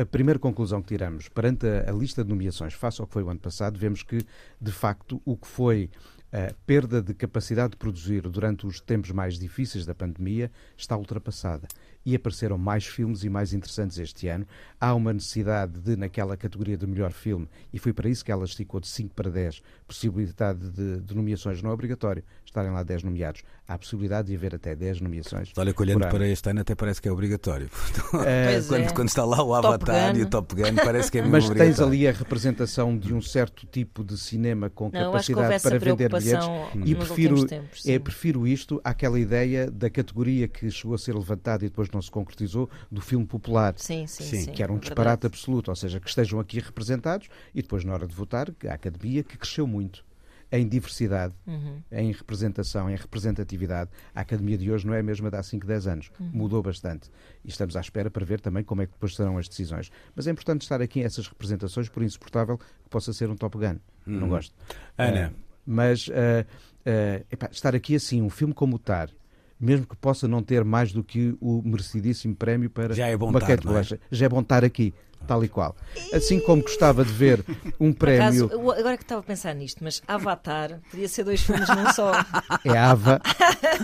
a, 0.00 0.06
primeira 0.06 0.38
conclusão 0.38 0.80
que 0.80 0.88
tiramos 0.88 1.28
perante 1.28 1.66
a, 1.66 1.90
a 1.90 1.92
lista 1.92 2.22
de 2.22 2.30
nomeações, 2.30 2.72
face 2.72 3.00
ao 3.00 3.06
que 3.06 3.12
foi 3.12 3.22
o 3.24 3.28
ano 3.28 3.40
passado, 3.40 3.78
vemos 3.78 4.04
que, 4.04 4.18
de 4.60 4.70
facto, 4.70 5.20
o 5.24 5.36
que 5.36 5.46
foi 5.48 5.90
a 6.32 6.54
perda 6.66 7.02
de 7.02 7.12
capacidade 7.12 7.72
de 7.72 7.76
produzir 7.76 8.22
durante 8.22 8.66
os 8.66 8.80
tempos 8.80 9.10
mais 9.10 9.38
difíceis 9.38 9.84
da 9.84 9.94
pandemia 9.94 10.50
está 10.78 10.96
ultrapassada. 10.96 11.68
E 12.06 12.14
apareceram 12.14 12.56
mais 12.56 12.86
filmes 12.86 13.22
e 13.22 13.28
mais 13.28 13.52
interessantes 13.52 13.98
este 13.98 14.28
ano. 14.28 14.46
Há 14.80 14.94
uma 14.94 15.12
necessidade 15.12 15.78
de, 15.78 15.94
naquela 15.94 16.36
categoria 16.36 16.76
de 16.76 16.86
melhor 16.86 17.12
filme, 17.12 17.48
e 17.72 17.78
foi 17.78 17.92
para 17.92 18.08
isso 18.08 18.24
que 18.24 18.32
ela 18.32 18.44
esticou 18.44 18.80
de 18.80 18.88
5 18.88 19.14
para 19.14 19.30
10, 19.30 19.62
possibilidade 19.86 20.70
de, 20.70 21.00
de 21.00 21.14
nomeações, 21.14 21.60
não 21.60 21.70
é 21.70 21.74
obrigatório 21.74 22.24
estarem 22.52 22.70
lá 22.70 22.82
10 22.82 23.02
nomeados. 23.02 23.42
Há 23.66 23.74
a 23.74 23.78
possibilidade 23.78 24.28
de 24.28 24.36
haver 24.36 24.54
até 24.54 24.76
10 24.76 25.00
nomeações. 25.00 25.50
Olha, 25.56 25.72
que 25.72 25.80
olhando 25.82 26.06
para 26.08 26.28
este 26.28 26.50
ano 26.50 26.60
até 26.60 26.74
parece 26.74 27.00
que 27.00 27.08
é 27.08 27.12
obrigatório. 27.12 27.68
Eh, 28.26 28.52
Pois 28.52 28.66
quando, 28.68 28.82
é. 28.82 28.90
quando 28.92 29.08
está 29.08 29.24
lá 29.24 29.42
o 29.42 29.54
Avatar 29.54 30.16
e 30.16 30.22
o 30.22 30.28
Top 30.28 30.54
Gun, 30.54 30.74
parece 30.76 31.10
que 31.10 31.18
é 31.18 31.22
mesmo 31.26 31.48
Mas 31.48 31.58
tens 31.58 31.80
ali 31.80 32.06
a 32.06 32.12
representação 32.12 32.96
de 32.96 33.12
um 33.14 33.22
certo 33.22 33.66
tipo 33.66 34.04
de 34.04 34.18
cinema 34.18 34.68
com 34.68 34.84
Não, 34.92 35.06
capacidade 35.12 35.62
para 35.62 35.78
vender 35.78 36.08
bilhetes. 36.10 36.46
E 36.84 36.94
prefiro, 36.94 37.46
tempos. 37.46 37.86
é, 37.86 37.98
prefiro 37.98 38.46
isto 38.46 38.80
àquela 38.84 39.18
ideia 39.18 39.70
da 39.70 39.88
categoria 39.88 40.46
que 40.46 40.70
chegou 40.70 40.94
a 40.94 40.98
ser 40.98 41.14
levantada 41.14 41.64
e 41.64 41.68
depois 41.68 41.88
não 41.90 42.02
se 42.02 42.10
concretizou, 42.10 42.68
do 42.90 43.00
filme 43.00 43.24
popular. 43.26 43.74
Sim, 43.78 44.06
sim, 44.06 44.24
Sim, 44.24 44.40
sim. 44.42 44.52
que 44.52 44.62
era 44.62 44.70
um 44.72 44.76
é 44.76 44.80
disparate 44.80 45.22
verdade. 45.22 45.26
absoluto, 45.26 45.70
ou 45.70 45.76
seja, 45.76 45.98
que 45.98 46.08
estejam 46.08 46.38
aqui 46.38 46.58
representados 46.60 47.28
e 47.54 47.62
depois, 47.62 47.84
na 47.84 47.94
hora 47.94 48.06
de 48.06 48.14
votar, 48.14 48.48
a 48.68 48.74
academia 48.74 49.22
que 49.22 49.38
cresceu 49.38 49.66
muito 49.66 50.04
em 50.52 50.68
diversidade, 50.68 51.32
Uhum. 51.46 51.80
em 51.90 52.12
representação, 52.12 52.90
em 52.90 52.94
representatividade. 52.94 53.90
A 54.14 54.20
academia 54.20 54.58
de 54.58 54.70
hoje 54.70 54.86
não 54.86 54.92
é 54.92 55.00
a 55.00 55.02
mesma 55.02 55.30
de 55.30 55.36
há 55.36 55.42
5, 55.42 55.66
10 55.66 55.86
anos. 55.86 56.10
Uhum. 56.20 56.30
Mudou 56.32 56.62
bastante. 56.62 57.10
E 57.42 57.48
estamos 57.48 57.74
à 57.74 57.80
espera 57.80 58.10
para 58.10 58.24
ver 58.24 58.40
também 58.40 58.62
como 58.62 58.82
é 58.82 58.86
que 58.86 58.92
depois 58.92 59.16
serão 59.16 59.38
as 59.38 59.48
decisões. 59.48 59.90
Mas 60.14 60.26
é 60.26 60.30
importante 60.30 60.62
estar 60.62 60.82
aqui 60.82 61.02
essas 61.02 61.26
representações, 61.26 61.88
por 61.88 62.02
insuportável 62.02 62.58
que 62.58 62.90
possa 62.90 63.12
ser 63.14 63.30
um 63.30 63.36
Top 63.36 63.56
Gun. 63.56 63.78
Não 64.06 64.28
gosto. 64.28 64.54
Ana. 64.98 65.32
Ah, 65.34 65.42
mas 65.64 66.10
ah, 66.12 66.46
ah, 66.84 67.22
epá, 67.30 67.48
estar 67.50 67.74
aqui 67.74 67.94
assim, 67.94 68.20
um 68.20 68.28
filme 68.30 68.52
como 68.52 68.76
o 68.76 68.78
Tar, 68.78 69.08
mesmo 69.58 69.86
que 69.86 69.96
possa 69.96 70.26
não 70.26 70.42
ter 70.42 70.64
mais 70.64 70.92
do 70.92 71.02
que 71.04 71.36
o 71.40 71.62
merecidíssimo 71.64 72.34
prémio 72.34 72.68
para 72.68 72.94
Já 72.94 73.06
é 73.06 73.16
bom 73.16 73.30
uma 73.30 73.38
estar, 73.38 73.54
é? 73.54 73.98
Já 74.10 74.26
é 74.26 74.28
bom 74.28 74.40
estar 74.40 74.64
aqui, 74.64 74.92
tal 75.26 75.44
e 75.44 75.48
qual. 75.48 75.74
Assim 76.12 76.40
como 76.40 76.62
gostava 76.62 77.04
de 77.04 77.12
ver 77.12 77.44
um 77.80 77.90
acaso, 77.90 77.96
prémio, 77.98 78.48
eu- 78.50 78.70
agora 78.72 78.96
que 78.96 79.02
estava 79.04 79.20
a 79.20 79.24
pensar 79.24 79.54
nisto, 79.54 79.82
mas 79.82 80.02
Avatar 80.06 80.80
podia 80.90 81.08
ser 81.08 81.24
dois 81.24 81.40
filmes 81.42 81.68
num 81.68 81.92
só. 81.92 82.12
é 82.64 82.76
Ava 82.78 83.20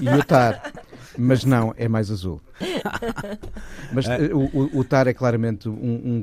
e 0.00 0.08
o 0.08 0.22
Tar. 0.24 0.72
Mas 1.16 1.44
não, 1.44 1.74
é 1.76 1.88
mais 1.88 2.10
azul. 2.10 2.40
Mas 3.92 4.06
eh, 4.08 4.32
o, 4.32 4.44
o, 4.56 4.78
o 4.80 4.84
Tar 4.84 5.06
é 5.08 5.14
claramente 5.14 5.68
um, 5.68 5.72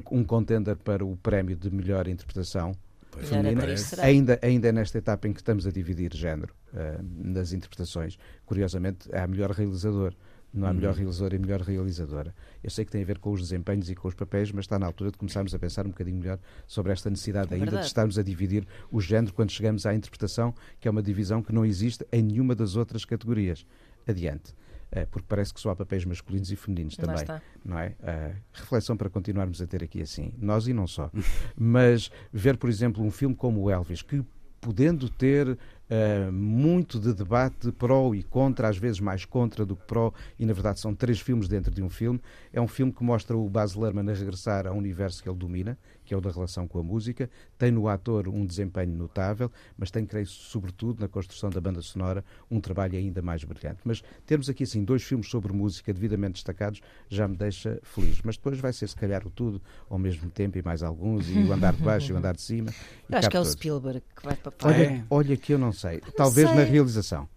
um, 0.10 0.20
um 0.20 0.24
contender 0.24 0.76
para 0.78 1.04
o 1.04 1.16
prémio 1.18 1.56
de 1.56 1.70
melhor 1.70 2.08
interpretação. 2.08 2.74
Feminina. 3.18 3.64
Ainda, 4.02 4.40
ainda 4.42 4.68
é 4.68 4.72
nesta 4.74 4.98
etapa 4.98 5.26
em 5.28 5.32
que 5.34 5.40
estamos 5.40 5.66
a 5.66 5.72
dividir 5.72 6.14
género 6.14 6.54
eh, 6.76 6.98
nas 7.02 7.54
interpretações. 7.54 8.18
Curiosamente, 8.46 9.10
há 9.16 9.26
melhor 9.26 9.52
realizador. 9.52 10.14
Não 10.56 10.68
há 10.68 10.74
melhor 10.74 10.92
Uhum. 10.94 11.00
realizador 11.00 11.34
e 11.34 11.38
melhor 11.40 11.62
realizadora. 11.62 12.34
Eu 12.64 12.70
sei 12.70 12.86
que 12.86 12.92
tem 12.92 13.02
a 13.02 13.06
ver 13.06 13.20
com 13.20 13.32
os 13.34 13.42
desempenhos 13.42 13.90
e 13.90 13.96
com 13.96 14.08
os 14.08 14.14
papéis, 14.16 14.52
mas 14.52 14.64
está 14.64 14.80
na 14.80 14.86
altura 14.86 15.12
de 15.12 15.18
começarmos 15.18 15.54
a 15.54 15.60
pensar 15.60 15.86
um 15.86 15.90
bocadinho 15.90 16.18
melhor 16.18 16.40
sobre 16.66 16.94
esta 16.94 17.10
necessidade 17.10 17.50
É 17.52 17.56
ainda 17.56 17.66
verdade. 17.66 17.84
de 17.84 17.88
estarmos 17.88 18.18
a 18.18 18.24
dividir 18.24 18.66
o 18.90 19.02
género 19.02 19.34
quando 19.34 19.52
chegamos 19.52 19.86
à 19.86 19.94
interpretação, 19.94 20.56
que 20.80 20.88
é 20.88 20.92
uma 20.92 21.04
divisão 21.04 21.44
que 21.44 21.52
não 21.54 21.66
existe 21.66 22.06
em 22.12 22.22
nenhuma 22.24 22.56
das 22.56 22.76
outras 22.78 23.04
categorias. 23.04 23.66
Adiante. 24.08 24.56
Eh, 24.92 25.06
porque 25.08 25.26
parece 25.28 25.54
que 25.54 25.60
só 25.60 25.72
há 25.72 25.76
papéis 25.76 26.06
masculinos 26.06 26.50
e 26.52 26.56
femininos 26.56 26.96
também 26.96 27.16
está. 27.16 27.42
não 27.66 27.78
é? 27.78 27.96
Ah, 28.02 28.32
reflexão 28.54 28.96
para 28.96 29.10
continuarmos 29.10 29.62
a 29.62 29.68
ter 29.68 29.84
aqui 29.84 30.02
assim, 30.02 30.32
nós 30.38 30.68
e 30.68 30.74
não 30.74 30.88
só. 30.88 31.12
Mas 31.58 32.10
ver, 32.32 32.56
por 32.56 32.70
exemplo, 32.70 33.04
um 33.04 33.12
filme 33.12 33.36
como 33.36 33.62
o 33.64 33.70
Elvis, 33.72 34.02
que 34.02 34.24
podendo 34.62 35.10
ter 35.10 35.58
ah, 35.90 36.32
muito 36.32 37.00
de 37.00 37.14
debate 37.14 37.72
pró 37.72 38.14
e 38.16 38.24
contra, 38.24 38.68
às 38.68 38.78
vezes 38.78 39.00
mais 39.00 39.26
contra 39.26 39.66
do 39.66 39.76
que 39.76 39.86
pró, 39.86 40.12
e 40.40 40.46
na 40.46 40.54
verdade 40.54 40.80
são 40.80 40.96
três 40.96 41.20
filmes 41.20 41.48
dentro 41.48 41.72
de 41.74 41.84
um 41.84 41.90
filme, 41.90 42.20
é 42.52 42.60
um 42.60 42.68
filme 42.68 42.92
que 42.92 43.04
mostra 43.04 43.38
o 43.38 43.50
Baz 43.50 43.76
Luhrmann 43.76 44.10
a 44.10 44.14
regressar 44.14 44.68
ao 44.68 44.76
universo 44.76 45.22
que 45.22 45.30
ele 45.30 45.38
domina, 45.38 45.78
que 46.06 46.14
é 46.14 46.18
o 46.18 46.22
da 46.22 46.30
relação 46.32 46.68
com 46.68 46.80
a 46.80 46.84
música, 46.84 47.30
tem 47.58 47.72
no 47.72 47.88
ator 47.88 48.28
um 48.28 48.46
desempenho 48.46 48.94
notável, 48.96 49.52
mas 49.78 49.90
tem, 49.92 50.06
creio, 50.06 50.28
sobretudo 50.28 51.02
na 51.02 51.08
construção 51.08 51.50
da 51.50 51.60
banda 51.60 51.82
sonora, 51.82 52.24
um 52.50 52.62
trabalho 52.62 52.98
ainda 52.98 53.22
mais 53.22 53.44
brilhante. 53.44 53.80
Mas 53.84 54.04
termos 54.26 54.50
aqui 54.50 54.64
assim 54.64 54.84
dois 54.84 55.04
filmes 55.04 55.30
sobre 55.30 55.52
música 55.52 55.94
devidamente 55.94 56.34
destacados 56.36 56.82
já 57.10 57.28
me 57.28 57.36
deixa 57.36 57.80
feliz. 57.84 58.22
Mas 58.24 58.38
depois 58.38 58.60
vai 58.60 58.72
ser 58.72 58.88
se 58.88 58.96
calhar 58.96 59.26
o 59.26 59.30
tudo 59.30 59.62
ao 59.90 59.98
mesmo 59.98 60.30
tempo 60.30 60.58
e 60.58 60.62
mais 60.62 60.84
alguns, 60.84 61.30
e 61.30 61.40
o 61.40 61.52
andar 61.52 61.74
de 61.74 61.82
baixo 61.82 62.12
e 62.12 62.14
o 62.14 62.18
andar 62.18 62.36
de 62.36 62.42
cima. 62.42 62.72
Eu 63.10 63.18
acho 63.18 63.30
que 63.30 63.38
é 63.38 63.40
o 63.40 63.44
todos. 63.44 63.54
Spielberg 63.54 64.04
que 64.16 64.24
vai 64.26 64.36
para 64.36 64.54
Olha, 64.64 64.76
É. 64.84 65.04
olha 65.10 65.38
que 65.38 65.54
eu 65.54 65.58
não 65.58 65.72
sei. 65.72 66.02
Talvez 66.16 66.48
sei. 66.48 66.58
na 66.58 66.64
realização. 66.64 67.28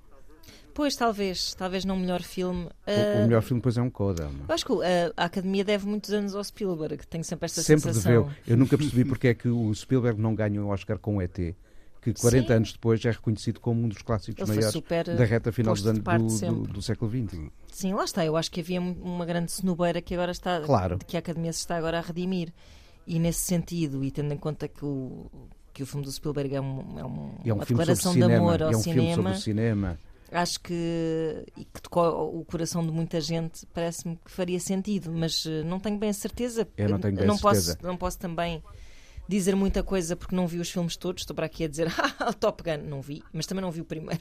Pois, 0.78 0.94
talvez. 0.94 1.54
Talvez 1.54 1.84
num 1.84 1.96
melhor 1.96 2.22
filme. 2.22 2.66
O, 2.66 2.70
Ah, 2.86 3.18
o 3.18 3.22
melhor 3.26 3.42
filme 3.42 3.60
depois 3.60 3.76
é 3.76 3.82
um 3.82 3.90
Coda. 3.90 4.26
não? 4.28 4.44
Eu 4.48 4.54
acho 4.54 4.64
que 4.64 4.72
ah, 4.72 5.12
a 5.16 5.24
Academia 5.24 5.64
deve 5.64 5.88
muitos 5.88 6.12
anos 6.12 6.36
ao 6.36 6.44
Spielberg. 6.44 7.04
Tenho 7.08 7.24
sempre 7.24 7.46
esta 7.46 7.62
Sempre 7.62 7.82
sensação. 7.92 8.12
deveu. 8.12 8.30
Eu 8.46 8.56
nunca 8.56 8.78
percebi 8.78 9.04
porque 9.04 9.26
é 9.26 9.34
que 9.34 9.48
o 9.48 9.74
Spielberg 9.74 10.20
não 10.20 10.36
ganha 10.36 10.62
um 10.62 10.68
Oscar 10.68 10.96
com 10.96 11.16
o 11.16 11.20
ET, 11.20 11.34
que 12.00 12.14
40 12.14 12.46
Sim. 12.46 12.52
anos 12.52 12.72
depois 12.74 13.04
é 13.04 13.10
reconhecido 13.10 13.58
como 13.58 13.82
um 13.82 13.88
dos 13.88 14.02
clássicos 14.02 14.48
Ele 14.48 14.56
maiores 14.60 15.16
da 15.18 15.24
reta 15.24 15.50
final 15.50 15.74
do, 15.74 15.92
do, 15.92 16.30
sempre. 16.30 16.72
do 16.72 16.80
século 16.80 17.10
XX. 17.10 17.40
Sim, 17.72 17.94
lá 17.94 18.04
está. 18.04 18.24
Eu 18.24 18.36
acho 18.36 18.48
que 18.48 18.60
havia 18.60 18.80
um- 18.80 18.92
uma 19.02 19.26
grande 19.26 19.50
cenobeira 19.50 20.00
que 20.00 20.14
agora 20.14 20.30
está. 20.30 20.60
Claro. 20.60 20.98
que 21.04 21.16
a 21.16 21.18
Academia 21.18 21.52
se 21.52 21.58
está 21.58 21.76
agora 21.76 21.98
a 21.98 22.00
redimir. 22.02 22.52
E 23.04 23.18
nesse 23.18 23.40
sentido, 23.40 24.04
e 24.04 24.12
tendo 24.12 24.32
em 24.32 24.36
conta 24.36 24.68
que 24.68 24.84
o, 24.84 25.26
que 25.72 25.82
o 25.82 25.86
filme 25.86 26.04
do 26.06 26.12
Spielberg 26.12 26.54
é, 26.54 26.60
um, 26.60 26.98
é, 26.98 27.04
um- 27.04 27.34
é 27.44 27.52
um 27.52 27.56
uma 27.56 27.64
declaração 27.64 28.12
de 28.12 28.20
cinema. 28.20 28.36
amor 28.38 28.62
ao 28.62 28.70
é 28.72 28.76
um 28.76 28.80
filme 28.80 29.00
sobre 29.00 29.10
cinema, 29.10 29.30
o 29.30 29.34
cinema. 29.40 29.98
Acho 30.30 30.60
que, 30.60 31.44
que 31.72 31.82
tocou 31.82 32.38
o 32.38 32.44
coração 32.44 32.84
de 32.84 32.92
muita 32.92 33.20
gente, 33.20 33.66
parece-me 33.72 34.16
que 34.24 34.30
faria 34.30 34.60
sentido, 34.60 35.10
mas 35.12 35.44
eh, 35.46 35.62
não 35.64 35.80
tenho 35.80 35.98
bem 35.98 36.10
a 36.10 36.14
certeza. 36.14 36.68
Eu 36.76 36.88
não 36.88 36.98
tenho 36.98 37.14
bem 37.14 37.24
a 37.24 37.26
não 37.26 37.36
certeza. 37.36 37.74
Posso, 37.76 37.86
não 37.86 37.96
posso 37.96 38.18
também 38.18 38.62
dizer 39.28 39.54
muita 39.54 39.82
coisa 39.82 40.16
porque 40.16 40.34
não 40.34 40.46
vi 40.46 40.58
os 40.58 40.70
filmes 40.70 40.96
todos. 40.96 41.22
Estou 41.22 41.34
para 41.36 41.46
aqui 41.46 41.64
a 41.64 41.68
dizer, 41.68 41.88
ah, 42.20 42.30
o 42.30 42.34
Top 42.34 42.62
Gun, 42.62 42.84
não 42.88 43.00
vi, 43.00 43.22
mas 43.32 43.46
também 43.46 43.62
não 43.62 43.70
vi 43.70 43.80
o 43.80 43.84
primeiro. 43.84 44.20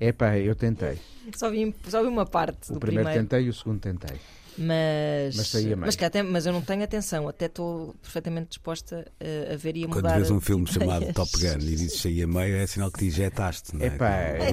Epá, 0.00 0.38
eu 0.38 0.54
tentei. 0.54 0.98
Só 1.36 1.50
vi, 1.50 1.74
só 1.88 2.02
vi 2.02 2.08
uma 2.08 2.24
parte 2.24 2.70
O 2.70 2.74
do 2.74 2.80
primeiro 2.80 3.04
primeiro. 3.08 3.28
tentei 3.28 3.46
e 3.46 3.48
o 3.50 3.52
segundo 3.52 3.80
tentei. 3.80 4.16
Mas, 4.58 5.36
Mas 5.36 5.48
saía 5.48 5.68
meio. 5.68 5.78
mas, 5.80 5.96
que 5.96 6.04
até, 6.04 6.22
mas 6.22 6.44
eu 6.46 6.52
não 6.52 6.60
tenho 6.60 6.82
atenção, 6.82 7.28
até 7.28 7.46
estou 7.46 7.94
perfeitamente 8.02 8.48
disposta 8.50 9.06
a, 9.20 9.54
a 9.54 9.56
ver 9.56 9.76
e 9.76 9.84
a 9.84 9.88
Quando 9.88 9.96
mudar. 10.04 10.16
vês 10.16 10.30
um 10.30 10.40
filme 10.40 10.64
ideias. 10.68 10.90
chamado 11.00 11.12
Top 11.14 11.30
Gun 11.38 11.54
e 11.60 11.76
dizes 11.76 12.00
sair 12.00 12.24
a 12.24 12.26
meio, 12.26 12.56
é 12.56 12.66
sinal 12.66 12.90
que 12.90 12.98
te 12.98 13.04
injetaste, 13.06 13.74
não 13.76 13.82
é? 13.82 13.86
Epá, 13.86 14.08
é- 14.10 14.50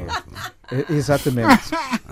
é- 0.71 0.93
exatamente. 0.93 1.63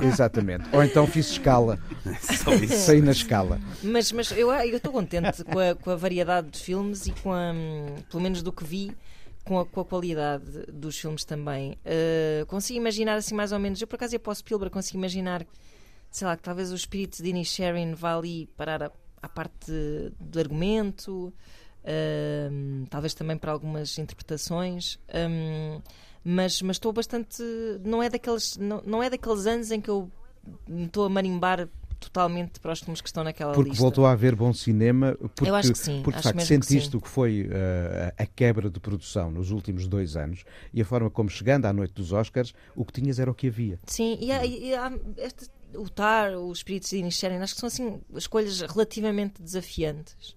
exatamente. 0.02 0.64
Ou 0.74 0.84
então 0.84 1.08
fiz 1.08 1.30
escala. 1.32 1.80
Só 2.44 2.54
isso. 2.54 2.78
Saí 2.86 3.02
na 3.02 3.12
escala. 3.12 3.60
Mas, 3.84 4.12
mas 4.12 4.32
eu 4.32 4.52
estou 4.78 4.92
contente 4.92 5.44
com 5.44 5.60
a, 5.60 5.76
com 5.76 5.90
a 5.92 5.96
variedade 5.96 6.50
de 6.50 6.60
filmes 6.60 7.06
e 7.08 7.12
com 7.12 7.32
a, 7.34 7.54
pelo 8.10 8.22
menos 8.22 8.42
do 8.42 8.52
que 8.52 8.64
vi, 8.64 8.92
com 9.44 9.60
a, 9.60 9.66
com 9.66 9.80
a 9.82 9.86
qualidade 9.86 10.44
dos 10.72 10.98
filmes 10.98 11.24
também. 11.24 11.78
Uh, 11.86 12.46
consigo 12.48 12.78
imaginar 12.80 13.16
assim 13.16 13.36
mais 13.36 13.52
ou 13.52 13.60
menos, 13.60 13.80
eu 13.82 13.88
por 13.88 13.96
acaso 13.96 14.16
ia 14.16 14.20
para 14.20 14.32
o 14.32 14.36
Spielberg, 14.36 14.74
consigo 14.74 14.98
imaginar, 14.98 15.46
sei 16.16 16.28
lá, 16.28 16.38
que 16.38 16.44
talvez 16.44 16.72
o 16.72 16.76
espírito 16.76 17.22
de 17.22 17.30
Innie 17.30 17.44
Sharon 17.44 17.94
vá 17.96 18.16
ali 18.18 18.48
parar 18.56 18.82
a, 18.84 18.92
à 19.22 19.28
parte 19.28 19.70
de- 19.70 20.12
do 20.20 20.40
argumento, 20.40 21.34
hum, 22.52 22.86
talvez 22.90 23.14
também 23.14 23.38
para 23.38 23.52
algumas 23.52 23.98
interpretações. 23.98 24.98
hum, 25.14 25.82
mas, 26.24 26.62
mas 26.62 26.78
estou 26.78 26.92
bastante. 26.92 27.44
Não 27.84 28.02
é, 28.02 28.10
daqueles, 28.10 28.58
não, 28.58 28.82
não 28.86 29.04
é 29.04 29.10
daqueles 29.10 29.46
anos 29.46 29.70
em 29.72 29.80
que 29.80 29.90
eu 29.90 30.10
me 30.68 30.86
estou 30.86 31.06
a 31.06 31.10
marimbar 31.10 31.68
totalmente 32.00 32.60
para 32.60 32.72
os 32.72 32.80
filmes 32.80 33.00
que 33.02 33.08
estão 33.08 33.24
naquela 33.24 33.54
Porque 33.54 33.70
lista. 33.70 33.82
voltou 33.84 34.06
a 34.06 34.12
haver 34.12 34.36
bom 34.36 34.52
cinema, 34.54 35.16
porque, 35.36 35.50
Eu 35.50 35.56
acho 35.56 35.72
que 35.74 35.78
sim, 35.78 36.02
porque 36.04 36.18
de 36.18 36.24
facto 36.24 36.42
sentiste 36.42 36.96
o 36.98 37.02
que 37.02 37.08
foi 37.08 37.48
eh, 37.52 38.14
a 38.18 38.26
quebra 38.26 38.70
de 38.70 38.80
produção 38.80 39.30
nos 39.32 39.52
últimos 39.52 39.88
dois 39.88 40.16
anos 40.16 40.44
e 40.74 40.82
a 40.82 40.86
forma 40.86 41.10
como, 41.10 41.30
chegando 41.30 41.66
à 41.66 41.74
noite 41.74 41.94
dos 41.94 42.12
Oscars, 42.12 42.54
o 42.76 42.84
que 42.86 42.94
tinhas 42.94 43.20
era 43.20 43.30
o 43.30 43.34
que 43.36 43.48
havia. 43.48 43.80
Sim, 43.86 44.18
e 44.20 44.32
há, 44.32 44.46
e 44.46 44.74
há 44.76 44.92
este- 45.18 45.48
o 45.78 45.90
Tar, 45.90 46.36
o 46.38 46.52
Espírito 46.52 46.90
de 46.90 46.98
Inisherin, 46.98 47.38
acho 47.38 47.54
que 47.54 47.60
são 47.60 47.68
assim 47.68 48.02
escolhas 48.16 48.62
relativamente 48.62 49.42
desafiantes. 49.42 50.34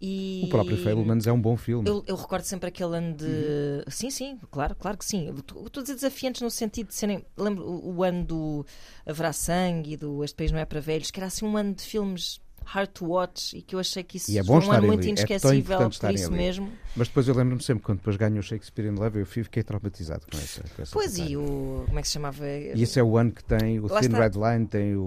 E... 0.00 0.40
Uhum. 0.42 0.46
O 0.46 0.50
próprio 0.50 0.76
Fablemans 0.76 1.26
é 1.26 1.32
um 1.32 1.40
bom 1.40 1.56
filme. 1.56 1.88
Eu, 1.88 2.04
eu 2.06 2.14
recordo 2.14 2.44
sempre 2.44 2.68
aquele 2.68 2.96
ano 2.96 3.14
de. 3.14 3.84
Sim, 3.88 4.10
sim, 4.10 4.38
claro, 4.50 4.74
claro 4.74 4.98
que 4.98 5.04
sim. 5.04 5.32
Estou 5.34 5.80
a 5.80 5.82
dizer 5.82 5.94
desafiantes 5.94 6.42
no 6.42 6.50
sentido 6.50 6.88
de 6.88 6.94
serem. 6.94 7.24
Lembro 7.36 7.64
o, 7.64 7.96
o 7.96 8.02
ano 8.02 8.24
do 8.24 8.66
Haverá 9.06 9.32
Sangue 9.32 9.92
e 9.92 9.96
do 9.96 10.22
Este 10.22 10.36
País 10.36 10.52
Não 10.52 10.58
É 10.58 10.64
para 10.64 10.80
Velhos, 10.80 11.10
que 11.10 11.18
era 11.18 11.26
assim 11.26 11.46
um 11.46 11.56
ano 11.56 11.74
de 11.74 11.82
filmes 11.82 12.40
hard 12.64 12.88
to 12.90 13.06
watch 13.06 13.56
e 13.56 13.62
que 13.62 13.74
eu 13.74 13.78
achei 13.78 14.02
que 14.02 14.16
isso 14.16 14.30
E 14.30 14.38
é 14.38 14.42
foi 14.42 14.48
bom 14.48 14.54
um 14.56 14.58
estarem 14.60 14.78
ano 14.78 14.86
muito 14.88 15.00
ali. 15.00 15.10
É 15.10 15.14
tão 15.14 15.24
inesquecível 15.24 15.58
importante 15.76 16.00
por 16.00 16.10
isso 16.14 16.26
ali. 16.26 16.36
mesmo. 16.36 16.72
Mas 16.96 17.08
depois 17.08 17.28
eu 17.28 17.34
lembro-me 17.34 17.62
sempre, 17.62 17.82
quando 17.84 17.98
depois 17.98 18.16
ganhou 18.16 18.38
o 18.38 18.42
Shakespeare 18.42 18.86
in 18.86 18.94
Love, 18.98 19.18
eu 19.20 19.26
fiquei 19.26 19.62
traumatizado 19.62 20.22
com 20.30 20.38
essa. 20.38 20.62
Com 20.74 20.82
essa 20.82 20.92
Pois, 20.92 21.06
passagem. 21.12 21.32
e 21.32 21.36
o. 21.36 21.82
Como 21.86 21.98
é 21.98 22.02
que 22.02 22.08
se 22.08 22.14
chamava? 22.14 22.46
E 22.46 22.82
esse 22.82 22.98
é 22.98 23.02
o 23.02 23.16
ano 23.16 23.32
que 23.32 23.42
tem 23.44 23.78
o 23.80 23.86
Lá 23.86 24.00
Thin 24.00 24.06
está. 24.06 24.18
Red 24.22 24.30
Line, 24.54 24.66
tem 24.66 24.96
o. 24.96 25.00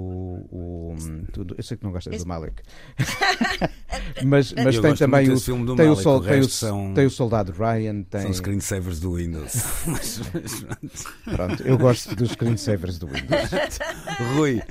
o 0.52 0.96
tudo, 1.32 1.56
eu 1.58 1.64
sei 1.64 1.78
que 1.78 1.84
não 1.84 1.92
gostas 1.92 2.14
Esse- 2.14 2.26
do 2.26 2.28
Malek. 2.28 2.62
mas 4.26 4.54
mas 4.54 4.76
Eu 4.76 4.82
tem 4.82 4.96
também 4.96 5.32
o, 5.32 5.40
filme 5.40 5.66
do 5.66 5.76
tem, 5.76 5.86
o 5.86 5.90
Malick, 5.90 6.04
sol, 6.04 6.18
o 6.18 6.24
tem, 6.24 6.40
o, 6.40 6.50
são- 6.50 6.94
tem 6.94 7.06
o 7.06 7.10
Soldado 7.10 7.52
Ryan, 7.52 8.04
tem. 8.04 8.22
São 8.22 8.34
screensavers 8.34 9.00
do 9.00 9.14
Windows. 9.16 9.54
Mas- 9.88 10.20
mas- 10.34 11.36
Pronto, 11.36 11.64
eu 11.64 11.78
gosto 11.78 12.16
dos 12.16 12.32
screensavers 12.32 12.98
do 12.98 13.08
Windows. 13.08 13.50
Rui, 14.36 14.62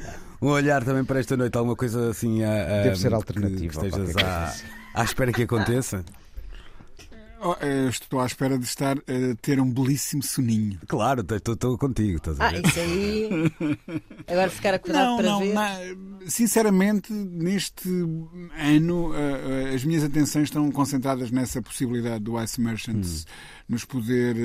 um 0.40 0.48
olhar 0.48 0.84
também 0.84 1.04
para 1.04 1.18
esta 1.20 1.36
noite, 1.36 1.56
alguma 1.56 1.76
coisa 1.76 2.10
assim 2.10 2.42
a, 2.44 2.50
a- 2.50 2.82
Deve 2.84 2.96
ser 2.98 3.14
alternativa 3.14 3.80
Que 3.80 3.86
estejas 3.86 4.10
à, 4.10 4.12
coisa 4.14 4.64
à 4.94 5.04
espera 5.04 5.32
que 5.32 5.42
aconteça? 5.42 6.04
Oh, 7.38 7.54
eh, 7.60 7.86
estou 7.90 8.18
à 8.18 8.26
espera 8.26 8.58
de 8.58 8.64
estar 8.64 8.96
a 8.96 9.34
ter 9.42 9.60
um 9.60 9.70
belíssimo 9.70 10.22
soninho. 10.22 10.78
Claro, 10.88 11.20
estou 11.30 11.76
contigo. 11.76 12.16
Estás 12.16 12.40
a 12.40 12.46
Ah, 12.46 12.50
ver? 12.50 12.66
isso 12.66 12.80
aí. 12.80 13.28
Agora 14.26 14.50
ficar 14.50 14.72
acordado 14.74 15.04
Não, 15.04 15.16
para 15.18 15.26
não, 15.26 15.38
ver. 15.40 15.52
na- 15.52 15.78
sinceramente, 16.30 17.12
neste 17.12 17.88
ano, 18.58 19.14
eh, 19.14 19.68
eh, 19.70 19.74
as 19.74 19.84
minhas 19.84 20.02
atenções 20.02 20.44
estão 20.44 20.68
concentradas 20.72 21.30
nessa 21.30 21.60
possibilidade 21.60 22.24
do 22.24 22.42
Ice 22.42 22.58
Merchants 22.58 23.26
nos 23.68 23.84
poder 23.84 24.36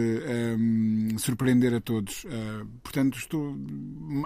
um, 0.57 1.09
surpreender 1.17 1.73
a 1.75 1.79
todos. 1.79 2.25
Eh, 2.25 2.63
portanto, 2.81 3.17
estou 3.19 3.55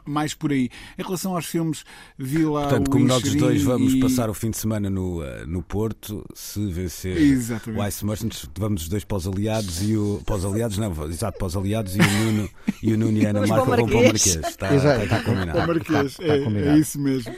mais 0.05 0.33
por 0.33 0.51
aí. 0.51 0.69
Em 0.97 1.03
relação 1.03 1.35
aos 1.35 1.45
filmes, 1.45 1.83
vi 2.17 2.45
lá. 2.45 2.61
Portanto, 2.61 2.87
o 2.87 2.91
como 2.91 3.05
nós 3.05 3.23
os 3.23 3.35
dois 3.35 3.61
vamos 3.61 3.93
e- 3.93 3.99
passar 3.99 4.29
o 4.29 4.33
fim 4.33 4.51
de 4.51 4.57
semana 4.57 4.89
no, 4.89 5.21
eh, 5.21 5.45
no 5.45 5.61
Porto, 5.61 6.23
se 6.33 6.65
vencer 6.71 7.17
Exatamente. 7.17 7.81
o 7.83 7.87
Ice 7.87 8.05
Merchants, 8.05 8.49
vamos 8.57 8.83
os 8.83 8.87
dois 8.89 9.03
para 9.03 9.17
os 9.17 9.27
aliados 9.27 9.81
e 9.83 9.97
o. 9.97 10.21
Para 10.25 10.35
os 10.35 10.45
aliados, 10.45 10.77
não, 10.77 10.91
exato, 11.09 11.37
para 11.37 11.47
os 11.47 11.57
aliados 11.57 11.95
e 11.95 11.99
o 11.99 12.03
Nuno 12.25 12.49
e, 12.81 12.93
o 12.93 12.97
Nuno 12.97 13.17
e 13.17 13.25
a 13.25 13.29
Ana 13.31 13.45
Marca 13.47 13.65
vão 13.65 13.75
para 13.75 13.83
o 13.83 14.03
Marquês. 14.03 14.25
Está, 14.37 14.73
Exato. 14.73 15.03
está 15.03 15.23
combinado. 15.23 15.67
Marquês, 15.67 16.15
Tá- 16.15 16.23
tá 16.25 16.33
é, 16.33 16.39
combinado. 16.43 16.69
é 16.69 16.79
isso 16.79 16.99
mesmo. 16.99 17.35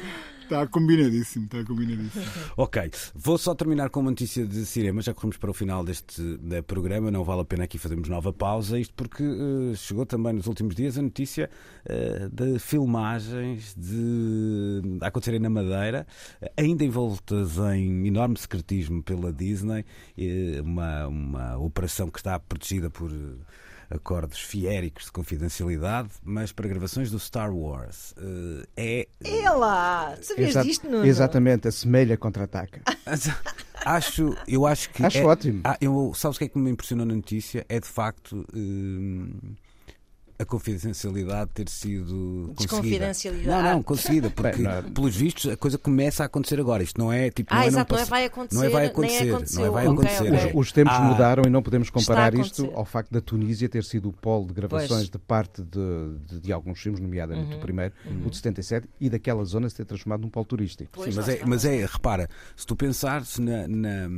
Está 0.47 0.65
combinadíssimo, 0.65 1.43
está 1.43 1.61
combinadíssimo. 1.65 2.23
Ok, 2.55 2.89
vou 3.13 3.37
só 3.37 3.53
terminar 3.53 3.89
com 3.89 3.99
uma 3.99 4.11
notícia 4.11 4.45
de 4.45 4.65
cinema, 4.65 5.01
já 5.01 5.13
corremos 5.13 5.35
para 5.35 5.51
o 5.51 5.53
final 5.53 5.83
deste 5.83 6.39
eh, 6.51 6.61
programa, 6.61 7.11
não 7.11 7.21
vale 7.21 7.41
a 7.41 7.45
pena 7.45 7.65
aqui 7.65 7.77
fazermos 7.77 8.07
nova 8.07 8.31
pausa, 8.31 8.79
isto 8.79 8.93
porque 8.95 9.23
eh, 9.23 9.75
chegou 9.75 10.05
também 10.05 10.31
nos 10.31 10.47
últimos 10.47 10.73
dias 10.73 10.97
a 10.97 11.01
notícia 11.01 11.49
eh, 11.85 12.29
de 12.31 12.57
filmagens 12.59 13.75
de 13.75 14.81
a 15.01 15.07
acontecerem 15.07 15.41
na 15.41 15.49
Madeira, 15.49 16.07
ainda 16.55 16.85
envoltas 16.85 17.57
em 17.75 18.07
enorme 18.07 18.37
secretismo 18.37 19.03
pela 19.03 19.33
Disney, 19.33 19.83
uma, 20.63 21.07
uma 21.07 21.57
operação 21.57 22.09
que 22.09 22.19
está 22.19 22.39
protegida 22.39 22.89
por 22.89 23.11
acordos 23.89 24.39
fiéricos 24.39 25.05
de 25.05 25.11
confidencialidade, 25.11 26.09
mas 26.23 26.51
para 26.51 26.67
gravações 26.67 27.09
do 27.11 27.19
Star 27.19 27.53
Wars. 27.53 28.13
Eh, 28.75 29.07
é 29.23 29.41
É 29.43 29.49
lá! 29.49 30.17
Sabias 30.21 30.49
Exa- 30.49 30.63
disto, 30.63 30.89
Nuno? 30.89 31.05
Exatamente, 31.05 31.67
assemelha 31.67 32.17
contra-ataca. 32.17 32.81
Acho, 33.85 34.35
eu 34.47 34.65
acho 34.65 34.89
que. 34.89 35.05
Acho 35.05 35.19
é- 35.19 35.23
ótimo. 35.25 35.61
Ah, 35.63 35.77
eu, 35.79 36.11
sabes 36.13 36.35
o 36.35 36.39
que 36.39 36.45
é 36.45 36.49
que 36.49 36.57
me 36.57 36.69
impressionou 36.69 37.05
na 37.05 37.15
notícia? 37.15 37.65
É 37.69 37.79
de 37.79 37.87
facto 37.87 38.45
hum, 38.53 39.29
a 40.39 40.45
confidencialidade 40.45 41.51
ter 41.53 41.67
sido 41.69 42.53
conseguida. 42.55 42.55
Desconfidencialidade. 42.57 43.47
Não, 43.63 43.63
não, 43.75 43.83
conseguida, 43.83 44.29
porque 44.29 44.51
Bem, 44.51 44.61
não- 44.63 44.83
pelos 44.91 45.15
vistos 45.15 45.51
a 45.51 45.57
coisa 45.57 45.77
começa 45.77 46.23
a 46.23 46.25
acontecer 46.27 46.59
agora. 46.59 46.83
Isto 46.83 46.99
não 46.99 47.11
é 47.11 47.29
tipo. 47.31 47.51
Ah, 47.53 47.57
não 47.57 47.63
é 47.63 47.67
exato, 47.67 47.91
não 47.93 47.97
é 47.97 48.01
passe- 48.01 48.09
vai 48.11 48.25
acontecer. 48.25 48.55
Não 48.55 48.63
é 48.63 48.69
vai 48.69 48.85
acontecer. 48.85 49.25
Não 49.55 49.65
é 49.65 49.69
vai 49.69 49.87
acontecer. 49.87 50.33
ok. 50.33 50.51
Os, 50.53 50.67
os 50.67 50.71
tempos 50.71 50.93
Ah. 50.95 51.01
mudaram 51.01 51.43
e 51.45 51.49
não 51.49 51.61
podemos 51.63 51.89
comparar 51.89 52.33
isto 52.35 52.71
ao 52.75 52.85
facto 52.85 53.11
da 53.11 53.19
Tunísia 53.21 53.67
ter 53.67 53.83
sido 53.83 54.09
o 54.09 54.13
polo 54.13 54.47
de 54.47 54.53
gravações 54.53 54.89
Pois. 54.89 55.09
de 55.09 55.17
parte 55.17 55.63
de, 55.63 56.17
de, 56.27 56.39
de 56.41 56.53
alguns 56.53 56.79
filmes, 56.79 56.99
nomeadamente 57.01 57.53
Uhum. 57.53 57.57
o 57.57 57.61
primeiro, 57.61 57.93
o 58.25 58.29
de 58.29 58.35
77, 58.35 58.87
e 58.99 59.09
daquela 59.09 59.43
zona 59.45 59.69
se 59.69 59.75
ter 59.75 59.85
transformado 59.85 60.21
num 60.21 60.29
polo 60.29 60.45
turístico. 60.45 60.91
Pois, 60.93 61.13
Sim, 61.13 61.19
mas 61.19 61.29
é, 61.29 61.41
mas 61.45 61.65
é, 61.65 61.85
repara, 61.85 62.29
se 62.55 62.65
tu 62.65 62.75
pensares 62.75 63.39
na, 63.39 63.67
na, 63.67 64.09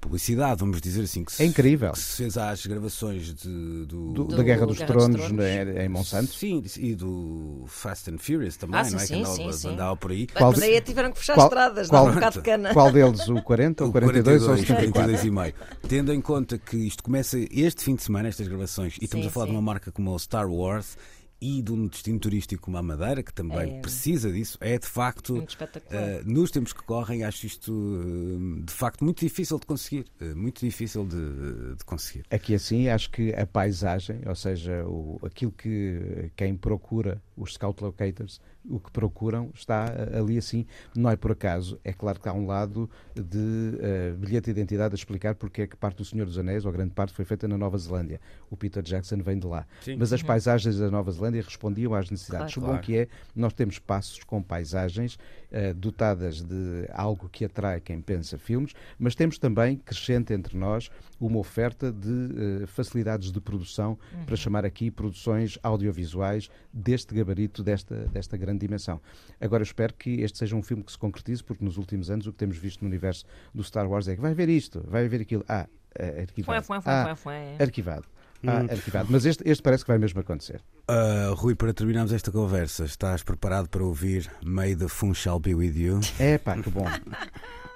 publicidade, 0.00 0.60
vamos 0.60 0.80
dizer 0.80 1.02
assim, 1.02 1.24
que 1.24 1.32
se, 1.32 1.42
É 1.42 1.46
incrível. 1.46 1.92
que 1.92 1.98
se 1.98 2.16
fez 2.18 2.36
às 2.38 2.64
gravações 2.64 3.34
de, 3.34 3.84
do, 3.86 4.12
Do- 4.12 4.24
da 4.36 4.42
Guerra 4.42 4.66
dos 4.66 4.78
Guerra 4.78 4.92
dos 4.92 5.02
Tronos, 5.04 5.20
Tronos. 5.26 5.32
né, 5.36 5.84
em 5.84 5.88
Monsanto. 5.88 6.32
Sim, 6.32 6.62
e 6.78 6.94
do 6.94 7.64
Fast 7.66 8.10
and 8.10 8.18
Furious 8.18 8.56
também, 8.56 8.78
Ah, 8.80 8.84
sim, 8.84 8.92
não 8.94 9.00
é? 9.00 9.06
sim, 9.06 9.14
que 9.14 9.20
andava, 9.20 9.52
sim, 9.52 9.68
andava 9.68 9.96
por 9.96 10.10
aí. 10.10 10.26
Qual 10.26 10.50
mas 10.52 10.62
aí 10.62 10.80
tiveram 10.80 11.10
que 11.12 11.18
fechar 11.18 11.34
qual- 11.34 11.46
estradas, 11.48 11.88
qual- 11.88 12.04
dá 12.04 12.10
um 12.10 12.14
bocado 12.14 12.36
de 12.38 12.42
cana. 12.44 12.72
Qual 12.72 12.92
deles? 12.92 13.28
O 13.28 13.42
40, 13.42 13.84
o 13.84 13.90
42 13.92 14.42
ou 14.44 14.54
o 14.54 14.56
74? 14.58 14.92
42 14.92 15.24
e 15.24 15.30
meio. 15.30 15.54
Tendo 15.88 16.12
em 16.12 16.20
conta 16.20 16.58
que 16.58 16.76
isto 16.76 17.02
começa 17.02 17.38
este 17.50 17.82
fim 17.82 17.94
de 17.96 18.02
semana, 18.02 18.28
estas 18.28 18.46
gravações, 18.46 18.96
e 19.00 19.04
estamos 19.04 19.24
Sim, 19.24 19.30
a 19.30 19.32
falar 19.32 19.46
sim. 19.46 19.52
de 19.52 19.56
uma 19.56 19.62
marca 19.62 19.90
como 19.90 20.14
a 20.14 20.18
Star 20.18 20.48
Wars 20.50 20.96
e 21.40 21.60
de 21.62 21.70
um 21.72 21.86
destino 21.86 22.18
turístico 22.18 22.62
como 22.62 22.78
a 22.78 22.82
Madeira, 22.82 23.22
que 23.22 23.32
também 23.32 23.76
É. 23.76 23.80
precisa 23.80 24.32
disso, 24.32 24.56
é 24.60 24.78
de 24.78 24.86
facto, 24.86 25.34
Muito 25.34 25.50
espetacular. 25.50 26.02
eh, 26.02 26.22
nos 26.24 26.50
tempos 26.50 26.72
que 26.72 26.82
correm, 26.82 27.24
acho 27.24 27.46
isto 27.46 27.72
eh, 27.72 28.62
de 28.64 28.72
facto 28.72 29.04
muito 29.04 29.20
difícil 29.20 29.58
de 29.58 29.66
conseguir. 29.66 30.06
eh, 30.20 30.34
muito 30.34 30.60
difícil 30.64 31.04
de, 31.06 31.76
de 31.76 31.84
conseguir. 31.84 32.24
Aqui 32.30 32.54
assim, 32.54 32.88
acho 32.88 33.10
que 33.10 33.34
a 33.34 33.46
paisagem, 33.46 34.20
ou 34.26 34.34
seja, 34.34 34.84
o, 34.86 35.18
aquilo 35.24 35.52
que 35.52 36.30
quem 36.36 36.56
procura, 36.56 37.22
os 37.36 37.52
scout 37.54 37.82
locators, 37.84 38.40
o 38.68 38.80
que 38.80 38.90
procuram 38.90 39.50
está 39.54 39.86
eh, 39.96 40.18
ali 40.18 40.36
assim, 40.38 40.66
não 40.94 41.10
é 41.10 41.16
por 41.16 41.32
acaso. 41.32 41.78
É 41.84 41.92
claro 41.92 42.18
que 42.20 42.28
há 42.28 42.32
um 42.32 42.46
lado 42.46 42.88
de 43.14 43.78
eh, 43.80 44.12
bilhete 44.18 44.46
de 44.46 44.50
identidade 44.50 44.94
a 44.94 44.96
explicar 44.96 45.34
porque 45.34 45.62
é 45.62 45.66
que 45.66 45.76
parte 45.76 45.98
do 45.98 46.04
Senhor 46.04 46.24
dos 46.26 46.38
Anéis, 46.38 46.64
ou 46.64 46.72
grande 46.72 46.92
parte, 46.92 47.12
foi 47.12 47.24
feita 47.24 47.46
na 47.46 47.56
Nova 47.56 47.78
Zelândia. 47.78 48.20
O 48.50 48.56
Peter 48.56 48.82
Jackson 48.82 49.18
vem 49.18 49.38
de 49.38 49.46
lá. 49.46 49.66
Sim. 49.82 49.96
Mas 49.96 50.12
as 50.12 50.22
paisagens 50.22 50.78
da 50.78 50.90
Nova 50.90 51.10
Zelândia 51.10 51.42
respondiam 51.42 51.94
às 51.94 52.10
necessidades. 52.10 52.54
Claro. 52.54 52.60
O 52.60 52.66
bom 52.66 52.72
Claro. 52.76 52.86
que 52.86 52.96
é, 52.98 53.08
nós 53.34 53.52
temos 53.52 53.78
passos 53.78 54.22
com 54.24 54.42
paisagens 54.42 55.18
eh, 55.50 55.72
dotadas 55.72 56.42
de 56.42 56.88
algo 56.92 57.28
que 57.28 57.44
atrai 57.44 57.80
quem 57.80 58.00
pensa 58.00 58.38
filmes, 58.38 58.74
mas 58.98 59.14
temos 59.14 59.38
também, 59.38 59.76
crescente 59.76 60.32
entre 60.32 60.56
nós, 60.56 60.90
uma 61.20 61.38
oferta 61.38 61.92
de 61.92 62.62
eh, 62.62 62.66
facilidades 62.66 63.30
de 63.32 63.40
produção, 63.40 63.98
para 64.24 64.36
chamar 64.36 64.64
aqui 64.64 64.90
produções 64.90 65.58
audiovisuais 65.62 66.50
deste 66.72 67.14
gabarito, 67.14 67.62
desta, 67.62 68.06
desta 68.06 68.36
grande 68.36 68.60
dimensão. 68.60 69.00
Agora, 69.40 69.62
eu 69.62 69.66
espero 69.66 69.94
que 69.94 70.20
este 70.20 70.38
seja 70.38 70.56
um 70.56 70.62
filme 70.62 70.82
que 70.82 70.92
se 70.92 70.98
concretize, 70.98 71.42
porque 71.42 71.64
nos 71.64 71.76
últimos 71.76 72.10
anos 72.10 72.26
o 72.26 72.32
que 72.32 72.38
temos 72.38 72.56
visto 72.56 72.82
no 72.82 72.88
universo 72.88 73.24
do 73.54 73.62
Star 73.62 73.88
Wars 73.88 74.08
é 74.08 74.14
que 74.14 74.20
vai 74.20 74.34
ver 74.34 74.48
isto, 74.48 74.84
vai 74.88 75.08
ver 75.08 75.20
aquilo. 75.20 75.44
Ah, 75.48 75.66
eh, 75.98 76.22
arquivado. 76.22 76.64
Foi, 76.64 76.76
foi, 76.76 76.82
foi, 76.82 76.92
ah, 76.92 77.16
foi, 77.16 77.34
foi. 77.56 77.64
arquivado. 77.64 78.04
Ah, 78.46 78.64
arquivado. 78.70 79.08
Mas 79.10 79.24
este, 79.24 79.48
este 79.48 79.62
parece 79.62 79.84
que 79.84 79.90
vai 79.92 79.98
mesmo 79.98 80.20
acontecer. 80.20 80.62
Ah, 80.88 81.32
Rui, 81.34 81.54
para 81.54 81.72
terminarmos 81.72 82.12
esta 82.12 82.30
conversa, 82.30 82.84
estás 82.84 83.22
preparado 83.22 83.68
para 83.68 83.84
ouvir 83.84 84.30
May 84.44 84.74
the 84.76 84.88
Fun 84.88 85.14
Shall 85.14 85.40
Be 85.40 85.54
With 85.54 85.74
You? 85.74 86.00
É 86.18 86.38
pá, 86.38 86.56
que 86.56 86.70
bom. 86.70 86.86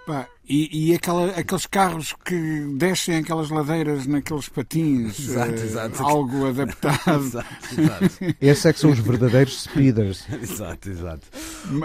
Pá, 0.07 0.29
e 0.49 0.91
e 0.91 0.95
aquela- 0.95 1.31
aqueles 1.31 1.67
carros 1.67 2.15
que 2.25 2.35
descem 2.77 3.17
aquelas 3.19 3.51
ladeiras 3.51 4.07
naqueles 4.07 4.49
patins, 4.49 5.19
Exato, 5.21 5.53
exato. 5.53 6.03
algo 6.03 6.47
adaptado. 6.51 7.25
exato, 7.25 7.47
exato. 7.79 8.37
Esses 8.41 8.67
é 8.67 8.73
que 8.73 8.81
são 8.81 8.91
os 8.91 8.99
verdadeiros 8.99 9.63
speeders. 9.63 10.27
exato, 10.43 10.91
exato. 10.91 11.27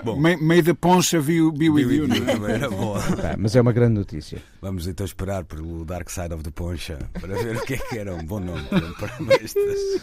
Bom. 0.04 0.18
Meio 0.20 0.64
da 0.64 0.74
poncha 0.74 1.22
be, 1.22 1.40
be 1.52 1.70
with 1.70 1.92
you, 1.94 2.08
não 2.08 2.16
é? 2.16 2.20
também 2.22 2.52
era 2.56 2.70
boa. 2.70 3.00
Pá, 3.02 3.36
mas 3.38 3.56
é 3.56 3.62
uma 3.62 3.72
grande 3.72 3.94
notícia. 3.96 4.42
Vamos 4.62 4.88
então 4.88 5.06
esperar 5.06 5.44
pelo 5.44 5.86
Dark 5.86 6.10
Side 6.10 6.34
of 6.34 6.44
the 6.44 6.50
Poncha 6.52 6.98
para 7.22 7.36
ver 7.36 7.58
o 7.58 7.62
que 7.62 7.76
é 7.76 7.78
que 7.78 7.98
era 8.00 8.16
um 8.16 8.26
bom 8.26 8.40
nome 8.40 8.64
para, 8.68 9.36
este, 9.44 9.60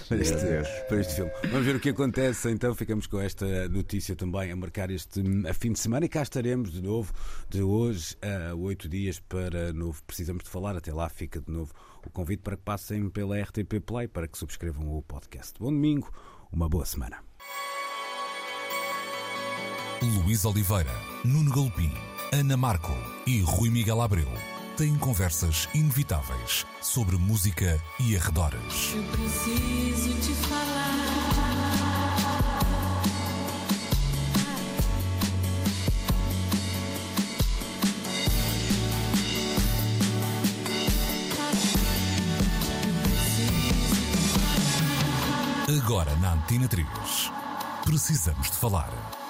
para, 0.08 0.18
este, 0.18 0.86
para 0.88 1.00
este 1.00 1.14
filme. 1.16 1.30
Vamos 1.50 1.66
ver 1.66 1.76
o 1.76 1.80
que 1.80 1.88
acontece. 1.88 2.48
Então 2.50 2.72
ficamos 2.74 3.08
com 3.08 3.18
esta 3.20 3.68
notícia 3.68 4.14
também 4.14 4.52
a 4.52 4.56
marcar 4.56 4.90
este 4.90 5.20
a 5.48 5.52
fim 5.54 5.72
de 5.72 5.80
semana 5.80 6.06
e 6.06 6.08
cá 6.08 6.22
estaremos 6.22 6.70
de 6.72 6.80
novo 6.80 7.12
de 7.50 7.60
hoje 7.62 8.16
a 8.22 8.51
oito 8.54 8.88
dias 8.88 9.20
para 9.20 9.72
novo. 9.72 10.02
Precisamos 10.04 10.44
de 10.44 10.50
falar. 10.50 10.76
Até 10.76 10.92
lá 10.92 11.08
fica 11.08 11.40
de 11.40 11.50
novo 11.50 11.72
o 12.06 12.10
convite 12.10 12.40
para 12.40 12.56
que 12.56 12.62
passem 12.62 13.08
pela 13.10 13.40
RTP 13.40 13.80
Play 13.84 14.08
para 14.08 14.28
que 14.28 14.38
subscrevam 14.38 14.96
o 14.96 15.02
podcast. 15.02 15.54
Bom 15.58 15.72
domingo, 15.72 16.10
uma 16.52 16.68
boa 16.68 16.84
semana. 16.84 17.22
Luís 20.02 20.44
Oliveira, 20.44 20.90
Nuno 21.24 21.50
Galopim, 21.54 21.92
Ana 22.32 22.56
Marco 22.56 22.92
e 23.26 23.40
Rui 23.40 23.70
Miguel 23.70 24.00
Abreu 24.00 24.28
têm 24.76 24.96
conversas 24.96 25.68
inevitáveis 25.74 26.66
sobre 26.80 27.16
música 27.16 27.80
e 28.00 28.16
arredores. 28.16 28.94
Eu 28.94 29.02
preciso 29.04 30.14
te 30.20 30.34
falar. 30.48 31.41
Agora 45.84 46.14
na 46.20 46.34
Antena 46.34 46.68
3. 46.68 46.86
Precisamos 47.84 48.48
de 48.52 48.56
falar. 48.56 49.21